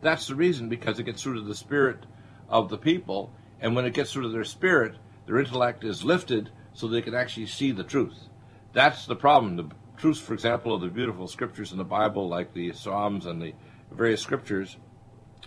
That's 0.00 0.26
the 0.26 0.34
reason, 0.34 0.68
because 0.68 0.98
it 0.98 1.04
gets 1.04 1.22
through 1.22 1.34
to 1.34 1.40
the 1.46 1.54
spirit 1.54 2.06
of 2.48 2.68
the 2.68 2.78
people, 2.78 3.32
and 3.60 3.74
when 3.74 3.84
it 3.84 3.94
gets 3.94 4.12
through 4.12 4.22
to 4.22 4.28
their 4.28 4.44
spirit, 4.44 4.96
their 5.26 5.38
intellect 5.38 5.84
is 5.84 6.04
lifted 6.04 6.50
so 6.72 6.86
they 6.86 7.02
can 7.02 7.14
actually 7.14 7.46
see 7.46 7.72
the 7.72 7.82
truth. 7.82 8.28
That's 8.72 9.06
the 9.06 9.16
problem. 9.16 9.56
The 9.56 9.70
truths, 9.96 10.20
for 10.20 10.34
example, 10.34 10.74
of 10.74 10.82
the 10.82 10.88
beautiful 10.88 11.26
scriptures 11.26 11.72
in 11.72 11.78
the 11.78 11.84
Bible, 11.84 12.28
like 12.28 12.52
the 12.52 12.72
Psalms 12.72 13.26
and 13.26 13.40
the 13.40 13.54
various 13.90 14.20
scriptures, 14.20 14.76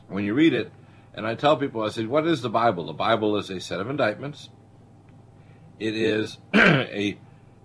when 0.08 0.26
you 0.26 0.34
read 0.34 0.54
it, 0.54 0.72
and 1.14 1.26
I 1.26 1.36
tell 1.36 1.58
people, 1.58 1.84
I 1.84 1.90
say, 1.90 2.06
what 2.06 2.28
is 2.28 2.42
the 2.42 2.50
Bible? 2.50 2.86
The 2.86 2.94
Bible 2.94 3.38
is 3.38 3.50
a 3.50 3.60
set 3.60 3.80
of 3.80 3.90
indictments. 3.90 4.50
It 5.80 5.96
is 5.96 6.38
a 6.56 7.18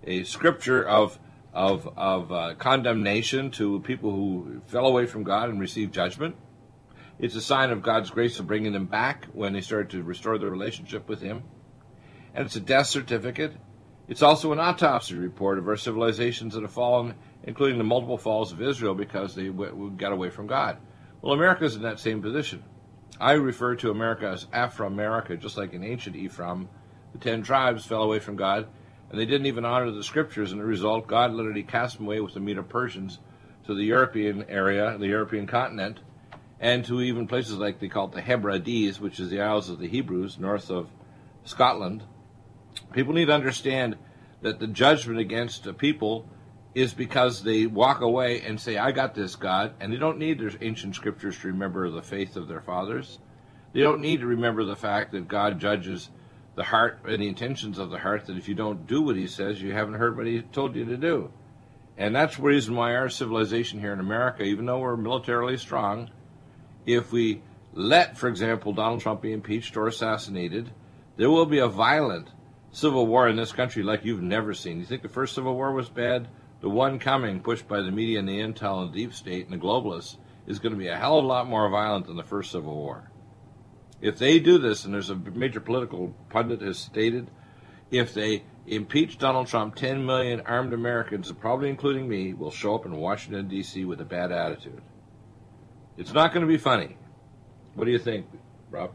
a 0.05 0.23
scripture 0.25 0.87
of 0.87 1.19
of 1.53 1.89
of 1.97 2.33
uh, 2.33 2.55
condemnation 2.55 3.51
to 3.53 3.81
people 3.81 4.11
who 4.13 4.61
fell 4.67 4.87
away 4.87 5.07
from 5.07 5.25
God 5.25 5.49
and 5.49 5.61
received 5.61 5.93
judgment. 5.93 6.37
It's 7.19 7.37
a 7.37 7.41
sign 7.41 7.71
of 7.71 7.83
God's 7.83 8.11
grace 8.11 8.39
of 8.39 8.47
bringing 8.47 8.73
them 8.73 8.87
back 8.87 9.27
when 9.33 9.53
they 9.53 9.61
started 9.61 9.91
to 9.91 10.03
restore 10.03 10.39
their 10.39 10.51
relationship 10.51 11.09
with 11.09 11.21
Him. 11.21 11.43
And 12.35 12.47
it's 12.47 12.57
a 12.57 12.61
death 12.61 12.87
certificate. 12.87 13.53
It's 14.09 14.23
also 14.23 14.53
an 14.53 14.59
autopsy 14.59 15.15
report 15.15 15.59
of 15.59 15.69
our 15.69 15.77
civilizations 15.77 16.55
that 16.55 16.63
have 16.63 16.73
fallen, 16.73 17.15
including 17.45 17.79
the 17.79 17.85
multiple 17.85 18.19
falls 18.19 18.53
of 18.53 18.61
Israel 18.61 18.95
because 18.95 19.35
they 19.35 19.47
w- 19.47 19.93
got 19.97 20.13
away 20.13 20.31
from 20.31 20.47
God. 20.47 20.79
Well, 21.23 21.33
America's 21.33 21.77
in 21.77 21.83
that 21.83 22.01
same 22.01 22.21
position. 22.21 22.63
I 23.19 23.33
refer 23.33 23.77
to 23.77 23.91
America 23.91 24.29
as 24.29 24.47
Afro-America, 24.53 25.37
just 25.37 25.57
like 25.57 25.73
in 25.73 25.85
ancient 25.85 26.17
Ephraim, 26.17 26.69
the 27.15 27.19
ten 27.19 27.43
tribes 27.43 27.87
fell 27.87 28.03
away 28.03 28.19
from 28.19 28.37
God, 28.37 28.67
and 29.09 29.19
they 29.19 29.25
didn't 29.25 29.47
even 29.47 29.65
honor 29.65 29.91
the 29.91 30.05
scriptures, 30.05 30.53
and 30.53 30.61
the 30.61 30.65
result, 30.67 31.07
God 31.07 31.33
literally 31.33 31.63
cast 31.63 31.97
them 31.97 32.07
away 32.07 32.21
with 32.21 32.35
the 32.35 32.41
Medo 32.41 32.63
Persians 32.63 33.21
to 33.67 33.75
the 33.75 33.85
European 33.85 34.45
area, 34.49 34.99
the 34.99 35.07
European 35.07 35.47
continent, 35.47 36.01
and 36.61 36.85
to 36.85 37.01
even 37.01 37.29
places 37.29 37.57
like 37.57 37.79
they 37.79 37.89
call 37.89 38.07
it 38.07 38.13
the 38.13 38.21
Hebrides, 38.21 39.01
which 39.01 39.21
is 39.21 39.31
the 39.31 39.41
Isles 39.41 39.71
of 39.71 39.79
the 39.79 39.89
Hebrews, 39.89 40.39
north 40.39 40.71
of 40.71 40.91
Scotland. 41.45 42.03
People 42.93 43.15
need 43.15 43.27
to 43.27 43.33
understand 43.33 43.97
that 44.43 44.59
the 44.59 44.67
judgment 44.67 45.21
against 45.21 45.67
a 45.67 45.73
people 45.73 46.29
is 46.75 46.93
because 46.93 47.43
they 47.43 47.67
walk 47.67 48.01
away 48.01 48.41
and 48.41 48.61
say, 48.61 48.77
I 48.77 48.91
got 48.91 49.15
this, 49.15 49.37
God, 49.37 49.75
and 49.79 49.93
they 49.93 49.97
don't 49.97 50.19
need 50.19 50.41
their 50.41 50.51
ancient 50.61 50.97
scriptures 50.97 51.39
to 51.39 51.49
remember 51.49 51.89
the 51.89 52.03
faith 52.03 52.37
of 52.37 52.49
their 52.49 52.61
fathers. 52.61 53.21
They 53.73 53.81
don't 53.81 54.01
need 54.01 54.21
to 54.21 54.27
remember 54.27 54.65
the 54.65 54.75
fact 54.75 55.13
that 55.13 55.29
God 55.29 55.61
judges 55.61 56.11
the 56.55 56.65
heart 56.65 57.01
and 57.07 57.21
the 57.21 57.29
intentions 57.29 57.79
of 57.79 57.91
the 57.91 57.99
heart, 57.99 58.27
that 58.27 58.37
if 58.37 58.49
you 58.49 58.55
don't 58.55 58.87
do 58.87 59.03
what 59.03 59.17
he 59.17 59.27
says, 59.27 59.61
you 59.61 59.73
haven't 59.73 59.95
heard 59.95 60.17
what 60.17 60.27
he 60.27 60.43
told 60.43 60.77
you 60.77 60.85
to 60.85 60.97
do. 60.97 61.33
And 61.97 62.15
that's 62.15 62.37
the 62.37 62.43
reason 62.43 62.75
why 62.75 62.95
our 62.95 63.09
civilization 63.09 63.81
here 63.81 63.93
in 63.93 64.01
America, 64.01 64.43
even 64.43 64.67
though 64.67 64.79
we're 64.79 64.97
militarily 64.97 65.57
strong, 65.57 66.11
if 66.87 67.13
we 67.13 67.43
let, 67.73 68.17
for 68.17 68.29
example, 68.29 68.73
Donald 68.73 69.01
Trump 69.01 69.23
be 69.23 69.33
impeached 69.33 69.77
or 69.77 69.87
assassinated, 69.87 70.71
there 71.17 71.31
will 71.31 71.47
be 71.47 71.59
a 71.59 71.69
violent 71.69 72.29
civil 72.73 73.07
war 73.07 73.29
in 73.29 73.37
this 73.37 73.53
country 73.53 73.83
like 73.83 74.05
you've 74.05 74.23
never 74.23 74.55
seen. 74.55 74.79
You 74.79 74.85
think 74.85 75.03
the 75.03 75.09
first 75.09 75.35
civil 75.35 75.55
war 75.55 75.73
was 75.73 75.89
bad? 75.89 76.29
The 76.61 76.69
one 76.69 76.99
coming, 76.99 77.41
pushed 77.41 77.69
by 77.69 77.81
the 77.81 77.91
media 77.91 78.19
and 78.19 78.29
the 78.29 78.41
intel 78.41 78.83
and 78.83 78.93
the 78.93 78.97
deep 78.97 79.15
state 79.15 79.47
and 79.49 79.53
the 79.53 79.65
globalists, 79.65 80.17
is 80.47 80.59
going 80.59 80.73
to 80.73 80.79
be 80.79 80.89
a 80.89 80.97
hell 80.97 81.19
of 81.19 81.25
a 81.25 81.29
lot 81.29 81.49
more 81.49 81.69
violent 81.69 82.07
than 82.07 82.17
the 82.17 82.23
first 82.23 82.51
civil 82.51 82.75
war. 82.75 83.11
If 84.05 84.19
they 84.19 84.39
do 84.39 84.59
this, 84.59 84.85
and 84.85 84.93
there's 84.93 85.09
a 85.09 85.17
major 85.17 85.61
political 85.61 86.15
pundit 86.29 86.61
has 86.61 86.79
stated, 86.79 87.31
if 87.91 88.13
they 88.13 88.43
impeach 88.67 89.17
Donald 89.17 89.47
Trump, 89.47 89.77
10 89.77 90.05
million 90.05 90.43
armed 90.43 90.75
Americans, 90.75 91.33
probably 91.33 91.71
including 91.71 92.07
me, 92.07 92.35
will 92.35 92.51
show 92.51 92.75
up 92.75 92.85
in 92.85 92.95
Washington, 92.97 93.49
D.C. 93.49 93.87
with 93.87 94.03
a 94.03 94.05
bad 94.05 94.31
attitude. 94.31 94.83
It's 95.97 96.13
not 96.13 96.35
going 96.35 96.43
to 96.43 96.53
be 96.53 96.59
funny. 96.59 96.99
What 97.77 97.87
do 97.87 97.93
you 97.93 97.99
think, 97.99 98.27
Rob? 98.71 98.91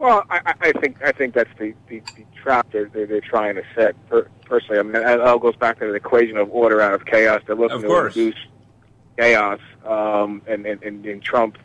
Well, 0.00 0.24
I, 0.30 0.54
I 0.60 0.72
think 0.72 0.96
I 1.04 1.12
think 1.12 1.32
that's 1.34 1.48
the, 1.56 1.72
the, 1.88 2.00
the 2.16 2.24
trap 2.42 2.66
they're, 2.72 2.88
they're, 2.88 3.06
they're 3.06 3.20
trying 3.20 3.54
to 3.54 3.62
set. 3.76 3.94
Per, 4.08 4.28
personally, 4.46 4.80
I 4.80 4.82
mean, 4.82 4.96
it 4.96 5.20
all 5.20 5.38
goes 5.38 5.54
back 5.54 5.78
to 5.78 5.86
the 5.86 5.94
equation 5.94 6.36
of 6.38 6.50
order 6.50 6.80
out 6.80 6.92
of 6.92 7.06
chaos. 7.06 7.40
They're 7.46 7.54
looking 7.54 7.76
Of 7.76 7.82
to 7.82 7.86
course. 7.86 8.16
induce 8.16 8.34
chaos, 9.16 9.60
um, 9.86 10.42
and, 10.48 10.66
and, 10.66 10.82
and, 10.82 11.06
and 11.06 11.22
Trump. 11.22 11.56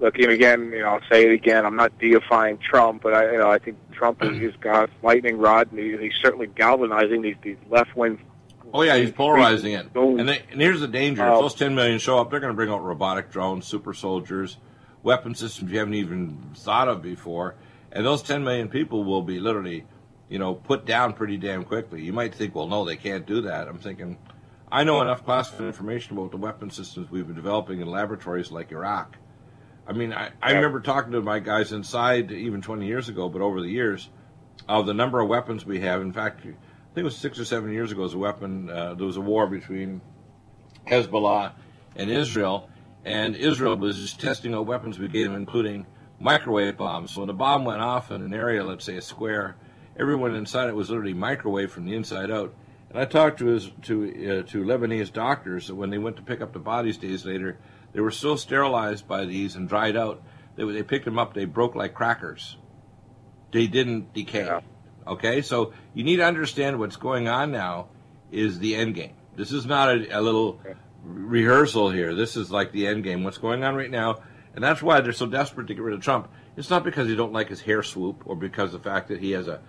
Look, 0.00 0.18
and 0.18 0.30
again, 0.30 0.72
you 0.72 0.80
know, 0.80 0.88
I'll 0.88 1.08
say 1.10 1.26
it 1.26 1.32
again. 1.32 1.66
I'm 1.66 1.76
not 1.76 1.92
deifying 1.98 2.56
Trump, 2.58 3.02
but 3.02 3.12
I, 3.12 3.32
you 3.32 3.38
know, 3.38 3.50
I 3.50 3.58
think 3.58 3.76
Trump 3.92 4.22
is, 4.22 4.30
mm-hmm. 4.30 4.46
is 4.46 4.54
God's 4.60 4.92
lightning 5.02 5.36
rod, 5.36 5.70
and 5.70 5.78
he, 5.78 5.96
he's 5.98 6.14
certainly 6.22 6.46
galvanizing 6.46 7.20
these 7.20 7.36
these 7.42 7.58
left 7.68 7.94
wing. 7.94 8.18
Oh 8.72 8.82
yeah, 8.82 8.96
he's 8.96 9.10
polarizing 9.10 9.74
it. 9.74 9.88
And, 9.94 10.28
they, 10.28 10.42
and 10.50 10.60
here's 10.60 10.80
the 10.80 10.88
danger: 10.88 11.22
Oh. 11.22 11.34
if 11.34 11.40
those 11.42 11.54
10 11.54 11.74
million 11.74 11.98
show 11.98 12.18
up, 12.18 12.30
they're 12.30 12.40
going 12.40 12.52
to 12.52 12.56
bring 12.56 12.70
out 12.70 12.82
robotic 12.82 13.30
drones, 13.30 13.66
super 13.66 13.92
soldiers, 13.92 14.56
weapon 15.02 15.34
systems 15.34 15.70
you 15.70 15.78
haven't 15.78 15.94
even 15.94 16.50
thought 16.56 16.88
of 16.88 17.02
before, 17.02 17.56
and 17.92 18.06
those 18.06 18.22
10 18.22 18.42
million 18.42 18.68
people 18.68 19.04
will 19.04 19.22
be 19.22 19.38
literally, 19.38 19.84
you 20.30 20.38
know, 20.38 20.54
put 20.54 20.86
down 20.86 21.12
pretty 21.12 21.36
damn 21.36 21.64
quickly. 21.64 22.02
You 22.02 22.14
might 22.14 22.34
think, 22.34 22.54
well, 22.54 22.68
no, 22.68 22.86
they 22.86 22.96
can't 22.96 23.26
do 23.26 23.42
that. 23.42 23.68
I'm 23.68 23.78
thinking, 23.78 24.16
I 24.72 24.84
know 24.84 25.02
enough 25.02 25.26
classified 25.26 25.66
information 25.66 26.16
about 26.16 26.30
the 26.30 26.38
weapon 26.38 26.70
systems 26.70 27.10
we've 27.10 27.26
been 27.26 27.36
developing 27.36 27.80
in 27.80 27.88
laboratories 27.88 28.50
like 28.50 28.72
Iraq. 28.72 29.16
I 29.90 29.92
mean, 29.92 30.12
I, 30.12 30.30
I 30.40 30.50
Yeah. 30.50 30.56
remember 30.56 30.80
talking 30.80 31.12
to 31.12 31.20
my 31.20 31.40
guys 31.40 31.72
inside 31.72 32.30
even 32.30 32.62
20 32.62 32.86
years 32.86 33.08
ago, 33.08 33.28
but 33.28 33.42
over 33.42 33.60
the 33.60 33.68
years, 33.68 34.08
of 34.68 34.86
the 34.86 34.94
number 34.94 35.20
of 35.20 35.28
weapons 35.28 35.66
we 35.66 35.80
have. 35.80 36.00
In 36.00 36.12
fact, 36.12 36.40
I 36.40 36.44
think 36.44 36.58
it 36.94 37.02
was 37.02 37.16
six 37.16 37.40
or 37.40 37.44
seven 37.44 37.72
years 37.72 37.90
ago, 37.90 38.02
was 38.02 38.14
a 38.14 38.18
weapon. 38.18 38.70
Uh, 38.70 38.94
there 38.94 39.06
was 39.06 39.16
a 39.16 39.20
war 39.20 39.48
between 39.48 40.00
Hezbollah 40.86 41.52
and 41.96 42.08
Israel, 42.08 42.70
and 43.04 43.34
Israel 43.34 43.76
was 43.76 43.96
just 43.98 44.20
testing 44.20 44.54
out 44.54 44.66
weapons 44.66 44.98
we 44.98 45.08
gave 45.08 45.26
them, 45.26 45.34
including 45.34 45.86
microwave 46.20 46.76
bombs. 46.76 47.12
So 47.12 47.20
when 47.20 47.26
the 47.28 47.34
bomb 47.34 47.64
went 47.64 47.80
off 47.80 48.12
in 48.12 48.22
an 48.22 48.32
area, 48.32 48.62
let's 48.62 48.84
say 48.84 48.96
a 48.96 49.02
square, 49.02 49.56
everyone 49.98 50.34
inside 50.36 50.68
it 50.68 50.76
was 50.76 50.88
literally 50.88 51.14
microwave 51.14 51.72
from 51.72 51.84
the 51.86 51.96
inside 51.96 52.30
out. 52.30 52.54
And 52.90 52.98
I 52.98 53.06
talked 53.06 53.38
to 53.38 53.46
his, 53.46 53.70
to 53.82 54.04
uh, 54.04 54.50
to 54.50 54.64
Lebanese 54.64 55.12
doctors 55.12 55.68
that 55.68 55.76
when 55.76 55.90
they 55.90 55.98
went 55.98 56.16
to 56.16 56.22
pick 56.22 56.40
up 56.40 56.52
the 56.52 56.58
bodies 56.58 56.96
days 56.98 57.24
later, 57.24 57.58
they 57.92 58.00
were 58.00 58.10
so 58.10 58.36
sterilized 58.36 59.06
by 59.06 59.24
these 59.24 59.56
and 59.56 59.68
dried 59.68 59.96
out. 59.96 60.22
They 60.56 60.64
they 60.64 60.82
picked 60.82 61.04
them 61.04 61.18
up, 61.18 61.34
they 61.34 61.44
broke 61.44 61.74
like 61.74 61.94
crackers. 61.94 62.56
They 63.52 63.66
didn't 63.66 64.12
decay. 64.14 64.44
Yeah. 64.44 64.60
Okay, 65.06 65.42
so 65.42 65.72
you 65.94 66.04
need 66.04 66.16
to 66.16 66.24
understand 66.24 66.78
what's 66.78 66.96
going 66.96 67.26
on 67.26 67.50
now 67.50 67.88
is 68.30 68.58
the 68.58 68.76
end 68.76 68.94
game. 68.94 69.14
This 69.36 69.50
is 69.50 69.66
not 69.66 69.88
a, 69.88 70.18
a 70.18 70.20
little 70.20 70.60
rehearsal 71.02 71.90
here. 71.90 72.14
This 72.14 72.36
is 72.36 72.50
like 72.50 72.72
the 72.72 72.86
end 72.86 73.04
game. 73.04 73.24
What's 73.24 73.38
going 73.38 73.64
on 73.64 73.74
right 73.74 73.90
now, 73.90 74.20
and 74.54 74.62
that's 74.62 74.82
why 74.82 75.00
they're 75.00 75.12
so 75.12 75.26
desperate 75.26 75.68
to 75.68 75.74
get 75.74 75.82
rid 75.82 75.94
of 75.94 76.02
Trump. 76.02 76.28
It's 76.56 76.70
not 76.70 76.84
because 76.84 77.08
they 77.08 77.14
don't 77.14 77.32
like 77.32 77.48
his 77.48 77.60
hair 77.60 77.82
swoop 77.82 78.22
or 78.26 78.36
because 78.36 78.74
of 78.74 78.82
the 78.82 78.90
fact 78.90 79.08
that 79.08 79.20
he 79.20 79.32
has 79.32 79.48
a, 79.48 79.60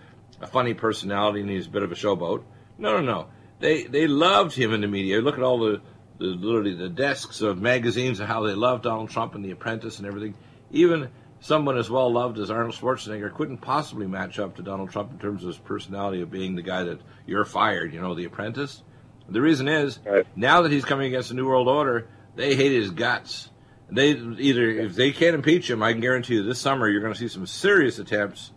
a 0.41 0.47
funny 0.47 0.73
personality 0.73 1.41
and 1.41 1.49
he's 1.49 1.67
a 1.67 1.69
bit 1.69 1.83
of 1.83 1.91
a 1.91 1.95
showboat. 1.95 2.43
No, 2.77 2.97
no, 2.97 3.01
no. 3.01 3.27
They 3.59 3.83
they 3.83 4.07
loved 4.07 4.53
him 4.53 4.73
in 4.73 4.81
the 4.81 4.87
media. 4.87 5.21
Look 5.21 5.35
at 5.35 5.43
all 5.43 5.59
the, 5.59 5.81
the 6.21 6.27
literally 6.27 6.75
the 6.75 6.89
desks 6.89 7.41
of 7.41 7.59
magazines 7.61 8.19
and 8.19 8.27
how 8.29 8.41
they 8.43 8.53
love 8.53 8.81
Donald 8.81 9.09
Trump 9.09 9.35
and 9.35 9.43
The 9.43 9.51
Apprentice 9.51 9.97
and 9.97 10.07
everything. 10.07 10.35
Even 10.71 11.09
someone 11.39 11.77
as 11.77 11.89
well 11.89 12.11
loved 12.11 12.37
as 12.37 12.51
Arnold 12.51 12.75
Schwarzenegger 12.75 13.33
couldn't 13.33 13.57
possibly 13.57 14.05
match 14.07 14.37
up 14.39 14.55
to 14.55 14.61
Donald 14.61 14.91
Trump 14.91 15.11
in 15.11 15.19
terms 15.19 15.43
of 15.43 15.47
his 15.47 15.57
personality 15.57 16.21
of 16.21 16.29
being 16.31 16.55
the 16.55 16.61
guy 16.61 16.83
that 16.83 16.99
you're 17.25 17.45
fired. 17.45 17.93
You 17.93 18.01
know, 18.01 18.13
The 18.13 18.25
Apprentice. 18.25 18.83
The 19.27 19.41
reason 19.41 19.67
is 19.67 19.99
Right. 20.05 20.25
now 20.35 20.61
that 20.61 20.71
he's 20.71 20.85
coming 20.85 21.07
against 21.07 21.29
the 21.29 21.35
New 21.35 21.47
World 21.47 21.67
Order, 21.67 22.07
they 22.35 22.55
hate 22.55 22.71
his 22.71 22.91
guts. 22.91 23.49
They 23.89 24.11
either 24.11 24.69
if 24.69 24.95
they 24.95 25.11
can't 25.11 25.35
impeach 25.35 25.69
him, 25.69 25.83
I 25.83 25.91
can 25.91 26.01
guarantee 26.01 26.35
you 26.35 26.43
this 26.43 26.59
summer 26.59 26.87
you're 26.87 27.01
going 27.01 27.13
to 27.13 27.19
see 27.19 27.27
some 27.27 27.45
serious 27.45 27.99
attempts 27.99 28.51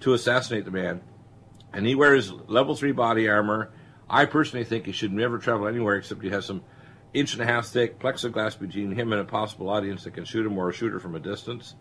to 0.00 0.12
assassinate 0.12 0.64
the 0.64 0.70
man. 0.70 1.00
And 1.72 1.86
he 1.86 1.94
wears 1.94 2.30
level 2.48 2.74
three 2.74 2.92
body 2.92 3.28
armor. 3.28 3.70
I 4.10 4.26
personally 4.26 4.64
think 4.64 4.84
he 4.84 4.92
should 4.92 5.12
never 5.12 5.38
travel 5.38 5.66
anywhere 5.66 5.96
except 5.96 6.22
he 6.22 6.28
has 6.30 6.44
some 6.44 6.62
inch 7.14 7.32
and 7.32 7.42
a 7.42 7.46
half 7.46 7.66
thick 7.66 7.98
plexiglass 7.98 8.58
between 8.58 8.92
him 8.92 9.12
and 9.12 9.20
a 9.20 9.24
possible 9.24 9.70
audience 9.70 10.04
that 10.04 10.14
can 10.14 10.24
shoot 10.24 10.44
him 10.44 10.58
or 10.58 10.68
a 10.68 10.72
shooter 10.72 11.00
from 11.00 11.14
a 11.14 11.20
distance. 11.20 11.74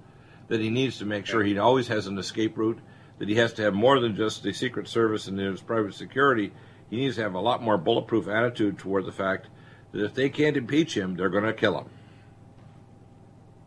That 0.48 0.62
he 0.62 0.70
needs 0.70 1.00
to 1.00 1.06
make 1.06 1.26
sure 1.26 1.44
he 1.44 1.58
always 1.58 1.88
has 1.88 2.08
an 2.08 2.18
escape 2.18 2.58
route. 2.58 2.80
That 3.20 3.30
he 3.30 3.36
has 3.36 3.54
to 3.54 3.64
have 3.64 3.74
more 3.74 4.00
than 4.00 4.16
just 4.16 4.44
the 4.44 4.54
Secret 4.54 4.88
Service 4.88 5.28
and 5.28 5.38
his 5.38 5.62
private 5.62 5.94
security. 5.94 6.54
He 6.90 6.98
needs 6.98 7.16
to 7.16 7.24
have 7.24 7.34
a 7.34 7.40
lot 7.40 7.62
more 7.62 7.78
bulletproof 7.78 8.28
attitude 8.28 8.78
toward 8.78 9.06
the 9.06 9.12
fact 9.12 9.48
that 9.92 10.04
if 10.04 10.14
they 10.14 10.30
can't 10.30 10.58
impeach 10.58 10.96
him, 10.96 11.16
they're 11.16 11.30
going 11.30 11.44
to 11.44 11.54
kill 11.54 11.78
him. 11.78 11.90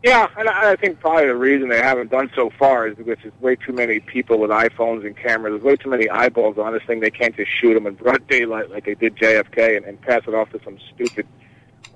Yeah, 0.03 0.27
and 0.37 0.47
I 0.47 0.75
think 0.75 0.99
probably 0.99 1.25
the 1.25 1.35
reason 1.35 1.69
they 1.69 1.81
haven't 1.81 2.11
done 2.11 2.29
so 2.35 2.51
far 2.59 2.87
is 2.87 2.95
because 2.95 3.17
there's 3.23 3.41
way 3.41 3.55
too 3.55 3.73
many 3.73 3.99
people 3.99 4.37
with 4.37 4.51
iPhones 4.51 5.05
and 5.05 5.17
cameras. 5.17 5.53
There's 5.53 5.63
way 5.63 5.75
too 5.75 5.89
many 5.89 6.07
eyeballs 6.07 6.57
on 6.59 6.73
this 6.73 6.83
thing. 6.83 6.99
They 6.99 7.09
can't 7.09 7.35
just 7.35 7.51
shoot 7.51 7.73
them 7.73 7.87
in 7.87 7.95
broad 7.95 8.27
daylight 8.27 8.69
like 8.69 8.85
they 8.85 8.93
did 8.93 9.15
JFK 9.15 9.77
and, 9.77 9.85
and 9.85 9.99
pass 9.99 10.21
it 10.27 10.35
off 10.35 10.51
to 10.51 10.61
some 10.63 10.77
stupid, 10.93 11.27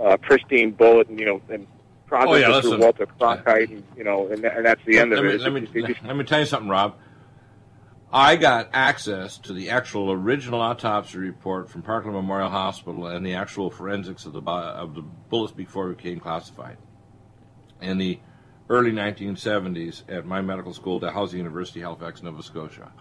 uh, 0.02 0.18
pristine 0.18 0.72
bullet 0.72 1.08
and 1.10 1.20
you 1.20 1.26
know 1.26 1.42
and 1.50 1.68
process 2.08 2.30
Oh, 2.30 2.36
yeah, 2.36 2.58
it 2.58 2.62
through 2.62 2.80
Walter 2.80 3.06
Cronkite 3.06 3.70
and 3.72 3.84
you 3.96 4.04
know 4.04 4.28
and, 4.28 4.44
and 4.44 4.66
that's 4.66 4.82
the 4.86 5.00
end 5.00 5.12
let 5.12 5.20
of 5.20 5.26
me, 5.26 5.32
it. 5.32 5.42
Let 5.42 5.54
me, 5.54 5.62
just- 5.62 6.04
let 6.04 6.16
me 6.16 6.24
tell 6.24 6.40
you 6.40 6.46
something, 6.46 6.70
Rob. 6.70 6.96
I 8.14 8.36
got 8.36 8.70
access 8.74 9.38
to 9.40 9.54
the 9.54 9.70
actual 9.70 10.12
original 10.12 10.60
autopsy 10.60 11.18
report 11.18 11.70
from 11.70 11.82
Parkland 11.82 12.14
Memorial 12.18 12.50
Hospital 12.50 13.08
and 13.08 13.26
the 13.26 13.36
actual 13.36 13.70
forensics 13.72 14.26
of 14.26 14.34
the 14.34 14.42
of 14.42 14.96
the 14.96 15.02
bullets 15.02 15.54
before 15.54 15.90
it 15.90 15.98
became 15.98 16.20
classified. 16.20 16.78
In 17.80 17.98
the 17.98 18.20
early 18.70 18.92
1970s, 18.92 20.04
at 20.10 20.26
my 20.26 20.42
medical 20.42 20.74
school, 20.74 21.00
Dalhousie 21.00 21.38
University, 21.38 21.80
Halifax, 21.80 22.22
Nova 22.22 22.44
Scotia, 22.44 22.92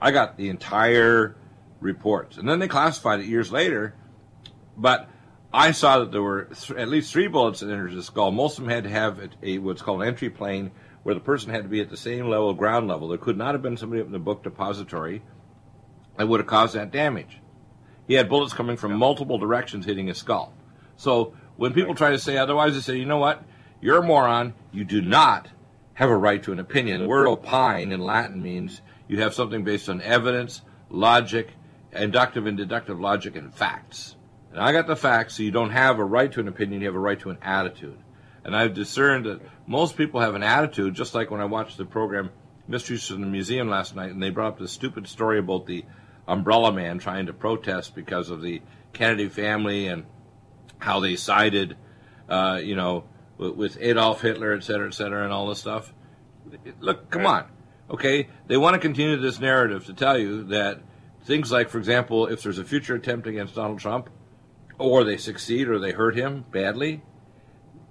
I 0.00 0.10
got 0.10 0.36
the 0.36 0.50
entire 0.50 1.34
reports. 1.80 2.36
And 2.36 2.46
then 2.48 2.58
they 2.58 2.68
classified 2.68 3.20
it 3.20 3.26
years 3.26 3.50
later. 3.50 3.94
But 4.76 5.08
I 5.52 5.70
saw 5.70 6.00
that 6.00 6.12
there 6.12 6.22
were 6.22 6.44
th- 6.44 6.78
at 6.78 6.88
least 6.88 7.12
three 7.12 7.26
bullets 7.26 7.60
that 7.60 7.70
entered 7.70 7.94
the 7.94 8.02
skull. 8.02 8.30
Most 8.30 8.58
of 8.58 8.64
them 8.64 8.72
had 8.72 8.84
to 8.84 8.90
have 8.90 9.18
a, 9.18 9.28
a, 9.42 9.58
what's 9.58 9.80
called 9.80 10.02
an 10.02 10.08
entry 10.08 10.28
plane, 10.28 10.70
where 11.02 11.14
the 11.14 11.20
person 11.20 11.50
had 11.50 11.62
to 11.62 11.68
be 11.68 11.80
at 11.80 11.88
the 11.88 11.96
same 11.96 12.28
level, 12.28 12.52
ground 12.52 12.86
level. 12.86 13.08
There 13.08 13.18
could 13.18 13.38
not 13.38 13.54
have 13.54 13.62
been 13.62 13.78
somebody 13.78 14.02
up 14.02 14.06
in 14.06 14.12
the 14.12 14.18
book 14.18 14.42
depository 14.42 15.22
that 16.18 16.28
would 16.28 16.40
have 16.40 16.46
caused 16.46 16.74
that 16.74 16.90
damage. 16.90 17.40
He 18.06 18.14
had 18.14 18.28
bullets 18.28 18.52
coming 18.52 18.76
from 18.76 18.92
multiple 18.96 19.38
directions 19.38 19.86
hitting 19.86 20.08
his 20.08 20.18
skull. 20.18 20.52
So 20.96 21.34
when 21.56 21.72
people 21.72 21.94
try 21.94 22.10
to 22.10 22.18
say 22.18 22.36
otherwise, 22.36 22.74
they 22.74 22.80
say, 22.80 22.98
you 22.98 23.06
know 23.06 23.18
what? 23.18 23.42
You're 23.80 23.98
a 23.98 24.06
moron. 24.06 24.54
You 24.72 24.84
do 24.84 25.00
not 25.00 25.48
have 25.94 26.10
a 26.10 26.16
right 26.16 26.42
to 26.42 26.52
an 26.52 26.58
opinion. 26.58 27.02
The 27.02 27.08
word 27.08 27.26
opine 27.26 27.92
in 27.92 28.00
Latin 28.00 28.42
means 28.42 28.82
you 29.08 29.20
have 29.22 29.34
something 29.34 29.64
based 29.64 29.88
on 29.88 30.02
evidence, 30.02 30.62
logic, 30.90 31.54
inductive 31.92 32.46
and 32.46 32.56
deductive 32.56 33.00
logic, 33.00 33.34
and 33.34 33.54
facts. 33.54 34.16
And 34.58 34.66
I 34.66 34.72
got 34.72 34.88
the 34.88 34.96
facts, 34.96 35.36
so 35.36 35.44
you 35.44 35.52
don't 35.52 35.70
have 35.70 36.00
a 36.00 36.04
right 36.04 36.32
to 36.32 36.40
an 36.40 36.48
opinion, 36.48 36.80
you 36.80 36.88
have 36.88 36.96
a 36.96 36.98
right 36.98 37.20
to 37.20 37.30
an 37.30 37.38
attitude. 37.42 37.96
And 38.42 38.56
I've 38.56 38.74
discerned 38.74 39.26
that 39.26 39.40
most 39.68 39.96
people 39.96 40.20
have 40.20 40.34
an 40.34 40.42
attitude, 40.42 40.94
just 40.94 41.14
like 41.14 41.30
when 41.30 41.40
I 41.40 41.44
watched 41.44 41.78
the 41.78 41.84
program 41.84 42.30
Mysteries 42.66 43.06
from 43.06 43.20
the 43.20 43.28
Museum 43.28 43.68
last 43.68 43.94
night, 43.94 44.10
and 44.10 44.20
they 44.20 44.30
brought 44.30 44.54
up 44.54 44.58
this 44.58 44.72
stupid 44.72 45.06
story 45.06 45.38
about 45.38 45.66
the 45.66 45.84
umbrella 46.26 46.72
man 46.72 46.98
trying 46.98 47.26
to 47.26 47.32
protest 47.32 47.94
because 47.94 48.30
of 48.30 48.42
the 48.42 48.60
Kennedy 48.92 49.28
family 49.28 49.86
and 49.86 50.06
how 50.78 50.98
they 50.98 51.14
sided, 51.14 51.76
uh, 52.28 52.58
you 52.60 52.74
know, 52.74 53.04
with, 53.36 53.54
with 53.54 53.78
Adolf 53.80 54.22
Hitler, 54.22 54.54
et 54.54 54.64
cetera, 54.64 54.88
et 54.88 54.94
cetera, 54.94 55.22
and 55.22 55.32
all 55.32 55.46
this 55.46 55.60
stuff. 55.60 55.94
Look, 56.80 57.10
come 57.10 57.26
on. 57.26 57.44
Okay, 57.88 58.28
they 58.48 58.56
want 58.56 58.74
to 58.74 58.80
continue 58.80 59.18
this 59.18 59.38
narrative 59.38 59.86
to 59.86 59.92
tell 59.92 60.18
you 60.18 60.42
that 60.46 60.80
things 61.22 61.52
like, 61.52 61.68
for 61.68 61.78
example, 61.78 62.26
if 62.26 62.42
there's 62.42 62.58
a 62.58 62.64
future 62.64 62.96
attempt 62.96 63.28
against 63.28 63.54
Donald 63.54 63.78
Trump, 63.78 64.10
or 64.78 65.04
they 65.04 65.16
succeed 65.16 65.68
or 65.68 65.78
they 65.78 65.92
hurt 65.92 66.16
him 66.16 66.44
badly, 66.50 67.02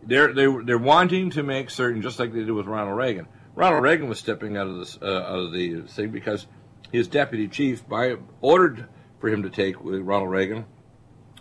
they're 0.04 0.34
they're 0.34 0.64
they're 0.64 0.78
wanting 0.78 1.30
to 1.32 1.44
make 1.44 1.70
certain, 1.70 2.02
just 2.02 2.20
like 2.20 2.34
they 2.34 2.40
did 2.40 2.52
with 2.52 2.66
Ronald 2.66 2.98
Reagan. 2.98 3.28
Ronald 3.56 3.84
Reagan 3.84 4.08
was 4.08 4.20
stepping 4.20 4.56
out 4.56 4.68
of 4.68 4.78
this 4.78 4.98
uh, 5.02 5.06
out 5.06 5.40
of 5.40 5.52
the 5.52 5.82
thing 5.82 6.12
because 6.12 6.48
his 6.92 7.08
deputy 7.08 7.48
chief, 7.48 7.88
by 7.88 8.16
ordered 8.42 8.88
for 9.20 9.30
him 9.30 9.44
to 9.44 9.50
take 9.50 9.84
with 9.84 10.02
Ronald 10.02 10.32
Reagan, 10.32 10.66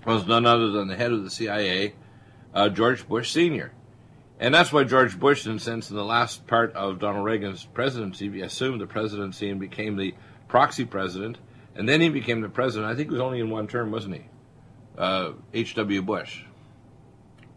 was 0.05 0.26
none 0.26 0.47
other 0.47 0.70
than 0.70 0.88
the 0.88 0.97
head 0.97 1.12
of 1.12 1.22
the 1.22 1.30
CIA, 1.30 1.94
uh, 2.55 2.68
George 2.68 3.07
Bush 3.09 3.30
Senior. 3.30 3.72
And 4.38 4.55
that's 4.55 4.72
why 4.72 4.84
George 4.84 5.18
Bush, 5.18 5.47
in 5.47 5.57
a 5.57 5.59
sense, 5.59 5.88
in 5.88 5.97
the 5.97 6.05
last 6.05 6.47
part 6.47 6.74
of 6.74 6.99
Donald 6.99 7.24
Reagan's 7.24 7.64
presidency, 7.64 8.40
assumed 8.42 8.80
the 8.80 8.86
presidency 8.86 9.49
and 9.49 9.59
became 9.59 9.97
the 9.97 10.14
proxy 10.49 10.84
president. 10.84 11.38
And 11.74 11.88
then 11.88 12.01
he 12.01 12.09
became 12.11 12.42
the 12.42 12.49
president. 12.49 12.90
I 12.90 12.94
think 12.94 13.09
it 13.09 13.12
was 13.12 13.20
only 13.20 13.40
in 13.40 13.51
one 13.51 13.66
term, 13.66 13.90
wasn't 13.90 14.16
he? 14.16 14.26
Uh, 14.97 15.32
H.W. 15.53 16.03
Bush, 16.03 16.42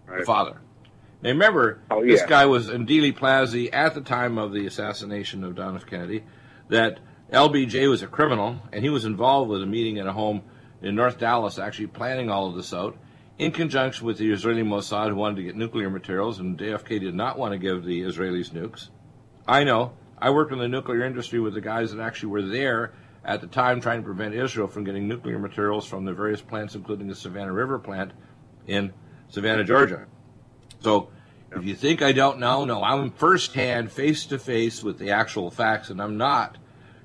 Right. 0.06 0.20
the 0.20 0.26
father. 0.26 0.62
Now 1.22 1.30
remember, 1.30 1.80
Oh, 1.92 2.04
this 2.06 2.24
guy 2.24 2.46
was 2.46 2.70
in 2.70 2.86
Dealey 2.86 3.16
Plaza 3.16 3.74
at 3.74 3.94
the 3.94 4.02
time 4.02 4.38
of 4.38 4.54
the 4.54 4.66
assassination 4.66 5.44
of 5.44 5.56
John 5.56 5.76
F. 5.76 5.86
Kennedy, 5.86 6.24
that 6.70 7.00
LBJ 7.32 7.90
was 7.90 8.02
a 8.02 8.08
criminal, 8.08 8.58
and 8.72 8.84
he 8.84 8.90
was 8.90 9.06
involved 9.06 9.50
with 9.52 9.62
a 9.62 9.66
meeting 9.66 10.00
at 10.00 10.08
a 10.08 10.12
home 10.14 10.42
in 10.82 10.96
North 10.96 11.20
Dallas, 11.20 11.60
actually 11.60 11.88
planning 11.88 12.30
all 12.30 12.48
of 12.50 12.56
this 12.56 12.74
out, 12.74 12.98
in 13.38 13.52
conjunction 13.52 14.06
with 14.06 14.18
the 14.18 14.32
Israeli 14.32 14.64
Mossad, 14.64 15.10
who 15.10 15.16
wanted 15.16 15.38
to 15.38 15.44
get 15.44 15.56
nuclear 15.56 15.90
materials, 15.90 16.40
and 16.40 16.58
JFK 16.58 17.00
did 17.00 17.14
not 17.16 17.38
want 17.38 17.52
to 17.54 17.58
give 17.58 17.84
the 17.86 18.02
Israelis 18.02 18.50
nukes. 18.52 18.90
I 19.48 19.64
know. 19.64 19.94
I 20.18 20.32
worked 20.32 20.52
in 20.52 20.60
the 20.60 20.68
nuclear 20.68 21.04
industry 21.04 21.40
with 21.40 21.54
the 21.54 21.62
guys 21.62 21.94
that 21.94 22.02
actually 22.02 22.30
were 22.30 22.42
there 22.42 22.94
at 23.24 23.42
the 23.42 23.48
time 23.48 23.82
trying 23.82 24.00
to 24.00 24.06
prevent 24.06 24.34
Israel 24.34 24.68
from 24.68 24.84
getting 24.84 25.08
nuclear 25.08 25.40
materials 25.40 25.86
from 25.86 26.06
the 26.06 26.14
various 26.14 26.42
plants, 26.42 26.76
including 26.76 27.08
the 27.08 27.16
Savannah 27.16 27.54
River 27.54 27.80
plant 27.80 28.12
in 28.68 28.94
Savannah, 29.30 29.64
Georgia. 29.64 30.06
So 30.82 31.10
if 31.52 31.66
you 31.66 31.76
think 31.76 32.02
I 32.02 32.12
don't 32.12 32.40
know, 32.40 32.66
no, 32.66 32.84
I'm 32.84 33.12
firsthand, 33.12 33.92
face 33.92 34.26
to 34.28 34.40
face 34.40 34.84
with 34.84 35.00
the 35.00 35.12
actual 35.12 35.52
facts, 35.52 35.90
and 35.90 36.02
I'm 36.02 36.18
not 36.18 36.58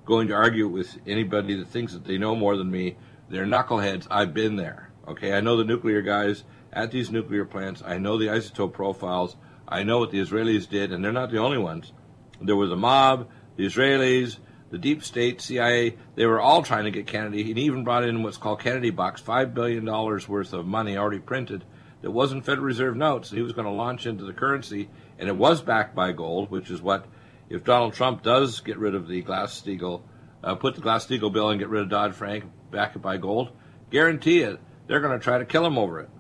going 0.05 0.29
to 0.29 0.35
argue 0.35 0.69
with 0.69 0.99
anybody 1.07 1.57
that 1.57 1.69
thinks 1.69 1.93
that 1.95 2.05
they 2.05 2.19
know 2.19 2.37
more 2.37 2.57
than 2.57 2.71
me. 2.71 2.97
They're 3.29 3.47
knuckleheads. 3.47 4.07
I've 4.11 4.35
been 4.35 4.57
there. 4.57 4.91
Okay, 5.09 5.33
I 5.33 5.41
know 5.41 5.57
the 5.57 5.65
nuclear 5.65 6.03
guys 6.03 6.45
at 6.73 6.91
these 6.91 7.11
nuclear 7.11 7.45
plants. 7.45 7.83
I 7.85 7.99
know 7.99 8.19
the 8.19 8.27
isotope 8.27 8.73
profiles. 8.73 9.37
I 9.67 9.83
know 9.83 9.99
what 9.99 10.11
the 10.11 10.21
Israelis 10.21 10.69
did, 10.69 10.93
and 10.93 11.03
they're 11.03 11.13
not 11.13 11.31
the 11.31 11.39
only 11.39 11.59
ones. 11.59 11.93
There 12.41 12.57
was 12.57 12.71
a 12.71 12.77
mob, 12.77 13.29
the 13.57 13.67
Israelis, 13.67 14.39
the 14.75 14.79
deep 14.79 15.05
state, 15.05 15.41
CIA. 15.41 15.97
They 16.17 16.27
were 16.27 16.41
all 16.41 16.65
trying 16.65 16.83
to 16.83 16.91
get 16.91 17.07
Kennedy. 17.07 17.45
He 17.45 17.53
even 17.53 17.85
brought 17.85 18.03
in 18.03 18.25
what's 18.25 18.39
called 18.39 18.59
Kennedy 18.59 18.91
Box, 18.91 19.21
five 19.21 19.55
billion 19.55 19.85
dollars 19.85 20.29
worth 20.29 20.53
of 20.53 20.67
money 20.67 20.97
already 20.97 21.21
printed 21.21 21.63
that 22.03 22.11
wasn't 22.11 22.45
Federal 22.45 22.67
Reserve 22.67 22.97
notes. 22.97 23.31
He 23.31 23.41
was 23.41 23.53
going 23.53 23.69
to 23.69 23.73
launch 23.73 24.05
into 24.05 24.25
the 24.25 24.33
currency, 24.33 24.89
and 25.17 25.29
it 25.29 25.37
was 25.37 25.63
backed 25.63 25.95
by 25.95 26.11
gold, 26.11 26.51
which 26.51 26.73
is 26.73 26.83
what, 26.83 27.07
if 27.49 27.63
Donald 27.63 27.95
Trump 27.95 28.25
does 28.25 28.63
get 28.63 28.77
rid 28.77 28.97
of 28.97 29.07
the 29.07 29.23
Glass-Steagall, 29.23 30.03
uh, 30.43 30.57
put 30.57 30.75
the 30.75 30.81
Glass-Steagall 30.81 31.33
bill 31.33 31.51
and 31.51 31.61
get 31.61 31.69
rid 31.69 31.83
of 31.83 31.89
Dodd-Frank, 31.89 32.43
back 32.73 32.97
it 32.97 32.99
by 32.99 33.17
gold, 33.17 33.53
guarantee 33.93 34.41
it, 34.41 34.59
they're 34.89 35.01
going 35.01 35.17
to 35.17 35.23
try 35.23 35.39
to 35.39 35.45
kill 35.45 35.65
him 35.65 35.79
over 35.79 36.01
it. 36.01 36.11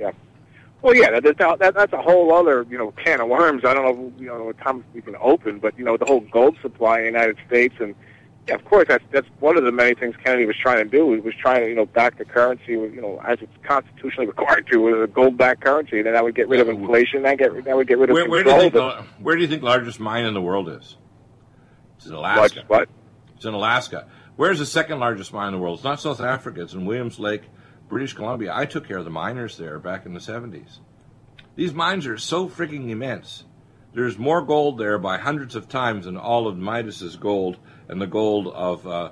Yeah. 0.00 0.12
Well, 0.84 0.94
yeah, 0.94 1.18
that, 1.18 1.38
that, 1.38 1.58
that, 1.60 1.74
that's 1.74 1.92
a 1.94 2.02
whole 2.02 2.30
other, 2.34 2.66
you 2.68 2.76
know, 2.76 2.92
can 2.92 3.18
of 3.18 3.28
worms. 3.28 3.64
I 3.64 3.72
don't 3.72 3.84
know, 3.84 4.12
you 4.18 4.26
know, 4.26 4.44
what 4.44 4.58
time 4.58 4.84
we 4.92 5.00
can 5.00 5.16
open, 5.18 5.58
but 5.58 5.78
you 5.78 5.84
know, 5.84 5.96
the 5.96 6.04
whole 6.04 6.20
gold 6.20 6.58
supply 6.60 6.98
in 6.98 7.04
the 7.04 7.10
United 7.10 7.38
States, 7.46 7.74
and 7.80 7.94
yeah, 8.46 8.56
of 8.56 8.66
course, 8.66 8.84
that's 8.86 9.02
that's 9.10 9.26
one 9.40 9.56
of 9.56 9.64
the 9.64 9.72
many 9.72 9.94
things 9.94 10.14
Kennedy 10.22 10.44
was 10.44 10.56
trying 10.56 10.84
to 10.84 10.84
do. 10.84 11.14
He 11.14 11.20
was 11.20 11.32
trying 11.40 11.62
to, 11.62 11.68
you 11.70 11.74
know, 11.74 11.86
back 11.86 12.18
the 12.18 12.26
currency, 12.26 12.72
you 12.72 13.00
know, 13.00 13.18
as 13.26 13.38
it's 13.40 13.50
constitutionally 13.62 14.26
required 14.36 14.66
to, 14.72 14.76
with 14.76 15.02
a 15.02 15.06
gold-backed 15.06 15.64
currency. 15.64 15.96
And 15.96 16.06
then 16.06 16.12
that 16.12 16.22
would 16.22 16.34
get 16.34 16.48
rid 16.48 16.60
of 16.60 16.68
inflation. 16.68 17.22
That 17.22 17.38
get 17.38 17.64
that 17.64 17.74
would 17.74 17.88
get 17.88 17.96
rid 17.96 18.10
of 18.10 18.14
Where, 18.14 18.28
where, 18.28 18.44
do 18.44 18.50
you 18.50 18.58
think 18.58 18.74
the, 18.74 19.04
where 19.20 19.36
do 19.36 19.40
you 19.40 19.48
think 19.48 19.62
largest 19.62 20.00
mine 20.00 20.26
in 20.26 20.34
the 20.34 20.42
world 20.42 20.68
is? 20.68 20.98
It's 21.96 22.04
in 22.04 22.12
Alaska. 22.12 22.64
what? 22.66 22.90
It's 23.36 23.46
in 23.46 23.54
Alaska. 23.54 24.06
Where's 24.36 24.58
the 24.58 24.66
second 24.66 25.00
largest 25.00 25.32
mine 25.32 25.48
in 25.48 25.54
the 25.54 25.60
world? 25.60 25.78
It's 25.78 25.84
not 25.84 26.00
South 26.00 26.20
Africa. 26.20 26.60
It's 26.60 26.74
in 26.74 26.84
Williams 26.84 27.18
Lake, 27.18 27.44
British 27.88 28.14
Columbia. 28.14 28.52
I 28.54 28.66
took 28.66 28.86
care 28.86 28.98
of 28.98 29.04
the 29.04 29.10
miners 29.10 29.56
there 29.56 29.78
back 29.78 30.06
in 30.06 30.14
the 30.14 30.20
70s. 30.20 30.78
These 31.56 31.74
mines 31.74 32.06
are 32.06 32.18
so 32.18 32.48
freaking 32.48 32.90
immense. 32.90 33.44
There's 33.92 34.18
more 34.18 34.42
gold 34.42 34.78
there 34.78 34.98
by 34.98 35.18
hundreds 35.18 35.54
of 35.54 35.68
times 35.68 36.06
than 36.06 36.16
all 36.16 36.48
of 36.48 36.56
Midas's 36.56 37.16
gold 37.16 37.58
and 37.88 38.00
the 38.00 38.06
gold 38.08 38.48
of 38.48 38.86
uh, 38.86 39.10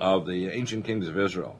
of 0.00 0.26
the 0.26 0.48
ancient 0.48 0.84
kings 0.84 1.08
of 1.08 1.18
Israel. 1.18 1.58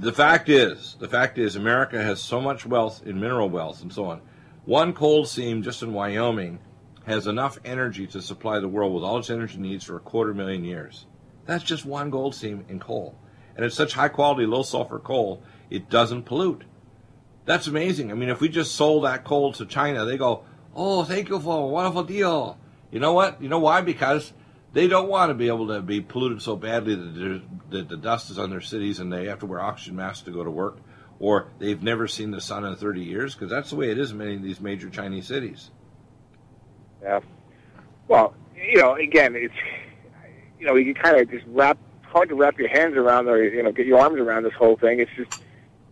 The 0.00 0.12
fact 0.12 0.48
is, 0.48 0.96
the 0.98 1.08
fact 1.08 1.38
is, 1.38 1.56
America 1.56 2.02
has 2.02 2.20
so 2.20 2.40
much 2.40 2.66
wealth 2.66 3.02
in 3.06 3.20
mineral 3.20 3.48
wealth 3.48 3.82
and 3.82 3.92
so 3.92 4.06
on. 4.06 4.22
One 4.64 4.92
coal 4.92 5.24
seam 5.24 5.62
just 5.62 5.82
in 5.82 5.92
Wyoming 5.92 6.60
has 7.04 7.26
enough 7.26 7.58
energy 7.64 8.06
to 8.08 8.22
supply 8.22 8.60
the 8.60 8.68
world 8.68 8.94
with 8.94 9.02
all 9.02 9.18
its 9.18 9.30
energy 9.30 9.58
needs 9.58 9.84
for 9.84 9.96
a 9.96 10.00
quarter 10.00 10.34
million 10.34 10.64
years. 10.64 11.06
That's 11.46 11.64
just 11.64 11.84
one 11.84 12.10
gold 12.10 12.34
seam 12.34 12.64
in 12.68 12.78
coal. 12.78 13.18
And 13.56 13.64
it's 13.64 13.76
such 13.76 13.94
high 13.94 14.08
quality, 14.08 14.46
low 14.46 14.62
sulfur 14.62 14.98
coal, 14.98 15.42
it 15.70 15.88
doesn't 15.90 16.24
pollute. 16.24 16.64
That's 17.44 17.66
amazing. 17.66 18.10
I 18.10 18.14
mean, 18.14 18.28
if 18.28 18.40
we 18.40 18.48
just 18.48 18.74
sold 18.74 19.04
that 19.04 19.24
coal 19.24 19.52
to 19.54 19.66
China, 19.66 20.04
they 20.04 20.16
go, 20.16 20.44
oh, 20.74 21.04
thank 21.04 21.28
you 21.28 21.40
for 21.40 21.64
a 21.64 21.66
wonderful 21.66 22.04
deal. 22.04 22.58
You 22.90 23.00
know 23.00 23.12
what? 23.12 23.42
You 23.42 23.48
know 23.48 23.58
why? 23.58 23.80
Because 23.80 24.32
they 24.72 24.86
don't 24.86 25.08
want 25.08 25.30
to 25.30 25.34
be 25.34 25.48
able 25.48 25.68
to 25.68 25.80
be 25.80 26.00
polluted 26.00 26.40
so 26.42 26.56
badly 26.56 26.94
that, 26.94 27.42
that 27.70 27.88
the 27.88 27.96
dust 27.96 28.30
is 28.30 28.38
on 28.38 28.50
their 28.50 28.60
cities 28.60 29.00
and 29.00 29.12
they 29.12 29.26
have 29.26 29.40
to 29.40 29.46
wear 29.46 29.60
oxygen 29.60 29.96
masks 29.96 30.22
to 30.24 30.30
go 30.30 30.44
to 30.44 30.50
work, 30.50 30.78
or 31.18 31.48
they've 31.58 31.82
never 31.82 32.06
seen 32.06 32.30
the 32.30 32.40
sun 32.40 32.64
in 32.64 32.76
30 32.76 33.00
years, 33.00 33.34
because 33.34 33.50
that's 33.50 33.70
the 33.70 33.76
way 33.76 33.90
it 33.90 33.98
is 33.98 34.12
in 34.12 34.18
many 34.18 34.36
of 34.36 34.42
these 34.42 34.60
major 34.60 34.88
Chinese 34.88 35.26
cities. 35.26 35.70
Yeah. 37.02 37.20
Well, 38.08 38.34
you 38.54 38.78
know, 38.78 38.94
again, 38.94 39.34
it's 39.34 39.54
you 40.58 40.66
know, 40.66 40.76
you 40.76 40.94
can 40.94 41.02
kind 41.02 41.20
of 41.20 41.28
just 41.28 41.44
wrap 41.48 41.76
hard 42.12 42.28
to 42.28 42.34
wrap 42.34 42.58
your 42.58 42.68
hands 42.68 42.96
around 42.96 43.28
or 43.28 43.42
you 43.42 43.62
know 43.62 43.72
get 43.72 43.86
your 43.86 43.98
arms 44.00 44.20
around 44.20 44.44
this 44.44 44.54
whole 44.54 44.76
thing. 44.76 45.00
It's 45.00 45.10
just 45.16 45.42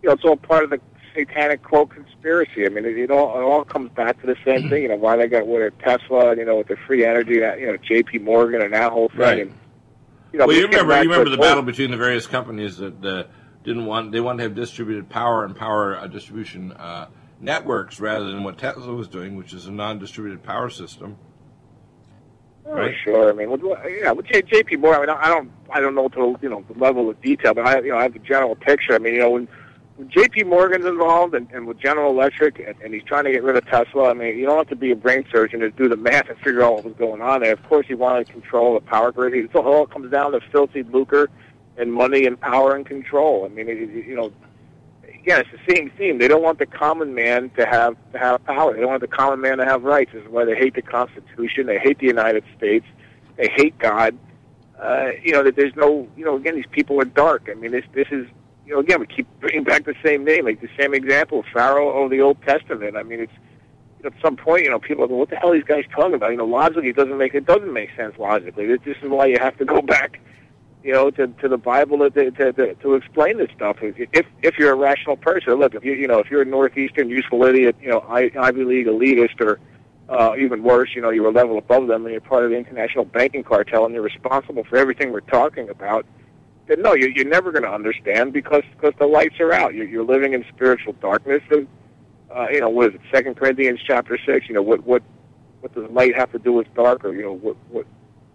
you 0.03 0.09
know, 0.09 0.14
it's 0.14 0.25
all 0.25 0.37
part 0.37 0.64
of 0.64 0.71
the 0.71 0.81
satanic 1.14 1.62
quote 1.62 1.91
conspiracy. 1.91 2.64
I 2.64 2.68
mean, 2.68 2.85
it, 2.85 2.97
it 2.97 3.11
all 3.11 3.39
it 3.39 3.43
all 3.43 3.64
comes 3.64 3.91
back 3.91 4.21
to 4.21 4.27
the 4.27 4.37
same 4.45 4.68
thing. 4.68 4.83
You 4.83 4.89
know, 4.89 4.97
why 4.97 5.16
they 5.16 5.27
got 5.27 5.47
with 5.47 5.77
Tesla, 5.79 6.37
you 6.37 6.45
know, 6.45 6.59
with 6.59 6.68
the 6.68 6.77
free 6.87 7.05
energy, 7.05 7.41
that 7.41 7.61
you 7.61 7.66
know, 7.66 7.77
J.P. 7.77 8.18
Morgan 8.18 8.62
and 8.62 8.73
that 8.73 8.93
whole 8.93 9.09
thing. 9.09 9.18
Right. 9.18 9.41
And, 9.41 9.55
you 10.33 10.39
know, 10.39 10.47
well, 10.47 10.57
you 10.57 10.66
remember, 10.66 10.95
you 11.03 11.11
remember 11.11 11.31
the 11.31 11.37
whole- 11.37 11.45
battle 11.45 11.62
between 11.62 11.91
the 11.91 11.97
various 11.97 12.27
companies 12.27 12.77
that 12.77 13.05
uh, 13.05 13.25
didn't 13.64 13.87
want 13.87 14.12
they 14.12 14.21
wanted 14.21 14.39
to 14.39 14.43
have 14.45 14.55
distributed 14.55 15.09
power 15.09 15.45
and 15.45 15.57
power 15.57 15.97
uh, 15.97 16.07
distribution 16.07 16.73
uh, 16.73 17.09
networks 17.41 18.01
rather 18.01 18.27
than 18.27 18.45
what 18.45 18.59
Tesla 18.59 18.95
was 18.95 19.09
doing, 19.09 19.37
which 19.37 19.53
is 19.53 19.66
a 19.66 19.73
non-distributed 19.73 20.43
power 20.43 20.71
system. 20.71 21.16
Oh, 22.67 22.75
right? 22.75 22.95
sure. 23.03 23.31
I 23.31 23.33
mean, 23.33 23.51
with, 23.51 23.63
yeah, 23.89 24.13
with 24.13 24.27
J- 24.27 24.43
J.P. 24.43 24.77
Morgan, 24.77 25.11
I, 25.11 25.15
mean, 25.15 25.23
I 25.23 25.29
don't, 25.29 25.53
I 25.71 25.81
don't 25.81 25.95
know 25.95 26.09
to 26.09 26.39
you 26.43 26.49
know 26.49 26.65
the 26.69 26.79
level 26.79 27.09
of 27.09 27.21
detail, 27.21 27.55
but 27.55 27.67
I, 27.67 27.81
you 27.81 27.91
know, 27.91 27.99
I 27.99 28.03
have 28.03 28.13
the 28.13 28.19
general 28.21 28.55
picture. 28.55 28.95
I 28.95 28.99
mean, 28.99 29.15
you 29.15 29.21
know, 29.21 29.31
when 29.31 29.49
J.P. 30.09 30.45
Morgan's 30.45 30.87
involved 30.87 31.35
and, 31.35 31.49
and 31.53 31.67
with 31.67 31.79
General 31.79 32.11
Electric, 32.11 32.59
and, 32.59 32.75
and 32.83 32.95
he's 32.95 33.03
trying 33.03 33.25
to 33.25 33.33
get 33.33 33.43
rid 33.43 33.57
of 33.57 33.67
Tesla. 33.67 34.11
I 34.11 34.15
mean, 34.15 34.39
you 34.39 34.47
don't 34.47 34.59
have 34.59 34.69
to 34.69 34.77
be 34.77 34.91
a 34.93 34.97
brain 34.97 35.25
surgeon 35.31 35.61
to 35.61 35.71
do 35.71 35.89
the 35.89 35.97
math 35.97 36.29
and 36.29 36.39
figure 36.39 36.63
out 36.63 36.75
what 36.77 36.85
was 36.85 36.95
going 36.95 37.21
on 37.21 37.43
there. 37.43 37.53
Of 37.53 37.63
course, 37.69 37.87
he 37.87 37.95
wanted 37.95 38.27
to 38.27 38.33
control 38.33 38.75
the 38.75 38.81
power 38.81 39.13
grid. 39.13 39.35
It 39.35 39.55
all 39.55 39.87
comes 39.87 40.11
down 40.11 40.33
to 40.33 40.41
filthy 40.41 40.83
lucre 40.85 41.29
and 41.77 41.93
money 41.93 42.27
and 42.27 42.41
power 42.41 42.77
and 42.77 42.87
control. 42.87 43.45
I 43.45 43.49
mean, 43.49 43.69
it, 43.69 43.79
it, 43.79 44.07
you 44.07 44.17
know, 44.17 44.33
again, 45.23 45.41
it's 45.41 45.51
the 45.51 45.75
same 45.75 45.91
theme. 45.91 46.18
They 46.18 46.29
don't 46.29 46.43
want 46.43 46.59
the 46.59 46.66
common 46.66 47.14
man 47.14 47.51
to 47.51 47.66
have 47.66 47.97
to 48.12 48.18
have 48.18 48.45
power. 48.45 48.75
They 48.75 48.81
don't 48.81 48.91
want 48.91 49.01
the 49.03 49.09
common 49.09 49.41
man 49.41 49.59
to 49.59 49.64
have 49.64 49.83
rights. 49.83 50.12
This 50.12 50.23
is 50.23 50.29
why 50.29 50.45
they 50.45 50.55
hate 50.55 50.75
the 50.75 50.83
Constitution. 50.83 51.66
They 51.66 51.79
hate 51.79 51.99
the 51.99 52.07
United 52.07 52.45
States. 52.57 52.87
They 53.37 53.49
hate 53.49 53.79
God. 53.79 54.16
Uh, 54.81 55.11
you 55.23 55.33
know 55.33 55.43
that 55.43 55.57
there's 55.57 55.75
no. 55.77 56.09
You 56.16 56.25
know, 56.25 56.37
again, 56.37 56.57
these 56.57 56.71
people 56.71 57.01
are 57.01 57.05
dark. 57.05 57.49
I 57.51 57.55
mean, 57.55 57.73
this 57.73 57.85
this 57.93 58.09
is. 58.11 58.27
You 58.66 58.77
know, 58.77 58.81
again, 58.81 59.01
we 59.01 59.07
keep 59.07 59.27
bringing 59.41 59.64
back 59.64 59.85
the 59.85 59.97
same 60.05 60.25
name, 60.25 60.45
like 60.45 60.61
the 60.61 60.68
same 60.79 60.95
example, 60.95 61.45
Pharaoh 61.53 62.05
of 62.05 62.11
the 62.11 62.21
Old 62.21 62.41
Testament. 62.43 62.97
I 62.97 63.03
mean, 63.03 63.18
it's 63.18 63.33
you 63.99 64.05
know, 64.05 64.14
at 64.14 64.23
some 64.23 64.37
point, 64.37 64.62
you 64.62 64.71
know, 64.71 64.79
people 64.79 65.07
go, 65.09 65.16
"What 65.16 65.31
the 65.31 65.37
hell 65.37 65.51
are 65.51 65.55
these 65.55 65.64
guys 65.64 65.85
talking 65.93 66.14
about?" 66.14 66.31
You 66.31 66.37
know, 66.37 66.47
logically, 66.47 66.91
it 66.91 66.97
doesn't 66.97 67.18
make 67.18 67.35
it 67.35 67.47
doesn't 67.47 67.73
make 67.73 67.91
sense 67.97 68.16
logically. 68.18 68.66
This, 68.66 68.79
this 68.85 68.97
is 69.03 69.09
why 69.09 69.27
you 69.27 69.39
have 69.41 69.57
to 69.59 69.64
go 69.64 69.83
back 69.97 70.21
you 70.83 70.93
know, 70.93 71.11
to, 71.11 71.26
to 71.26 71.49
the 71.49 71.59
Bible 71.59 71.99
to, 71.99 72.11
to, 72.11 72.53
to, 72.53 72.74
to 72.74 72.95
explain 72.95 73.37
this 73.37 73.51
stuff. 73.55 73.76
If, 73.83 74.26
if 74.43 74.59
you're 74.59 74.72
a 74.72 74.76
rational 74.76 75.16
person, 75.16 75.55
look, 75.55 75.74
if 75.74 75.85
you, 75.85 75.93
you 75.93 76.09
know, 76.09 76.18
if 76.18 76.31
you're 76.31 76.43
a 76.43 76.47
Northeastern 76.47 77.11
useful 77.11 77.45
idiot, 77.45 77.76
you 77.81 77.91
know, 77.91 78.01
I, 78.09 78.31
Ivy 78.39 78.64
League 78.64 78.87
elitist 78.87 79.41
or, 79.41 79.61
uh, 80.09 80.35
even 80.37 80.62
worse, 80.62 80.91
you 80.95 81.03
know, 81.03 81.11
you're 81.11 81.28
a 81.28 81.33
level 81.33 81.59
above 81.59 81.87
them 81.87 82.05
and 82.05 82.12
you're 82.12 82.20
part 82.20 82.45
of 82.45 82.51
the 82.51 82.57
international 82.57 83.05
banking 83.05 83.45
cartel 83.45 83.85
and 83.85 83.95
you're 83.95 84.03
responsible 84.03 84.64
for 84.64 84.76
everything 84.76 85.12
we're 85.12 85.20
talking 85.20 85.68
about, 85.68 86.05
then 86.66 86.83
no, 86.83 86.95
you're, 86.95 87.11
you're 87.11 87.28
never 87.28 87.53
going 87.53 87.62
to 87.62 87.70
understand 87.70 88.33
because, 88.33 88.62
because 88.74 88.95
the 88.99 89.07
lights 89.07 89.39
are 89.39 89.53
out. 89.53 89.74
You're, 89.74 89.87
you're 89.87 90.05
living 90.05 90.33
in 90.33 90.45
spiritual 90.49 90.95
darkness. 90.95 91.43
And, 91.51 91.68
uh, 92.35 92.49
you 92.51 92.61
know, 92.61 92.70
what 92.70 92.89
is 92.89 92.95
it, 92.95 93.01
Second 93.12 93.37
Corinthians 93.37 93.81
chapter 93.85 94.18
6, 94.18 94.49
you 94.49 94.55
know, 94.55 94.62
what, 94.62 94.83
what, 94.85 95.03
what 95.61 95.74
does 95.74 95.89
light 95.91 96.16
have 96.16 96.33
to 96.33 96.39
do 96.39 96.53
with 96.53 96.72
dark 96.74 97.05
or, 97.05 97.12
you 97.12 97.22
know, 97.22 97.35
what, 97.35 97.57
what, 97.68 97.87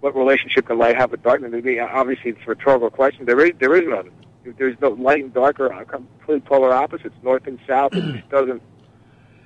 what 0.05 0.15
relationship 0.15 0.67
can 0.67 0.77
light 0.77 0.95
have 0.95 1.09
with 1.09 1.23
darkness? 1.23 1.51
Uh, 1.51 1.87
obviously, 1.91 2.29
it's 2.29 2.39
a 2.45 2.49
rhetorical 2.49 2.91
question. 2.91 3.25
There 3.25 3.43
is 3.43 3.53
there 3.59 3.75
is 3.75 3.87
none. 3.87 4.11
There's 4.57 4.79
no 4.79 4.89
light 4.89 5.23
and 5.23 5.33
dark 5.33 5.59
are 5.59 5.73
uh, 5.73 5.83
complete 5.83 6.45
polar 6.45 6.71
opposites, 6.71 7.15
north 7.23 7.47
and 7.47 7.57
south. 7.67 7.95
It 7.95 8.13
just 8.13 8.29
doesn't. 8.29 8.61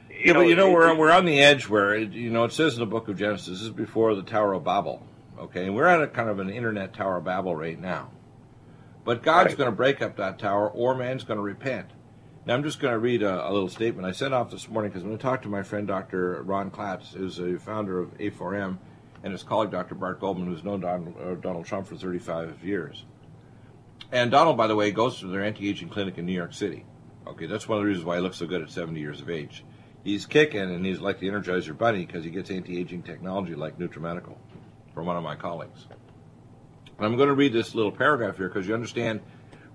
You 0.10 0.18
yeah, 0.26 0.34
know, 0.34 0.40
but 0.40 0.48
you 0.48 0.56
know 0.58 0.70
we're 0.72 0.94
we're 0.96 1.12
on 1.12 1.24
the 1.24 1.40
edge 1.40 1.70
where 1.70 1.94
it, 1.96 2.12
you 2.12 2.30
know 2.30 2.44
it 2.44 2.52
says 2.52 2.74
in 2.74 2.82
the 2.82 2.86
book 2.86 3.08
of 3.08 3.18
Genesis 3.18 3.48
this 3.48 3.62
is 3.62 3.70
before 3.70 4.14
the 4.16 4.22
Tower 4.22 4.52
of 4.52 4.66
Babel, 4.66 5.02
okay, 5.40 5.66
and 5.66 5.76
we're 5.76 5.88
at 5.88 6.02
a 6.02 6.08
kind 6.08 6.28
of 6.28 6.40
an 6.40 6.50
internet 6.50 6.94
Tower 6.94 7.18
of 7.18 7.24
Babel 7.24 7.56
right 7.56 7.80
now. 7.80 8.12
But 9.06 9.24
God's 9.24 9.52
right. 9.52 9.58
going 9.60 9.70
to 9.70 9.76
break 9.76 10.02
up 10.02 10.18
that 10.18 10.40
tower, 10.40 10.70
or 10.70 10.94
man's 10.94 11.24
going 11.24 11.38
to 11.38 11.42
repent. 11.42 11.92
Now 12.46 12.56
I'm 12.56 12.64
just 12.64 12.82
going 12.82 12.92
to 12.92 13.00
read 13.00 13.24
a, 13.24 13.50
a 13.50 13.52
little 13.54 13.70
statement 13.70 14.06
I 14.06 14.12
sent 14.12 14.34
off 14.34 14.52
this 14.52 14.68
morning 14.68 14.92
because 14.92 15.04
I'm 15.04 15.10
going 15.10 15.20
to 15.20 15.24
talk 15.24 15.42
to 15.44 15.48
my 15.48 15.64
friend 15.64 15.88
Dr. 15.88 16.44
Ron 16.44 16.70
Klatz, 16.70 17.14
who's 17.14 17.40
a 17.40 17.58
founder 17.58 18.02
of 18.02 18.18
A4M, 18.18 18.80
and 19.24 19.34
his 19.34 19.44
colleague, 19.44 19.72
Dr. 19.72 19.96
Bart 19.96 20.20
Goldman, 20.20 20.48
who's 20.48 20.64
known 20.64 20.82
Donald, 20.82 21.16
uh, 21.22 21.36
Donald 21.36 21.66
Trump 21.66 21.88
for 21.88 21.96
35 21.96 22.64
years. 22.64 23.06
And 24.12 24.32
Donald, 24.32 24.58
by 24.58 24.68
the 24.68 24.76
way, 24.76 24.92
goes 24.92 25.20
to 25.20 25.28
their 25.28 25.44
anti-aging 25.44 25.90
clinic 25.90 26.18
in 26.18 26.26
New 26.26 26.34
York 26.34 26.54
City. 26.54 26.86
Okay, 27.28 27.46
that's 27.46 27.68
one 27.68 27.78
of 27.78 27.84
the 27.84 27.88
reasons 27.88 28.06
why 28.06 28.16
he 28.16 28.22
looks 28.22 28.38
so 28.38 28.48
good 28.48 28.62
at 28.62 28.70
70 28.70 29.00
years 29.00 29.22
of 29.22 29.30
age. 29.30 29.64
He's 30.04 30.26
kicking, 30.26 30.62
and 30.62 30.86
he's 30.86 31.00
like 31.00 31.20
the 31.20 31.28
Energizer 31.28 31.78
Bunny 31.78 32.06
because 32.06 32.24
he 32.24 32.32
gets 32.32 32.50
anti-aging 32.50 33.04
technology 33.04 33.54
like 33.54 33.78
NutriMedical 33.78 34.36
from 34.94 35.06
one 35.06 35.18
of 35.18 35.24
my 35.24 35.36
colleagues. 35.36 35.86
And 36.98 37.06
I'm 37.06 37.18
going 37.18 37.28
to 37.28 37.36
read 37.36 37.54
this 37.54 37.76
little 37.76 37.92
paragraph 37.92 38.38
here 38.38 38.48
because 38.48 38.68
you 38.68 38.74
understand 38.74 39.22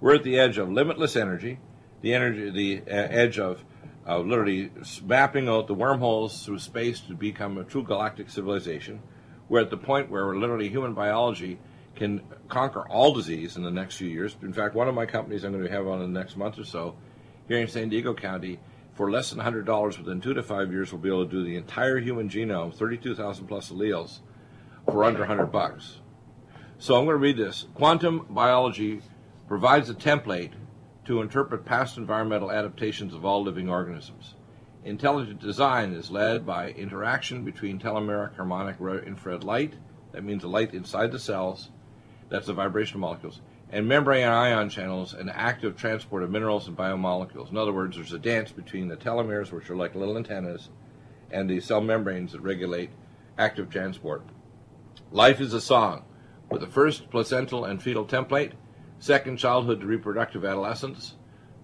we're 0.00 0.16
at 0.16 0.24
the 0.24 0.38
edge 0.38 0.58
of 0.58 0.70
limitless 0.70 1.16
energy, 1.16 1.60
the 2.00 2.14
energy, 2.14 2.50
the 2.50 2.90
uh, 2.90 2.94
edge 2.94 3.38
of 3.38 3.64
uh, 4.06 4.18
literally 4.18 4.70
mapping 5.04 5.48
out 5.48 5.66
the 5.66 5.74
wormholes 5.74 6.44
through 6.44 6.58
space 6.58 7.00
to 7.00 7.14
become 7.14 7.56
a 7.56 7.64
true 7.64 7.82
galactic 7.82 8.28
civilization 8.28 9.00
we're 9.48 9.60
at 9.60 9.70
the 9.70 9.76
point 9.76 10.10
where 10.10 10.34
literally 10.34 10.68
human 10.68 10.94
biology 10.94 11.58
can 11.94 12.22
conquer 12.48 12.88
all 12.88 13.12
disease 13.12 13.56
in 13.56 13.62
the 13.62 13.70
next 13.70 13.96
few 13.96 14.08
years. 14.08 14.36
In 14.42 14.52
fact, 14.52 14.74
one 14.74 14.88
of 14.88 14.94
my 14.94 15.06
companies 15.06 15.44
I'm 15.44 15.52
going 15.52 15.64
to 15.64 15.70
have 15.70 15.86
on 15.86 16.00
in 16.00 16.12
the 16.12 16.18
next 16.18 16.36
month 16.36 16.58
or 16.58 16.64
so 16.64 16.96
here 17.46 17.58
in 17.58 17.68
San 17.68 17.88
Diego 17.88 18.14
County 18.14 18.58
for 18.94 19.10
less 19.10 19.30
than 19.30 19.40
$100 19.40 19.98
within 19.98 20.20
two 20.20 20.34
to 20.34 20.42
five 20.42 20.72
years 20.72 20.92
will 20.92 20.98
be 20.98 21.08
able 21.08 21.24
to 21.24 21.30
do 21.30 21.44
the 21.44 21.56
entire 21.56 21.98
human 21.98 22.28
genome, 22.28 22.74
32,000 22.74 23.46
plus 23.46 23.70
alleles, 23.70 24.20
for 24.86 25.04
under 25.04 25.20
100 25.20 25.46
bucks. 25.46 26.00
So 26.78 26.96
I'm 26.96 27.04
going 27.04 27.14
to 27.14 27.18
read 27.18 27.36
this. 27.36 27.66
Quantum 27.74 28.26
biology 28.30 29.00
provides 29.48 29.90
a 29.90 29.94
template 29.94 30.52
to 31.06 31.20
interpret 31.20 31.64
past 31.64 31.96
environmental 31.96 32.50
adaptations 32.50 33.14
of 33.14 33.24
all 33.24 33.42
living 33.42 33.68
organisms. 33.68 34.34
Intelligent 34.84 35.40
design 35.40 35.94
is 35.94 36.10
led 36.10 36.44
by 36.44 36.68
interaction 36.72 37.42
between 37.42 37.78
telomeric 37.78 38.36
harmonic 38.36 38.76
infrared 39.06 39.42
light, 39.42 39.72
that 40.12 40.22
means 40.22 40.42
the 40.42 40.48
light 40.48 40.74
inside 40.74 41.10
the 41.10 41.18
cells, 41.18 41.70
that's 42.28 42.48
the 42.48 42.52
vibration 42.52 43.00
molecules, 43.00 43.40
and 43.70 43.88
membrane 43.88 44.28
ion 44.28 44.68
channels 44.68 45.14
and 45.14 45.30
active 45.30 45.74
transport 45.74 46.22
of 46.22 46.30
minerals 46.30 46.68
and 46.68 46.76
biomolecules. 46.76 47.50
In 47.50 47.56
other 47.56 47.72
words, 47.72 47.96
there's 47.96 48.12
a 48.12 48.18
dance 48.18 48.52
between 48.52 48.88
the 48.88 48.96
telomeres, 48.96 49.52
which 49.52 49.70
are 49.70 49.76
like 49.76 49.94
little 49.94 50.18
antennas, 50.18 50.68
and 51.30 51.48
the 51.48 51.60
cell 51.60 51.80
membranes 51.80 52.32
that 52.32 52.42
regulate 52.42 52.90
active 53.38 53.70
transport. 53.70 54.22
Life 55.10 55.40
is 55.40 55.54
a 55.54 55.62
song, 55.62 56.04
with 56.50 56.60
the 56.60 56.66
first 56.66 57.08
placental 57.08 57.64
and 57.64 57.82
fetal 57.82 58.04
template, 58.04 58.52
second 58.98 59.38
childhood 59.38 59.80
to 59.80 59.86
reproductive 59.86 60.44
adolescence, 60.44 61.14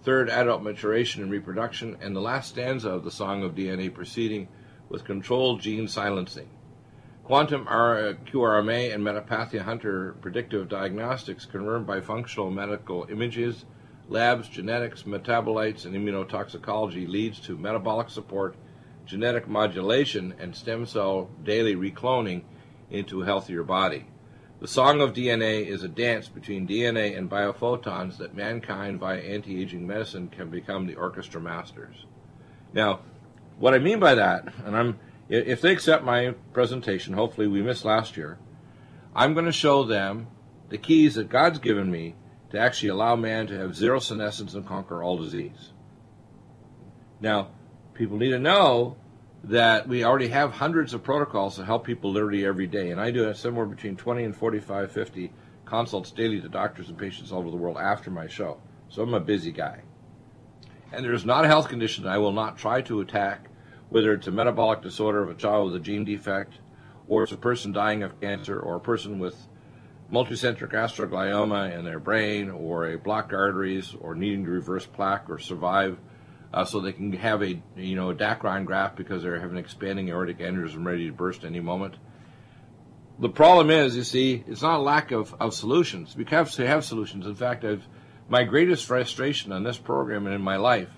third 0.03 0.31
adult 0.31 0.63
maturation 0.63 1.23
and 1.23 1.31
reproduction, 1.31 1.97
and 2.01 2.17
the 2.17 2.21
last 2.21 2.49
stanza 2.51 2.91
of 2.91 3.05
the 3.05 3.11
Song 3.11 3.43
of 3.43 3.55
DNA 3.55 3.93
proceeding 3.93 4.49
with 4.89 5.05
controlled 5.05 5.61
gene 5.61 5.89
silencing. 5.89 6.49
Quantum 7.25 7.65
QRMA 7.67 8.93
and 8.93 9.05
Metapathia 9.05 9.61
Hunter 9.61 10.17
predictive 10.21 10.69
diagnostics 10.69 11.45
confirmed 11.45 11.87
by 11.87 12.01
functional 12.01 12.51
medical 12.51 13.07
images, 13.09 13.65
labs, 14.09 14.49
genetics, 14.49 15.05
metabolites, 15.05 15.85
and 15.85 15.95
immunotoxicology 15.95 17.09
leads 17.09 17.39
to 17.41 17.57
metabolic 17.57 18.11
support, 18.11 18.57
genetic 19.07 19.47
modulation, 19.47 20.35
and 20.41 20.57
stem 20.57 20.87
cell 20.87 21.31
daily 21.45 21.77
recloning 21.77 22.43
into 22.91 23.23
a 23.23 23.25
healthier 23.25 23.63
body. 23.63 24.07
The 24.61 24.69
Song 24.69 25.01
of 25.01 25.15
DNA 25.15 25.67
is 25.67 25.83
a 25.83 25.89
dance 25.89 26.29
between 26.29 26.69
DNA 26.69 27.17
and 27.17 27.31
biophotons 27.31 28.19
that 28.19 28.37
mankind, 28.37 29.01
via 29.01 29.19
anti 29.19 29.59
aging 29.59 29.87
medicine, 29.87 30.29
can 30.29 30.51
become 30.51 30.87
the 30.87 30.97
orchestra 30.97 31.41
masters. 31.41 32.05
Now, 32.75 33.01
what 33.59 33.73
I 33.73 33.79
mean 33.79 33.99
by 34.01 34.15
that, 34.17 34.53
and 34.67 34.77
I'm 34.77 34.99
if 35.31 35.63
they 35.63 35.73
accept 35.73 36.05
my 36.05 36.35
presentation, 36.53 37.15
hopefully 37.15 37.47
we 37.47 37.63
missed 37.63 37.87
last 37.87 38.19
year, 38.19 38.39
I'm 39.15 39.33
going 39.33 39.47
to 39.47 39.53
show 39.53 39.85
them 39.85 40.27
the 40.69 40.77
keys 40.77 41.15
that 41.15 41.31
God's 41.31 41.59
given 41.59 41.91
me 41.91 42.17
to 42.51 42.59
actually 42.59 42.91
allow 42.91 43.17
man 43.17 43.47
to 43.47 43.57
have 43.57 43.75
zero 43.75 43.99
senescence 43.99 44.53
and 44.53 44.67
conquer 44.67 45.03
all 45.03 45.17
disease. 45.17 45.71
Now, 47.19 47.49
people 47.95 48.19
need 48.19 48.31
to 48.31 48.39
know 48.39 48.97
that 49.45 49.89
we 49.89 50.05
already 50.05 50.29
have 50.29 50.53
hundreds 50.53 50.93
of 50.93 51.03
protocols 51.03 51.57
to 51.57 51.65
help 51.65 51.85
people 51.85 52.11
literally 52.11 52.45
every 52.45 52.67
day. 52.67 52.91
And 52.91 53.01
I 53.01 53.11
do 53.11 53.33
somewhere 53.35 53.67
between 53.67 53.97
20 53.97 54.25
and 54.25 54.37
45, 54.37 54.93
50 54.93 55.33
consults 55.65 56.11
daily 56.11 56.41
to 56.41 56.49
doctors 56.49 56.89
and 56.89 56.99
patients 56.99 57.33
all 57.33 57.39
over 57.39 57.51
the 57.51 57.57
world 57.57 57.79
after 57.79 58.11
my 58.11 58.27
show. 58.27 58.61
So 58.89 59.03
I'm 59.03 59.15
a 59.15 59.21
busy 59.21 59.53
guy. 59.53 59.83
And 60.93 61.05
there's 61.05 61.25
not 61.25 61.45
a 61.45 61.49
health 61.49 61.69
condition 61.69 62.07
I 62.07 62.19
will 62.19 62.33
not 62.33 62.59
try 62.59 62.83
to 62.83 63.01
attack, 63.01 63.49
whether 63.89 64.13
it's 64.13 64.27
a 64.27 64.33
metabolic 64.33 64.83
disorder 64.83 65.23
of 65.23 65.31
a 65.31 65.35
child 65.35 65.67
with 65.73 65.81
a 65.81 65.85
gene 65.85 66.05
defect, 66.05 66.55
or 67.09 67.23
it's 67.23 67.33
a 67.33 67.37
person 67.37 67.73
dying 67.73 68.03
of 68.03 68.21
cancer, 68.21 68.59
or 68.59 68.77
a 68.77 68.81
person 68.81 69.19
with 69.19 69.37
multicentric 70.13 70.73
astroglioma 70.73 71.77
in 71.79 71.85
their 71.85 72.01
brain, 72.01 72.51
or 72.51 72.89
a 72.89 72.99
blocked 72.99 73.33
arteries, 73.33 73.95
or 74.01 74.17
needing 74.17 74.45
to 74.45 74.51
reverse 74.51 74.87
plaque 74.87 75.31
or 75.31 75.39
survive 75.39 75.99
uh, 76.53 76.65
so 76.65 76.81
they 76.81 76.93
can 76.93 77.13
have 77.13 77.43
a 77.43 77.61
you 77.77 77.97
know 77.97 78.11
a 78.11 78.15
Dacron 78.15 78.65
graft 78.65 78.97
because 78.97 79.23
they 79.23 79.31
have 79.31 79.51
an 79.51 79.57
expanding 79.57 80.09
aortic 80.09 80.39
aneurysm 80.39 80.85
ready 80.85 81.07
to 81.07 81.13
burst 81.13 81.45
any 81.45 81.61
moment. 81.61 81.97
The 83.19 83.29
problem 83.29 83.71
is, 83.71 83.97
you 83.97 84.03
see, 84.03 84.43
it's 84.47 84.63
not 84.63 84.79
a 84.79 84.83
lack 84.83 85.11
of, 85.11 85.35
of 85.39 85.53
solutions. 85.53 86.17
We 86.17 86.25
have 86.25 86.51
to 86.53 86.67
have 86.67 86.87
solutions. 86.87 87.27
In 87.27 87.35
fact, 87.35 87.65
I've, 87.67 87.87
my 88.31 88.45
greatest 88.45 88.87
frustration 88.87 89.53
on 89.53 89.63
this 89.63 89.77
program 89.77 90.25
and 90.25 90.35
in 90.35 90.41
my 90.41 90.57
life 90.57 90.89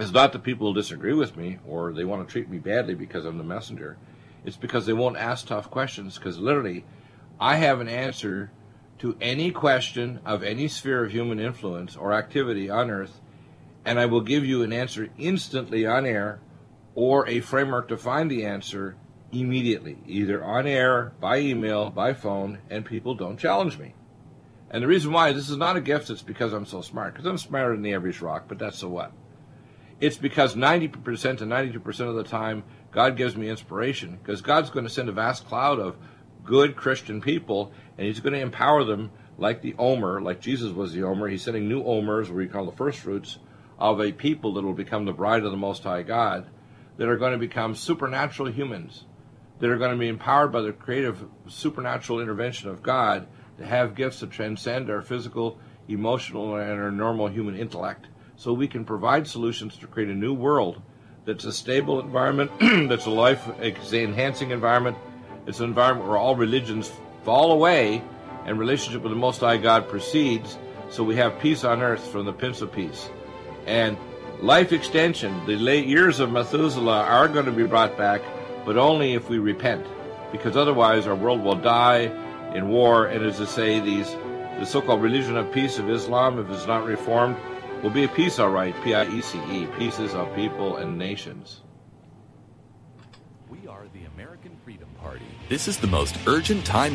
is 0.00 0.12
not 0.12 0.32
that 0.32 0.42
people 0.42 0.72
disagree 0.72 1.12
with 1.12 1.36
me 1.36 1.58
or 1.64 1.92
they 1.92 2.04
want 2.04 2.26
to 2.26 2.30
treat 2.30 2.50
me 2.50 2.58
badly 2.58 2.94
because 2.94 3.24
I'm 3.24 3.38
the 3.38 3.44
messenger. 3.44 3.96
It's 4.44 4.56
because 4.56 4.86
they 4.86 4.92
won't 4.92 5.18
ask 5.18 5.46
tough 5.46 5.70
questions 5.70 6.16
because 6.18 6.38
literally 6.38 6.84
I 7.38 7.56
have 7.56 7.80
an 7.80 7.88
answer 7.88 8.50
to 8.98 9.16
any 9.20 9.52
question 9.52 10.18
of 10.24 10.42
any 10.42 10.66
sphere 10.66 11.04
of 11.04 11.12
human 11.12 11.38
influence 11.38 11.96
or 11.96 12.12
activity 12.12 12.68
on 12.68 12.90
earth 12.90 13.20
and 13.84 13.98
I 13.98 14.06
will 14.06 14.20
give 14.20 14.44
you 14.44 14.62
an 14.62 14.72
answer 14.72 15.08
instantly 15.18 15.86
on 15.86 16.06
air 16.06 16.40
or 16.94 17.28
a 17.28 17.40
framework 17.40 17.88
to 17.88 17.96
find 17.96 18.30
the 18.30 18.44
answer 18.44 18.96
immediately, 19.32 19.98
either 20.06 20.42
on 20.44 20.66
air, 20.66 21.12
by 21.20 21.38
email, 21.38 21.90
by 21.90 22.12
phone, 22.12 22.58
and 22.68 22.84
people 22.84 23.14
don't 23.14 23.38
challenge 23.38 23.78
me. 23.78 23.94
And 24.70 24.82
the 24.82 24.88
reason 24.88 25.12
why 25.12 25.32
this 25.32 25.50
is 25.50 25.56
not 25.56 25.76
a 25.76 25.80
gift 25.80 26.10
is 26.10 26.22
because 26.22 26.52
I'm 26.52 26.66
so 26.66 26.80
smart, 26.80 27.14
because 27.14 27.26
I'm 27.26 27.38
smarter 27.38 27.72
than 27.72 27.82
the 27.82 27.94
average 27.94 28.20
rock, 28.20 28.44
but 28.48 28.58
that's 28.58 28.78
so 28.78 28.88
what. 28.88 29.12
It's 30.00 30.16
because 30.16 30.54
90% 30.54 30.92
to 31.38 31.44
92% 31.44 32.00
of 32.08 32.14
the 32.14 32.24
time, 32.24 32.64
God 32.90 33.16
gives 33.16 33.36
me 33.36 33.48
inspiration, 33.48 34.18
because 34.22 34.40
God's 34.42 34.70
going 34.70 34.86
to 34.86 34.92
send 34.92 35.08
a 35.08 35.12
vast 35.12 35.46
cloud 35.46 35.78
of 35.78 35.96
good 36.44 36.76
Christian 36.76 37.20
people, 37.20 37.72
and 37.98 38.06
He's 38.06 38.20
going 38.20 38.32
to 38.32 38.40
empower 38.40 38.84
them 38.84 39.10
like 39.38 39.62
the 39.62 39.74
Omer, 39.78 40.20
like 40.20 40.40
Jesus 40.40 40.72
was 40.72 40.92
the 40.92 41.02
Omer. 41.02 41.28
He's 41.28 41.42
sending 41.42 41.68
new 41.68 41.82
Omers, 41.82 42.28
what 42.28 42.36
we 42.36 42.46
call 42.46 42.66
the 42.66 42.72
first 42.72 42.98
fruits, 42.98 43.38
of 43.80 44.00
a 44.00 44.12
people 44.12 44.54
that 44.54 44.64
will 44.64 44.74
become 44.74 45.04
the 45.04 45.12
bride 45.12 45.44
of 45.44 45.50
the 45.50 45.56
Most 45.56 45.84
High 45.84 46.02
God, 46.02 46.46
that 46.98 47.08
are 47.08 47.16
going 47.16 47.32
to 47.32 47.38
become 47.38 47.74
supernatural 47.74 48.50
humans, 48.52 49.04
that 49.58 49.70
are 49.70 49.78
going 49.78 49.92
to 49.92 49.98
be 49.98 50.08
empowered 50.08 50.52
by 50.52 50.60
the 50.60 50.72
creative 50.72 51.24
supernatural 51.48 52.20
intervention 52.20 52.68
of 52.68 52.82
God 52.82 53.26
to 53.58 53.66
have 53.66 53.94
gifts 53.94 54.20
that 54.20 54.30
transcend 54.30 54.90
our 54.90 55.02
physical, 55.02 55.58
emotional, 55.88 56.56
and 56.56 56.80
our 56.80 56.90
normal 56.90 57.28
human 57.28 57.56
intellect. 57.56 58.06
So 58.36 58.52
we 58.52 58.68
can 58.68 58.84
provide 58.84 59.26
solutions 59.26 59.76
to 59.78 59.86
create 59.86 60.10
a 60.10 60.14
new 60.14 60.34
world 60.34 60.82
that's 61.24 61.44
a 61.44 61.52
stable 61.52 62.00
environment, 62.00 62.50
that's 62.88 63.06
a 63.06 63.10
life 63.10 63.48
enhancing 63.60 64.50
environment, 64.50 64.96
it's 65.46 65.60
an 65.60 65.66
environment 65.66 66.08
where 66.08 66.18
all 66.18 66.36
religions 66.36 66.90
fall 67.24 67.52
away 67.52 68.02
and 68.46 68.58
relationship 68.58 69.02
with 69.02 69.12
the 69.12 69.18
Most 69.18 69.40
High 69.40 69.58
God 69.58 69.88
proceeds, 69.88 70.58
so 70.90 71.04
we 71.04 71.16
have 71.16 71.38
peace 71.38 71.64
on 71.64 71.82
earth 71.82 72.06
from 72.08 72.24
the 72.26 72.32
Prince 72.32 72.62
of 72.62 72.72
Peace. 72.72 73.10
And 73.66 73.96
life 74.40 74.72
extension, 74.72 75.44
the 75.46 75.56
late 75.56 75.86
years 75.86 76.20
of 76.20 76.30
Methuselah 76.30 77.02
are 77.02 77.28
going 77.28 77.46
to 77.46 77.52
be 77.52 77.64
brought 77.64 77.96
back, 77.96 78.22
but 78.64 78.76
only 78.76 79.14
if 79.14 79.28
we 79.28 79.38
repent, 79.38 79.86
because 80.32 80.56
otherwise 80.56 81.06
our 81.06 81.14
world 81.14 81.42
will 81.42 81.56
die 81.56 82.10
in 82.54 82.68
war. 82.68 83.06
And 83.06 83.24
as 83.24 83.40
I 83.40 83.44
say, 83.44 83.80
these 83.80 84.16
the 84.58 84.66
so-called 84.66 85.00
religion 85.00 85.38
of 85.38 85.50
peace 85.52 85.78
of 85.78 85.88
Islam, 85.88 86.38
if 86.38 86.50
it's 86.50 86.66
not 86.66 86.84
reformed, 86.84 87.36
will 87.82 87.90
be 87.90 88.04
a 88.04 88.08
peace, 88.08 88.38
all 88.38 88.50
right. 88.50 88.74
P-I-E-C-E, 88.84 89.66
pieces 89.78 90.12
of 90.12 90.34
people 90.34 90.76
and 90.76 90.98
nations. 90.98 91.62
We 93.48 93.66
are 93.66 93.86
the 93.94 94.04
American 94.14 94.54
Freedom 94.62 94.88
Party. 95.00 95.24
This 95.48 95.66
is 95.66 95.78
the 95.78 95.86
most 95.86 96.14
urgent 96.26 96.66
time. 96.66 96.94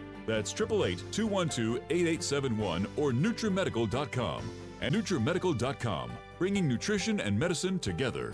That's 0.31 0.53
888 0.53 1.11
212 1.11 1.83
8871 1.89 2.87
or 2.95 3.11
NutriMedical.com. 3.11 4.49
And 4.79 4.95
NutriMedical.com, 4.95 6.11
bringing 6.39 6.69
nutrition 6.69 7.19
and 7.19 7.37
medicine 7.37 7.77
together. 7.79 8.33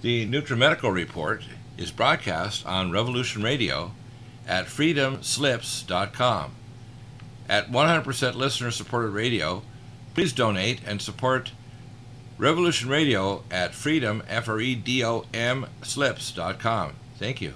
The 0.00 0.28
NutriMedical 0.28 0.92
Report 0.92 1.42
is 1.76 1.90
broadcast 1.90 2.64
on 2.64 2.92
Revolution 2.92 3.42
Radio 3.42 3.92
at 4.46 4.66
freedomslips.com. 4.66 6.52
At 7.48 7.70
100% 7.70 8.34
listener 8.34 8.70
supported 8.70 9.10
radio, 9.10 9.62
please 10.14 10.32
donate 10.32 10.80
and 10.86 11.02
support 11.02 11.50
Revolution 12.38 12.88
Radio 12.88 13.42
at 13.50 13.74
freedom, 13.74 14.22
F 14.28 14.48
R 14.48 14.60
E 14.60 14.76
D 14.76 15.04
O 15.04 15.24
M, 15.34 15.66
slips.com. 15.82 16.92
Thank 17.18 17.40
you. 17.40 17.54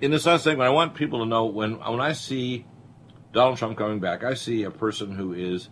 In 0.00 0.10
this 0.10 0.26
last 0.26 0.44
segment, 0.44 0.68
I 0.68 0.72
want 0.72 0.94
people 0.94 1.20
to 1.20 1.26
know 1.26 1.46
when 1.46 1.74
when 1.74 2.00
I 2.00 2.12
see 2.12 2.66
Donald 3.32 3.58
Trump 3.58 3.76
coming 3.76 4.00
back, 4.00 4.24
I 4.24 4.34
see 4.34 4.62
a 4.62 4.70
person 4.70 5.14
who 5.14 5.32
is 5.32 5.68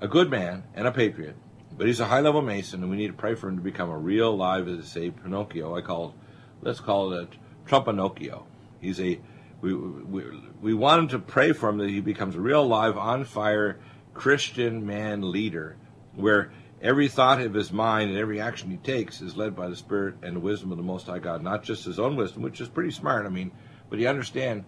a 0.00 0.08
good 0.08 0.30
man 0.30 0.64
and 0.74 0.86
a 0.86 0.92
patriot, 0.92 1.36
but 1.76 1.86
he's 1.86 2.00
a 2.00 2.06
high 2.06 2.20
level 2.20 2.42
Mason, 2.42 2.82
and 2.82 2.90
we 2.90 2.96
need 2.96 3.08
to 3.08 3.14
pray 3.14 3.34
for 3.34 3.48
him 3.48 3.56
to 3.56 3.62
become 3.62 3.90
a 3.90 3.98
real 3.98 4.36
live, 4.36 4.68
as 4.68 4.78
they 4.78 4.84
say, 4.84 5.10
Pinocchio. 5.10 5.76
I 5.76 5.80
call 5.80 6.08
it, 6.08 6.14
let's 6.62 6.80
call 6.80 7.12
it 7.12 7.28
a 7.28 7.68
Trumpinocchio. 7.68 8.44
He's 8.80 9.00
a 9.00 9.20
we, 9.60 9.74
we, 9.74 10.24
we 10.60 10.74
want 10.74 11.02
him 11.02 11.08
to 11.08 11.18
pray 11.18 11.52
for 11.52 11.70
him 11.70 11.78
that 11.78 11.88
he 11.88 12.00
becomes 12.00 12.34
a 12.34 12.40
real 12.40 12.66
live, 12.66 12.98
on 12.98 13.24
fire 13.24 13.78
Christian 14.12 14.86
man 14.86 15.32
leader, 15.32 15.76
where 16.14 16.52
every 16.82 17.08
thought 17.08 17.40
of 17.40 17.54
his 17.54 17.72
mind 17.72 18.10
and 18.10 18.18
every 18.18 18.40
action 18.40 18.70
he 18.70 18.76
takes 18.76 19.20
is 19.20 19.36
led 19.36 19.56
by 19.56 19.68
the 19.68 19.76
Spirit 19.76 20.16
and 20.22 20.36
the 20.36 20.40
wisdom 20.40 20.70
of 20.70 20.78
the 20.78 20.84
Most 20.84 21.06
High 21.06 21.18
God, 21.18 21.42
not 21.42 21.62
just 21.62 21.84
his 21.84 21.98
own 21.98 22.16
wisdom, 22.16 22.42
which 22.42 22.60
is 22.60 22.68
pretty 22.68 22.90
smart. 22.90 23.26
I 23.26 23.30
mean, 23.30 23.52
but 23.88 23.98
you 23.98 24.08
understand 24.08 24.64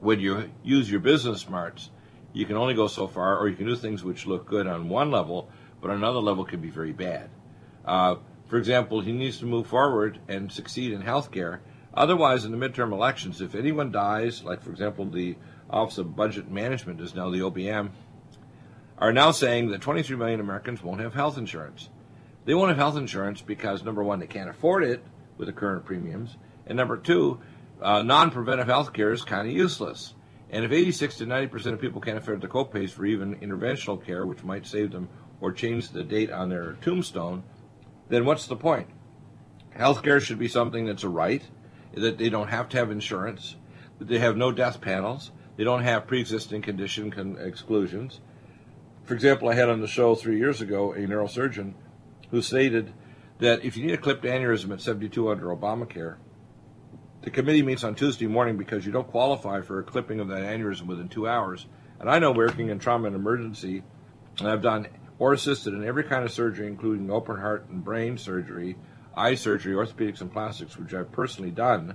when 0.00 0.20
you 0.20 0.50
use 0.62 0.90
your 0.90 1.00
business 1.00 1.40
smarts, 1.40 1.90
you 2.32 2.46
can 2.46 2.56
only 2.56 2.74
go 2.74 2.86
so 2.86 3.06
far, 3.06 3.38
or 3.38 3.48
you 3.48 3.56
can 3.56 3.66
do 3.66 3.76
things 3.76 4.02
which 4.02 4.26
look 4.26 4.46
good 4.46 4.66
on 4.66 4.88
one 4.88 5.10
level, 5.10 5.50
but 5.80 5.90
on 5.90 5.96
another 5.96 6.18
level 6.18 6.44
can 6.44 6.60
be 6.60 6.70
very 6.70 6.92
bad. 6.92 7.30
Uh, 7.84 8.16
for 8.46 8.58
example, 8.58 9.00
he 9.00 9.12
needs 9.12 9.38
to 9.38 9.46
move 9.46 9.66
forward 9.66 10.18
and 10.28 10.50
succeed 10.50 10.92
in 10.92 11.02
healthcare. 11.02 11.60
Otherwise, 11.94 12.44
in 12.44 12.52
the 12.52 12.68
midterm 12.68 12.92
elections, 12.92 13.40
if 13.40 13.54
anyone 13.54 13.92
dies, 13.92 14.42
like 14.42 14.62
for 14.62 14.70
example, 14.70 15.04
the 15.04 15.36
Office 15.68 15.98
of 15.98 16.16
Budget 16.16 16.50
Management 16.50 17.00
is 17.00 17.14
now 17.14 17.30
the 17.30 17.40
OBM, 17.40 17.90
are 19.02 19.12
now 19.12 19.32
saying 19.32 19.68
that 19.68 19.80
23 19.80 20.14
million 20.16 20.38
Americans 20.38 20.80
won't 20.80 21.00
have 21.00 21.12
health 21.12 21.36
insurance. 21.36 21.88
They 22.44 22.54
won't 22.54 22.68
have 22.68 22.78
health 22.78 22.96
insurance 22.96 23.42
because 23.42 23.82
number 23.82 24.00
one, 24.00 24.20
they 24.20 24.28
can't 24.28 24.48
afford 24.48 24.84
it 24.84 25.02
with 25.36 25.48
the 25.48 25.52
current 25.52 25.84
premiums, 25.84 26.36
and 26.68 26.76
number 26.76 26.96
two, 26.96 27.40
uh, 27.80 28.02
non-preventive 28.02 28.68
health 28.68 28.92
care 28.92 29.12
is 29.12 29.24
kind 29.24 29.48
of 29.48 29.52
useless. 29.52 30.14
And 30.50 30.64
if 30.64 30.70
86 30.70 31.16
to 31.16 31.26
90 31.26 31.48
percent 31.48 31.74
of 31.74 31.80
people 31.80 32.00
can't 32.00 32.16
afford 32.16 32.42
the 32.42 32.46
copays 32.46 32.90
for 32.90 33.04
even 33.04 33.34
interventional 33.40 34.00
care, 34.00 34.24
which 34.24 34.44
might 34.44 34.68
save 34.68 34.92
them 34.92 35.08
or 35.40 35.50
change 35.50 35.88
the 35.88 36.04
date 36.04 36.30
on 36.30 36.48
their 36.48 36.74
tombstone, 36.74 37.42
then 38.08 38.24
what's 38.24 38.46
the 38.46 38.54
point? 38.54 38.86
Healthcare 39.76 40.20
should 40.20 40.38
be 40.38 40.46
something 40.46 40.86
that's 40.86 41.02
a 41.02 41.08
right, 41.08 41.42
that 41.92 42.18
they 42.18 42.28
don't 42.28 42.50
have 42.50 42.68
to 42.68 42.76
have 42.76 42.92
insurance, 42.92 43.56
that 43.98 44.06
they 44.06 44.20
have 44.20 44.36
no 44.36 44.52
death 44.52 44.80
panels, 44.80 45.32
they 45.56 45.64
don't 45.64 45.82
have 45.82 46.06
pre-existing 46.06 46.62
condition 46.62 47.10
con- 47.10 47.36
exclusions. 47.40 48.20
For 49.04 49.14
example, 49.14 49.48
I 49.48 49.54
had 49.54 49.68
on 49.68 49.80
the 49.80 49.88
show 49.88 50.14
three 50.14 50.38
years 50.38 50.60
ago 50.60 50.92
a 50.92 50.98
neurosurgeon 50.98 51.74
who 52.30 52.40
stated 52.40 52.92
that 53.38 53.64
if 53.64 53.76
you 53.76 53.84
need 53.86 53.94
a 53.94 53.98
clipped 53.98 54.24
aneurysm 54.24 54.72
at 54.72 54.80
72 54.80 55.28
under 55.28 55.46
Obamacare, 55.46 56.16
the 57.22 57.30
committee 57.30 57.62
meets 57.62 57.84
on 57.84 57.94
Tuesday 57.94 58.26
morning 58.26 58.56
because 58.56 58.86
you 58.86 58.92
don't 58.92 59.10
qualify 59.10 59.60
for 59.60 59.78
a 59.78 59.84
clipping 59.84 60.20
of 60.20 60.28
that 60.28 60.42
aneurysm 60.42 60.86
within 60.86 61.08
two 61.08 61.28
hours. 61.28 61.66
And 62.00 62.08
I 62.08 62.18
know 62.18 62.32
working 62.32 62.68
in 62.68 62.78
trauma 62.78 63.06
and 63.06 63.16
emergency, 63.16 63.82
and 64.38 64.48
I've 64.48 64.62
done 64.62 64.88
or 65.18 65.32
assisted 65.32 65.74
in 65.74 65.84
every 65.84 66.02
kind 66.04 66.24
of 66.24 66.32
surgery, 66.32 66.66
including 66.66 67.10
open 67.10 67.36
heart 67.36 67.68
and 67.68 67.84
brain 67.84 68.18
surgery, 68.18 68.76
eye 69.16 69.36
surgery, 69.36 69.74
orthopedics, 69.74 70.20
and 70.20 70.32
plastics, 70.32 70.76
which 70.76 70.94
I've 70.94 71.12
personally 71.12 71.52
done. 71.52 71.94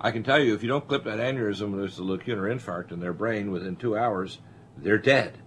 I 0.00 0.10
can 0.10 0.22
tell 0.22 0.42
you, 0.42 0.54
if 0.54 0.62
you 0.62 0.68
don't 0.68 0.88
clip 0.88 1.04
that 1.04 1.18
aneurysm, 1.18 1.76
there's 1.76 1.98
a 1.98 2.02
lacunar 2.02 2.50
infarct 2.50 2.92
in 2.92 3.00
their 3.00 3.12
brain 3.12 3.50
within 3.50 3.76
two 3.76 3.96
hours, 3.96 4.38
they're 4.78 4.96
dead. 4.96 5.38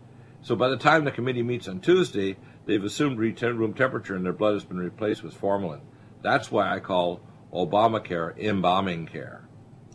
So 0.45 0.55
by 0.55 0.69
the 0.69 0.77
time 0.77 1.05
the 1.05 1.11
committee 1.11 1.41
meets 1.41 1.67
on 1.67 1.79
Tuesday, 1.79 2.37
they've 2.67 2.83
assumed 2.83 3.17
room 3.17 3.73
temperature 3.73 4.15
and 4.15 4.23
their 4.23 4.31
blood 4.31 4.53
has 4.53 4.63
been 4.63 4.77
replaced 4.77 5.23
with 5.23 5.33
formalin. 5.33 5.81
That's 6.21 6.51
why 6.51 6.71
I 6.71 6.79
call 6.79 7.19
Obamacare 7.51 8.37
embalming 8.37 9.07
care. 9.07 9.47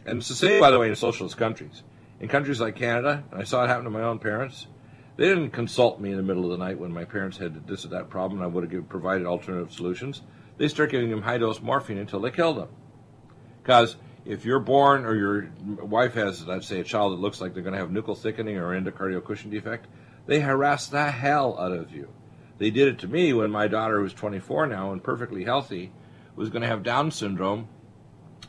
And 0.05 0.19
it's 0.19 0.27
the 0.27 0.35
same, 0.35 0.61
by 0.61 0.73
the 0.73 0.81
way, 0.81 0.89
in 0.89 0.97
socialist 0.97 1.37
countries. 1.37 1.85
In 2.19 2.27
countries 2.27 2.61
like 2.61 2.75
Canada, 2.75 3.23
and 3.31 3.41
I 3.41 3.45
saw 3.45 3.63
it 3.63 3.69
happen 3.69 3.85
to 3.85 3.91
my 3.91 4.03
own 4.03 4.19
parents, 4.19 4.67
they 5.17 5.29
didn't 5.29 5.51
consult 5.51 6.01
me 6.01 6.11
in 6.11 6.17
the 6.17 6.23
middle 6.25 6.45
of 6.45 6.51
the 6.51 6.65
night 6.65 6.81
when 6.81 6.93
my 6.93 7.05
parents 7.05 7.39
had 7.39 7.69
this 7.69 7.85
or 7.85 7.89
that 7.91 8.11
problem 8.11 8.41
and 8.41 8.45
I 8.45 8.53
would 8.53 8.73
have 8.73 8.89
provided 8.89 9.29
alternative 9.29 9.73
solutions. 9.73 10.23
They 10.59 10.67
start 10.67 10.91
giving 10.91 11.11
them 11.11 11.23
high 11.23 11.39
dose 11.39 11.61
morphine 11.61 11.99
until 11.99 12.19
they 12.19 12.33
kill 12.33 12.55
them. 12.55 12.71
Because 13.63 13.95
if 14.25 14.45
you're 14.45 14.59
born 14.59 15.05
or 15.05 15.15
your 15.15 15.53
wife 15.65 16.15
has, 16.15 16.45
let's 16.45 16.67
say, 16.67 16.81
a 16.81 16.85
child 16.85 17.13
that 17.13 17.21
looks 17.21 17.41
like 17.41 17.55
they're 17.55 17.63
going 17.63 17.75
to 17.75 17.79
have 17.79 17.91
nuchal 17.91 18.19
thickening 18.19 18.57
or 18.57 18.71
endocardial 18.71 19.23
cushion 19.23 19.49
defect, 19.51 19.87
they 20.27 20.41
harass 20.41 20.87
the 20.87 21.11
hell 21.11 21.59
out 21.59 21.73
of 21.73 21.95
you. 21.95 22.09
They 22.59 22.71
did 22.71 22.89
it 22.89 22.99
to 23.01 23.09
me 23.09 23.33
when 23.33 23.51
my 23.51 23.69
daughter 23.69 24.01
was 24.01 24.13
24 24.13 24.67
now 24.67 24.93
and 24.93 25.03
perfectly 25.03 25.45
healthy 25.45 25.93
was 26.37 26.51
going 26.51 26.63
to 26.63 26.69
have 26.69 26.83
Down 26.83 27.11
syndrome, 27.11 27.69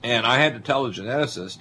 and 0.04 0.26
I 0.26 0.38
had 0.38 0.54
to 0.54 0.60
tell 0.60 0.84
the 0.84 0.90
geneticist, 0.90 1.60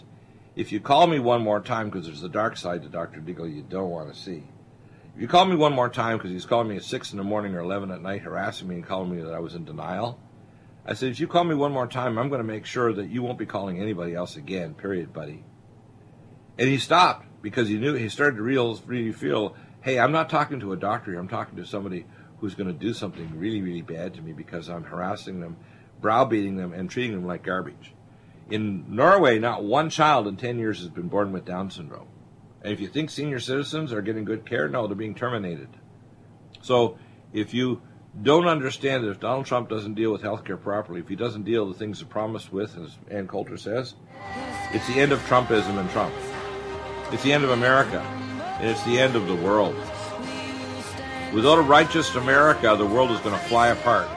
if 0.56 0.72
you 0.72 0.80
call 0.80 1.06
me 1.06 1.18
one 1.18 1.42
more 1.42 1.60
time, 1.60 1.88
because 1.88 2.06
there's 2.06 2.22
a 2.22 2.28
dark 2.28 2.56
side 2.56 2.82
to 2.82 2.88
Dr. 2.88 3.20
Deagle 3.20 3.54
you 3.54 3.62
don't 3.62 3.90
want 3.90 4.12
to 4.12 4.20
see. 4.20 4.44
If 5.14 5.20
you 5.20 5.28
call 5.28 5.44
me 5.44 5.56
one 5.56 5.72
more 5.72 5.88
time, 5.88 6.18
because 6.18 6.30
he's 6.30 6.46
calling 6.46 6.68
me 6.68 6.76
at 6.76 6.84
6 6.84 7.12
in 7.12 7.18
the 7.18 7.24
morning 7.24 7.54
or 7.54 7.60
11 7.60 7.90
at 7.90 8.02
night, 8.02 8.22
harassing 8.22 8.68
me 8.68 8.76
and 8.76 8.86
calling 8.86 9.14
me 9.14 9.22
that 9.22 9.34
I 9.34 9.40
was 9.40 9.54
in 9.54 9.64
denial, 9.64 10.20
I 10.86 10.94
said, 10.94 11.10
if 11.10 11.20
you 11.20 11.28
call 11.28 11.44
me 11.44 11.54
one 11.54 11.72
more 11.72 11.86
time, 11.86 12.18
I'm 12.18 12.28
going 12.28 12.40
to 12.40 12.46
make 12.46 12.64
sure 12.64 12.92
that 12.92 13.10
you 13.10 13.22
won't 13.22 13.38
be 13.38 13.46
calling 13.46 13.80
anybody 13.80 14.14
else 14.14 14.36
again, 14.36 14.74
period, 14.74 15.12
buddy. 15.12 15.44
And 16.58 16.68
he 16.68 16.78
stopped 16.78 17.26
because 17.42 17.68
he 17.68 17.78
knew, 17.78 17.94
he 17.94 18.08
started 18.08 18.36
to 18.36 18.42
real, 18.42 18.76
really 18.86 19.12
feel, 19.12 19.54
hey, 19.82 19.98
I'm 19.98 20.12
not 20.12 20.30
talking 20.30 20.60
to 20.60 20.72
a 20.72 20.76
doctor 20.76 21.12
here. 21.12 21.20
I'm 21.20 21.28
talking 21.28 21.56
to 21.56 21.66
somebody 21.66 22.06
who's 22.38 22.54
going 22.54 22.66
to 22.66 22.78
do 22.78 22.92
something 22.94 23.38
really, 23.38 23.62
really 23.62 23.82
bad 23.82 24.14
to 24.14 24.22
me 24.22 24.32
because 24.32 24.68
I'm 24.68 24.84
harassing 24.84 25.40
them 25.40 25.56
browbeating 26.00 26.56
them 26.56 26.72
and 26.72 26.90
treating 26.90 27.12
them 27.12 27.26
like 27.26 27.42
garbage. 27.42 27.94
In 28.50 28.94
Norway, 28.94 29.38
not 29.38 29.62
one 29.62 29.90
child 29.90 30.26
in 30.26 30.36
10 30.36 30.58
years 30.58 30.80
has 30.80 30.88
been 30.88 31.08
born 31.08 31.32
with 31.32 31.44
Down 31.44 31.70
syndrome. 31.70 32.08
And 32.62 32.72
if 32.72 32.80
you 32.80 32.88
think 32.88 33.10
senior 33.10 33.38
citizens 33.38 33.92
are 33.92 34.02
getting 34.02 34.24
good 34.24 34.44
care, 34.44 34.68
no, 34.68 34.86
they're 34.86 34.96
being 34.96 35.14
terminated. 35.14 35.68
So 36.62 36.98
if 37.32 37.54
you 37.54 37.80
don't 38.20 38.48
understand 38.48 39.04
that 39.04 39.10
if 39.10 39.20
Donald 39.20 39.46
Trump 39.46 39.68
doesn't 39.68 39.94
deal 39.94 40.10
with 40.10 40.22
health 40.22 40.44
care 40.44 40.56
properly, 40.56 41.00
if 41.00 41.08
he 41.08 41.16
doesn't 41.16 41.44
deal 41.44 41.64
with 41.66 41.78
the 41.78 41.84
things 41.84 42.00
he 42.00 42.04
promised 42.04 42.52
with, 42.52 42.76
as 42.76 42.98
Ann 43.10 43.28
Coulter 43.28 43.56
says, 43.56 43.94
it's 44.72 44.86
the 44.88 44.94
end 44.94 45.12
of 45.12 45.20
Trumpism 45.20 45.78
and 45.78 45.88
Trump. 45.90 46.14
It's 47.12 47.22
the 47.22 47.32
end 47.32 47.44
of 47.44 47.50
America, 47.50 48.04
and 48.60 48.70
it's 48.70 48.82
the 48.84 48.98
end 48.98 49.16
of 49.16 49.26
the 49.26 49.34
world. 49.34 49.74
Without 51.32 51.58
a 51.58 51.62
righteous 51.62 52.14
America, 52.14 52.74
the 52.76 52.86
world 52.86 53.10
is 53.10 53.18
going 53.20 53.34
to 53.38 53.44
fly 53.46 53.68
apart. 53.68 54.08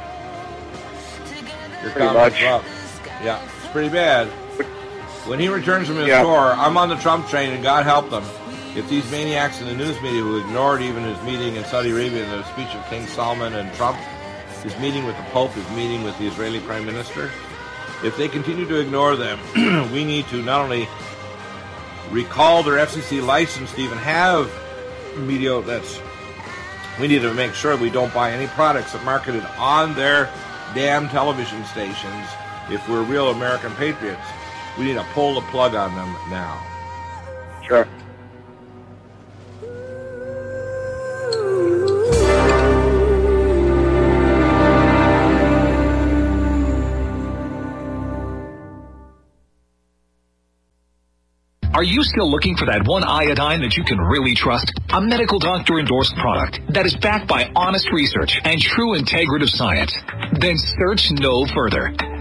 Your 1.81 1.91
Pretty 1.91 2.13
much. 2.13 2.39
Yeah, 3.23 3.41
it's 3.43 3.71
pretty 3.71 3.89
bad. 3.89 4.27
When 5.27 5.39
he 5.39 5.47
returns 5.47 5.87
from 5.87 5.97
his 5.97 6.07
Yeah. 6.07 6.23
tour, 6.23 6.53
I'm 6.57 6.75
on 6.77 6.89
the 6.89 6.95
Trump 6.97 7.29
train, 7.29 7.51
and 7.51 7.63
God 7.63 7.85
help 7.85 8.09
them. 8.09 8.23
If 8.75 8.89
these 8.89 9.09
maniacs 9.11 9.61
in 9.61 9.67
the 9.67 9.73
news 9.75 10.01
media 10.01 10.21
who 10.21 10.37
ignored 10.39 10.81
even 10.81 11.03
his 11.03 11.21
meeting 11.23 11.55
in 11.55 11.63
Saudi 11.65 11.91
Arabia, 11.91 12.23
and 12.23 12.31
the 12.43 12.43
speech 12.51 12.73
of 12.75 12.85
King 12.89 13.05
Salman 13.07 13.53
and 13.53 13.71
Trump, 13.75 13.97
his 14.63 14.77
meeting 14.79 15.05
with 15.05 15.15
the 15.15 15.23
Pope, 15.31 15.51
his 15.51 15.69
meeting 15.71 16.03
with 16.03 16.17
the 16.17 16.27
Israeli 16.27 16.59
Prime 16.61 16.85
Minister, 16.85 17.29
if 18.03 18.17
they 18.17 18.27
continue 18.27 18.65
to 18.65 18.75
ignore 18.79 19.15
them, 19.15 19.39
we 19.93 20.03
need 20.03 20.27
to 20.27 20.41
not 20.41 20.61
only 20.61 20.89
recall 22.14 22.61
their 22.61 22.86
FCC 22.86 23.26
license 23.26 23.74
to 23.74 23.82
even 23.82 23.97
have 23.97 24.51
media 25.18 25.55
outlets, 25.55 25.99
we 26.99 27.07
need 27.07 27.24
to 27.24 27.34
make 27.34 27.53
sure 27.53 27.76
we 27.76 27.89
don't 27.89 28.14
buy 28.14 28.32
any 28.32 28.47
products 28.47 28.93
that 28.93 29.03
marketed 29.03 29.43
on 29.57 29.95
their 29.95 30.32
damn 30.76 31.09
television 31.09 31.66
stations. 31.66 32.28
If 32.70 32.88
we're 32.88 33.03
real 33.03 33.32
American 33.32 33.74
patriots, 33.74 34.22
we 34.78 34.86
need 34.86 34.93
to 34.93 35.05
pull 35.14 35.36
the 35.36 35.41
plug 35.47 35.74
on 35.76 35.93
them 35.95 36.16
now. 36.30 36.61
Sure. 37.66 37.88
Are 51.76 51.82
you 51.82 52.03
still 52.03 52.30
looking 52.30 52.55
for 52.55 52.67
that 52.67 52.86
one 52.86 53.03
iodine 53.03 53.61
that 53.61 53.76
you 53.76 53.84
can 53.84 53.97
really 53.97 54.36
trust? 54.36 54.71
A 54.93 55.01
medical 55.01 55.39
doctor 55.39 55.80
endorsed 55.80 56.15
product 56.17 56.61
that 56.69 56.86
is 56.86 56.95
backed 56.95 57.28
by 57.28 57.51
honest 57.55 57.89
research 57.91 58.39
and 58.43 58.61
true 58.61 58.95
integrative 58.95 59.49
science? 59.49 59.91
Then 60.38 60.55
search 60.55 61.09
no 61.17 61.47
further. 61.47 61.89